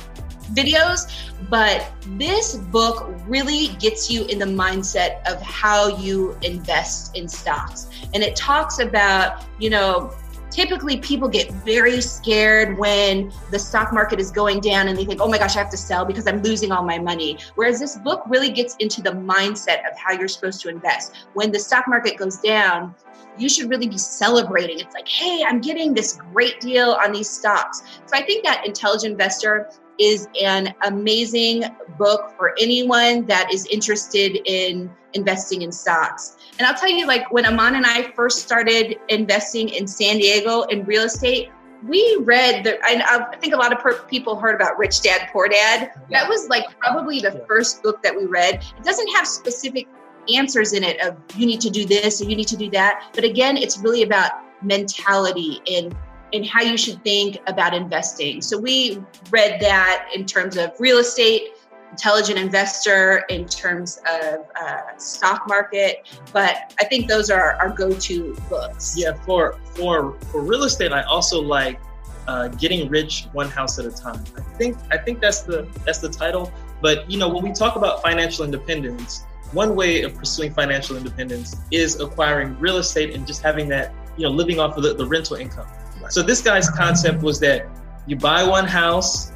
videos, 0.54 1.30
but 1.50 1.92
this 2.16 2.56
book 2.56 3.12
really 3.26 3.68
gets 3.78 4.10
you 4.10 4.24
in 4.26 4.38
the 4.38 4.46
mindset 4.46 5.26
of 5.30 5.40
how 5.42 5.96
you 5.98 6.36
invest 6.42 7.16
in 7.16 7.28
stocks. 7.28 7.88
And 8.14 8.22
it 8.22 8.36
talks 8.36 8.78
about, 8.78 9.44
you 9.58 9.70
know, 9.70 10.12
typically 10.50 10.96
people 10.96 11.28
get 11.28 11.50
very 11.52 12.00
scared 12.00 12.78
when 12.78 13.30
the 13.50 13.58
stock 13.58 13.92
market 13.92 14.18
is 14.18 14.30
going 14.30 14.58
down 14.60 14.88
and 14.88 14.96
they 14.96 15.04
think, 15.04 15.20
oh 15.20 15.28
my 15.28 15.36
gosh, 15.36 15.54
I 15.54 15.58
have 15.58 15.70
to 15.70 15.76
sell 15.76 16.04
because 16.04 16.26
I'm 16.26 16.40
losing 16.42 16.72
all 16.72 16.82
my 16.82 16.98
money. 16.98 17.38
Whereas 17.56 17.78
this 17.78 17.98
book 17.98 18.22
really 18.26 18.50
gets 18.50 18.74
into 18.76 19.02
the 19.02 19.10
mindset 19.10 19.80
of 19.90 19.98
how 19.98 20.12
you're 20.12 20.28
supposed 20.28 20.62
to 20.62 20.70
invest. 20.70 21.14
When 21.34 21.52
the 21.52 21.58
stock 21.58 21.84
market 21.86 22.16
goes 22.16 22.38
down, 22.38 22.94
you 23.36 23.50
should 23.50 23.68
really 23.68 23.86
be 23.86 23.98
celebrating. 23.98 24.80
It's 24.80 24.94
like, 24.94 25.06
hey, 25.06 25.44
I'm 25.46 25.60
getting 25.60 25.92
this 25.92 26.18
great 26.32 26.58
deal 26.60 26.92
on 27.04 27.12
these 27.12 27.28
stocks. 27.28 27.82
So 28.06 28.16
I 28.16 28.22
think 28.22 28.42
that 28.44 28.66
Intelligent 28.66 29.12
Investor 29.12 29.68
is 29.98 30.28
an 30.42 30.74
amazing 30.82 31.64
book 31.98 32.32
for 32.36 32.54
anyone 32.58 33.26
that 33.26 33.52
is 33.52 33.66
interested 33.66 34.38
in 34.44 34.90
investing 35.14 35.62
in 35.62 35.72
stocks. 35.72 36.36
And 36.58 36.66
I'll 36.66 36.74
tell 36.74 36.90
you, 36.90 37.06
like 37.06 37.30
when 37.32 37.46
Amon 37.46 37.74
and 37.74 37.86
I 37.86 38.10
first 38.12 38.40
started 38.40 38.96
investing 39.08 39.70
in 39.70 39.86
San 39.86 40.16
Diego 40.18 40.62
in 40.62 40.84
real 40.84 41.04
estate, 41.04 41.50
we 41.84 42.18
read 42.22 42.64
the, 42.64 42.78
I, 42.82 43.28
I 43.32 43.36
think 43.36 43.54
a 43.54 43.56
lot 43.56 43.72
of 43.72 43.78
per- 43.78 44.02
people 44.04 44.36
heard 44.36 44.54
about 44.54 44.78
Rich 44.78 45.02
Dad 45.02 45.28
Poor 45.32 45.48
Dad. 45.48 45.92
That 46.10 46.28
was 46.28 46.48
like 46.48 46.64
probably 46.78 47.20
the 47.20 47.44
first 47.46 47.82
book 47.82 48.02
that 48.02 48.16
we 48.16 48.24
read. 48.24 48.64
It 48.76 48.84
doesn't 48.84 49.08
have 49.14 49.26
specific 49.26 49.86
answers 50.34 50.72
in 50.72 50.82
it 50.82 51.00
of 51.00 51.16
you 51.36 51.46
need 51.46 51.60
to 51.60 51.70
do 51.70 51.84
this 51.84 52.20
or 52.20 52.24
you 52.24 52.36
need 52.36 52.48
to 52.48 52.56
do 52.56 52.70
that. 52.70 53.10
But 53.14 53.24
again, 53.24 53.56
it's 53.56 53.78
really 53.78 54.02
about 54.02 54.32
mentality 54.62 55.60
and 55.70 55.94
and 56.32 56.44
how 56.44 56.62
you 56.62 56.76
should 56.76 57.02
think 57.02 57.38
about 57.46 57.74
investing. 57.74 58.40
So 58.40 58.58
we 58.58 59.02
read 59.30 59.60
that 59.60 60.08
in 60.14 60.26
terms 60.26 60.56
of 60.56 60.72
real 60.78 60.98
estate, 60.98 61.50
intelligent 61.90 62.38
investor, 62.38 63.24
in 63.28 63.46
terms 63.46 64.00
of 64.10 64.46
uh, 64.60 64.96
stock 64.98 65.46
market. 65.48 66.08
But 66.32 66.74
I 66.80 66.84
think 66.84 67.08
those 67.08 67.30
are 67.30 67.54
our 67.54 67.70
go-to 67.70 68.36
books. 68.48 68.94
Yeah, 68.96 69.14
for 69.24 69.58
for 69.74 70.18
for 70.30 70.42
real 70.42 70.64
estate, 70.64 70.92
I 70.92 71.02
also 71.02 71.40
like 71.40 71.80
uh, 72.28 72.48
getting 72.48 72.88
rich 72.88 73.26
one 73.32 73.48
house 73.48 73.78
at 73.78 73.86
a 73.86 73.90
time. 73.90 74.24
I 74.36 74.40
think 74.58 74.76
I 74.90 74.98
think 74.98 75.20
that's 75.20 75.42
the 75.42 75.68
that's 75.84 75.98
the 75.98 76.10
title. 76.10 76.52
But 76.82 77.10
you 77.10 77.18
know, 77.18 77.28
when 77.28 77.42
we 77.42 77.52
talk 77.52 77.76
about 77.76 78.02
financial 78.02 78.44
independence, 78.44 79.24
one 79.52 79.76
way 79.76 80.02
of 80.02 80.14
pursuing 80.14 80.52
financial 80.52 80.96
independence 80.96 81.56
is 81.70 82.00
acquiring 82.00 82.58
real 82.58 82.78
estate 82.78 83.14
and 83.14 83.26
just 83.26 83.42
having 83.42 83.68
that, 83.68 83.94
you 84.16 84.24
know, 84.24 84.30
living 84.30 84.58
off 84.58 84.76
of 84.76 84.82
the, 84.82 84.94
the 84.94 85.06
rental 85.06 85.36
income. 85.36 85.66
So 86.10 86.22
this 86.22 86.40
guy's 86.40 86.68
concept 86.70 87.22
was 87.22 87.40
that 87.40 87.68
you 88.06 88.16
buy 88.16 88.44
one 88.44 88.66
house 88.66 89.32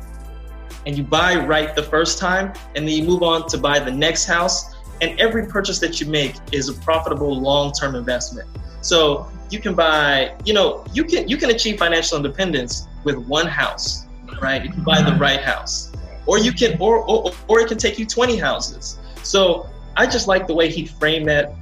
and 0.86 0.96
you 0.96 1.04
buy 1.04 1.36
right 1.36 1.74
the 1.74 1.82
first 1.82 2.18
time, 2.18 2.52
and 2.74 2.86
then 2.86 2.94
you 2.94 3.04
move 3.04 3.22
on 3.22 3.46
to 3.48 3.58
buy 3.58 3.78
the 3.78 3.90
next 3.90 4.26
house. 4.26 4.74
And 5.02 5.18
every 5.20 5.46
purchase 5.46 5.78
that 5.80 6.00
you 6.00 6.06
make 6.06 6.34
is 6.52 6.68
a 6.68 6.74
profitable 6.74 7.38
long-term 7.38 7.94
investment. 7.94 8.48
So 8.80 9.30
you 9.50 9.60
can 9.60 9.74
buy, 9.74 10.34
you 10.44 10.54
know, 10.54 10.84
you 10.92 11.04
can 11.04 11.28
you 11.28 11.36
can 11.36 11.50
achieve 11.50 11.78
financial 11.78 12.16
independence 12.16 12.86
with 13.04 13.16
one 13.16 13.46
house, 13.46 14.06
right? 14.40 14.64
If 14.64 14.76
you 14.76 14.82
buy 14.82 15.02
the 15.02 15.16
right 15.16 15.40
house, 15.40 15.92
or 16.26 16.38
you 16.38 16.52
can, 16.52 16.80
or 16.80 16.98
or, 17.04 17.32
or 17.48 17.60
it 17.60 17.68
can 17.68 17.78
take 17.78 17.98
you 17.98 18.06
20 18.06 18.36
houses. 18.36 18.98
So 19.22 19.68
I 19.96 20.06
just 20.06 20.28
like 20.28 20.46
the 20.46 20.54
way 20.54 20.70
he 20.70 20.86
framed 20.86 21.28
that 21.28 21.54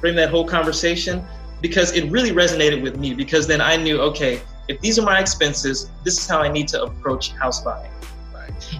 framed 0.00 0.18
that 0.18 0.30
whole 0.30 0.46
conversation 0.46 1.24
because 1.60 1.92
it 1.92 2.10
really 2.10 2.30
resonated 2.30 2.82
with 2.82 2.98
me 2.98 3.14
because 3.14 3.46
then 3.46 3.60
I 3.60 3.76
knew, 3.76 4.00
okay, 4.00 4.40
if 4.68 4.80
these 4.80 4.98
are 4.98 5.04
my 5.04 5.18
expenses, 5.18 5.90
this 6.04 6.18
is 6.18 6.26
how 6.26 6.40
I 6.40 6.48
need 6.48 6.68
to 6.68 6.82
approach 6.82 7.32
house 7.32 7.62
buying. 7.62 7.90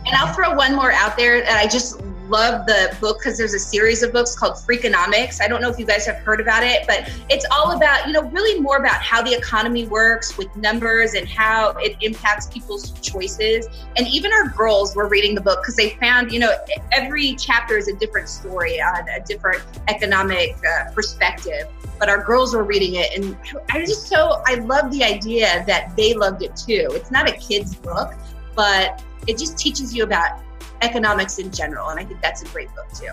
And 0.06 0.14
I'll 0.14 0.32
throw 0.34 0.54
one 0.54 0.74
more 0.74 0.92
out 0.92 1.16
there. 1.16 1.36
And 1.36 1.56
I 1.56 1.66
just 1.66 2.00
love 2.28 2.66
the 2.66 2.96
book 3.00 3.18
because 3.18 3.38
there's 3.38 3.54
a 3.54 3.58
series 3.58 4.02
of 4.02 4.12
books 4.12 4.36
called 4.36 4.54
Freakonomics. 4.54 5.40
I 5.40 5.48
don't 5.48 5.60
know 5.60 5.70
if 5.70 5.78
you 5.78 5.86
guys 5.86 6.06
have 6.06 6.16
heard 6.16 6.40
about 6.40 6.62
it, 6.62 6.86
but 6.86 7.10
it's 7.28 7.46
all 7.50 7.76
about, 7.76 8.06
you 8.06 8.12
know, 8.12 8.22
really 8.30 8.60
more 8.60 8.76
about 8.76 9.02
how 9.02 9.22
the 9.22 9.32
economy 9.32 9.86
works 9.86 10.36
with 10.36 10.54
numbers 10.56 11.14
and 11.14 11.28
how 11.28 11.70
it 11.78 11.96
impacts 12.00 12.46
people's 12.46 12.92
choices. 13.00 13.68
And 13.96 14.06
even 14.06 14.32
our 14.32 14.48
girls 14.50 14.94
were 14.94 15.08
reading 15.08 15.34
the 15.34 15.40
book 15.40 15.60
because 15.62 15.76
they 15.76 15.90
found, 16.00 16.32
you 16.32 16.40
know, 16.40 16.52
every 16.92 17.34
chapter 17.36 17.76
is 17.76 17.88
a 17.88 17.94
different 17.94 18.28
story 18.28 18.80
on 18.80 19.08
a 19.08 19.20
different 19.24 19.62
economic 19.88 20.56
uh, 20.64 20.90
perspective. 20.92 21.68
But 21.98 22.08
our 22.08 22.22
girls 22.22 22.54
were 22.54 22.62
reading 22.62 22.94
it, 22.94 23.16
and 23.16 23.36
I 23.72 23.80
just 23.80 24.06
so 24.06 24.40
I 24.46 24.54
love 24.54 24.92
the 24.92 25.02
idea 25.02 25.64
that 25.66 25.96
they 25.96 26.14
loved 26.14 26.44
it 26.44 26.54
too. 26.54 26.88
It's 26.92 27.10
not 27.10 27.28
a 27.28 27.32
kid's 27.32 27.74
book, 27.74 28.14
but 28.54 29.02
it 29.26 29.36
just 29.36 29.58
teaches 29.58 29.92
you 29.92 30.04
about 30.04 30.40
economics 30.82 31.38
in 31.38 31.50
general. 31.50 31.88
And 31.88 31.98
I 32.00 32.04
think 32.04 32.20
that's 32.20 32.42
a 32.42 32.46
great 32.46 32.68
book 32.74 32.86
too. 32.94 33.12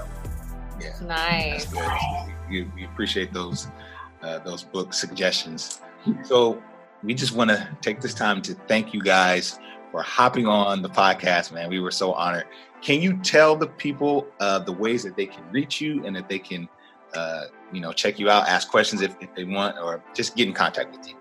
Yeah, 0.80 0.94
Nice. 1.04 1.66
that's 1.66 1.74
good. 1.74 2.34
You, 2.50 2.72
we 2.76 2.86
appreciate 2.86 3.34
those 3.34 3.68
uh, 4.22 4.40
those 4.40 4.64
book 4.64 4.94
suggestions. 4.94 5.82
So 6.24 6.62
we 7.04 7.14
just 7.14 7.34
want 7.36 7.50
to 7.50 7.68
take 7.82 8.02
this 8.02 8.14
time 8.14 8.42
to 8.44 8.54
thank 8.68 8.94
you 8.94 9.02
guys 9.02 9.60
for 9.92 10.02
hopping 10.02 10.48
on 10.48 10.82
the 10.82 10.90
podcast, 10.90 11.52
man. 11.54 11.70
We 11.70 11.80
were 11.80 11.92
so 11.92 12.14
honored. 12.14 12.46
Can 12.82 13.02
you 13.02 13.18
tell 13.18 13.56
the 13.56 13.68
people 13.68 14.28
uh, 14.40 14.60
the 14.60 14.72
ways 14.72 15.04
that 15.04 15.16
they 15.16 15.26
can 15.26 15.44
reach 15.52 15.80
you 15.82 16.06
and 16.06 16.16
that 16.16 16.28
they 16.28 16.40
can, 16.40 16.68
uh, 17.16 17.46
you 17.72 17.82
know, 17.82 17.92
check 17.92 18.20
you 18.20 18.30
out, 18.30 18.48
ask 18.48 18.70
questions 18.70 19.02
if, 19.02 19.16
if 19.22 19.34
they 19.36 19.44
want, 19.44 19.78
or 19.78 20.04
just 20.14 20.36
get 20.36 20.48
in 20.48 20.54
contact 20.54 20.96
with 20.96 21.08
you? 21.08 21.16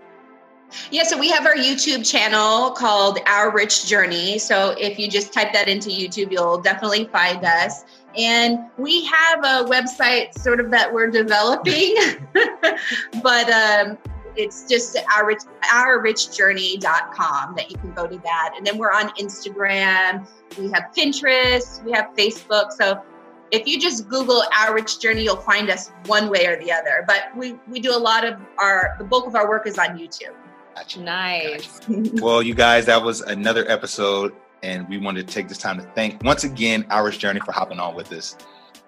Yeah, 0.90 1.04
so 1.04 1.18
we 1.18 1.30
have 1.30 1.46
our 1.46 1.56
YouTube 1.56 2.08
channel 2.08 2.70
called 2.70 3.18
Our 3.26 3.50
Rich 3.50 3.86
Journey. 3.86 4.38
So 4.38 4.74
if 4.78 4.98
you 4.98 5.10
just 5.10 5.32
type 5.32 5.52
that 5.52 5.68
into 5.68 5.90
YouTube, 5.90 6.30
you'll 6.30 6.60
definitely 6.60 7.06
find 7.06 7.44
us. 7.44 7.84
And 8.16 8.60
we 8.78 9.04
have 9.06 9.40
a 9.40 9.64
website 9.68 10.34
sort 10.38 10.60
of 10.60 10.70
that 10.70 10.92
we're 10.92 11.10
developing, 11.10 11.96
but 13.22 13.50
um, 13.50 13.98
it's 14.36 14.68
just 14.68 14.96
our 15.16 15.26
rich, 15.26 15.42
ourrichjourney.com 15.72 17.54
that 17.56 17.70
you 17.70 17.76
can 17.78 17.92
go 17.92 18.06
to 18.06 18.16
that. 18.18 18.54
And 18.56 18.66
then 18.66 18.78
we're 18.78 18.92
on 18.92 19.08
Instagram, 19.10 20.28
we 20.58 20.70
have 20.70 20.92
Pinterest, 20.96 21.82
we 21.84 21.92
have 21.92 22.10
Facebook. 22.16 22.72
So 22.72 23.02
if 23.50 23.66
you 23.66 23.80
just 23.80 24.08
Google 24.08 24.44
Our 24.56 24.74
Rich 24.74 25.00
Journey, 25.00 25.24
you'll 25.24 25.36
find 25.36 25.70
us 25.70 25.90
one 26.06 26.28
way 26.28 26.46
or 26.46 26.56
the 26.56 26.72
other. 26.72 27.04
But 27.06 27.36
we, 27.36 27.54
we 27.68 27.80
do 27.80 27.94
a 27.94 27.98
lot 27.98 28.24
of 28.24 28.40
our, 28.58 28.94
the 28.98 29.04
bulk 29.04 29.26
of 29.26 29.34
our 29.34 29.48
work 29.48 29.66
is 29.66 29.78
on 29.78 29.98
YouTube. 29.98 30.34
Gotcha. 30.74 31.00
Nice. 31.00 31.80
Well, 32.20 32.42
you 32.42 32.54
guys, 32.54 32.86
that 32.86 33.02
was 33.02 33.20
another 33.20 33.68
episode, 33.70 34.32
and 34.62 34.88
we 34.88 34.98
wanted 34.98 35.26
to 35.28 35.34
take 35.34 35.48
this 35.48 35.58
time 35.58 35.78
to 35.78 35.84
thank 35.94 36.22
once 36.22 36.44
again 36.44 36.86
Ours 36.90 37.18
Journey 37.18 37.40
for 37.40 37.52
hopping 37.52 37.78
on 37.78 37.94
with 37.94 38.12
us. 38.12 38.36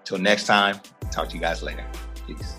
Till 0.05 0.18
next 0.18 0.47
time, 0.47 0.80
talk 1.11 1.28
to 1.28 1.34
you 1.34 1.41
guys 1.41 1.62
later. 1.62 1.84
Peace. 2.26 2.57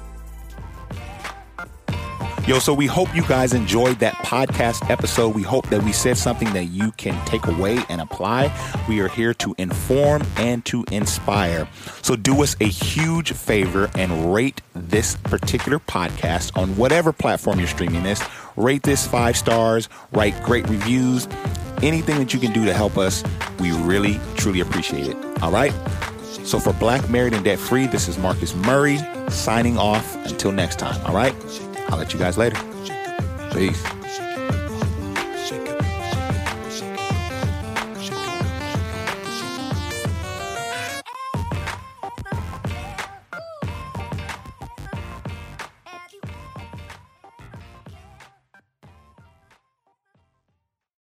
Yo, 2.47 2.59
so 2.59 2.73
we 2.73 2.85
hope 2.85 3.13
you 3.13 3.23
guys 3.23 3.53
enjoyed 3.53 3.99
that 3.99 4.13
podcast 4.19 4.89
episode. 4.89 5.35
We 5.35 5.41
hope 5.41 5.67
that 5.67 5.83
we 5.83 5.91
said 5.91 6.15
something 6.15 6.49
that 6.53 6.67
you 6.67 6.93
can 6.93 7.13
take 7.25 7.45
away 7.45 7.77
and 7.89 7.99
apply. 7.99 8.55
We 8.87 9.01
are 9.01 9.09
here 9.09 9.33
to 9.33 9.53
inform 9.57 10.23
and 10.37 10.63
to 10.63 10.85
inspire. 10.89 11.67
So 12.01 12.15
do 12.15 12.41
us 12.41 12.55
a 12.61 12.63
huge 12.63 13.33
favor 13.33 13.91
and 13.97 14.33
rate 14.33 14.61
this 14.73 15.17
particular 15.17 15.77
podcast 15.77 16.57
on 16.57 16.77
whatever 16.77 17.11
platform 17.11 17.59
you're 17.59 17.67
streaming 17.67 18.03
this. 18.03 18.23
Rate 18.55 18.83
this 18.83 19.05
five 19.05 19.35
stars, 19.35 19.89
write 20.13 20.41
great 20.41 20.69
reviews, 20.69 21.27
anything 21.83 22.17
that 22.19 22.33
you 22.33 22.39
can 22.39 22.53
do 22.53 22.63
to 22.63 22.73
help 22.73 22.97
us. 22.97 23.25
We 23.59 23.73
really, 23.73 24.21
truly 24.37 24.61
appreciate 24.61 25.07
it. 25.07 25.43
All 25.43 25.51
right. 25.51 25.73
So 26.45 26.59
for 26.59 26.71
Black 26.71 27.09
Married 27.09 27.33
and 27.33 27.43
Debt 27.43 27.59
Free, 27.59 27.87
this 27.87 28.07
is 28.07 28.17
Marcus 28.17 28.55
Murray 28.55 28.99
signing 29.27 29.77
off. 29.77 30.15
Until 30.27 30.53
next 30.53 30.79
time. 30.79 31.05
All 31.05 31.13
right. 31.13 31.35
I'll 31.89 31.97
let 31.97 32.13
you 32.13 32.19
guys 32.19 32.37
later. 32.37 32.59
Peace. 33.51 33.96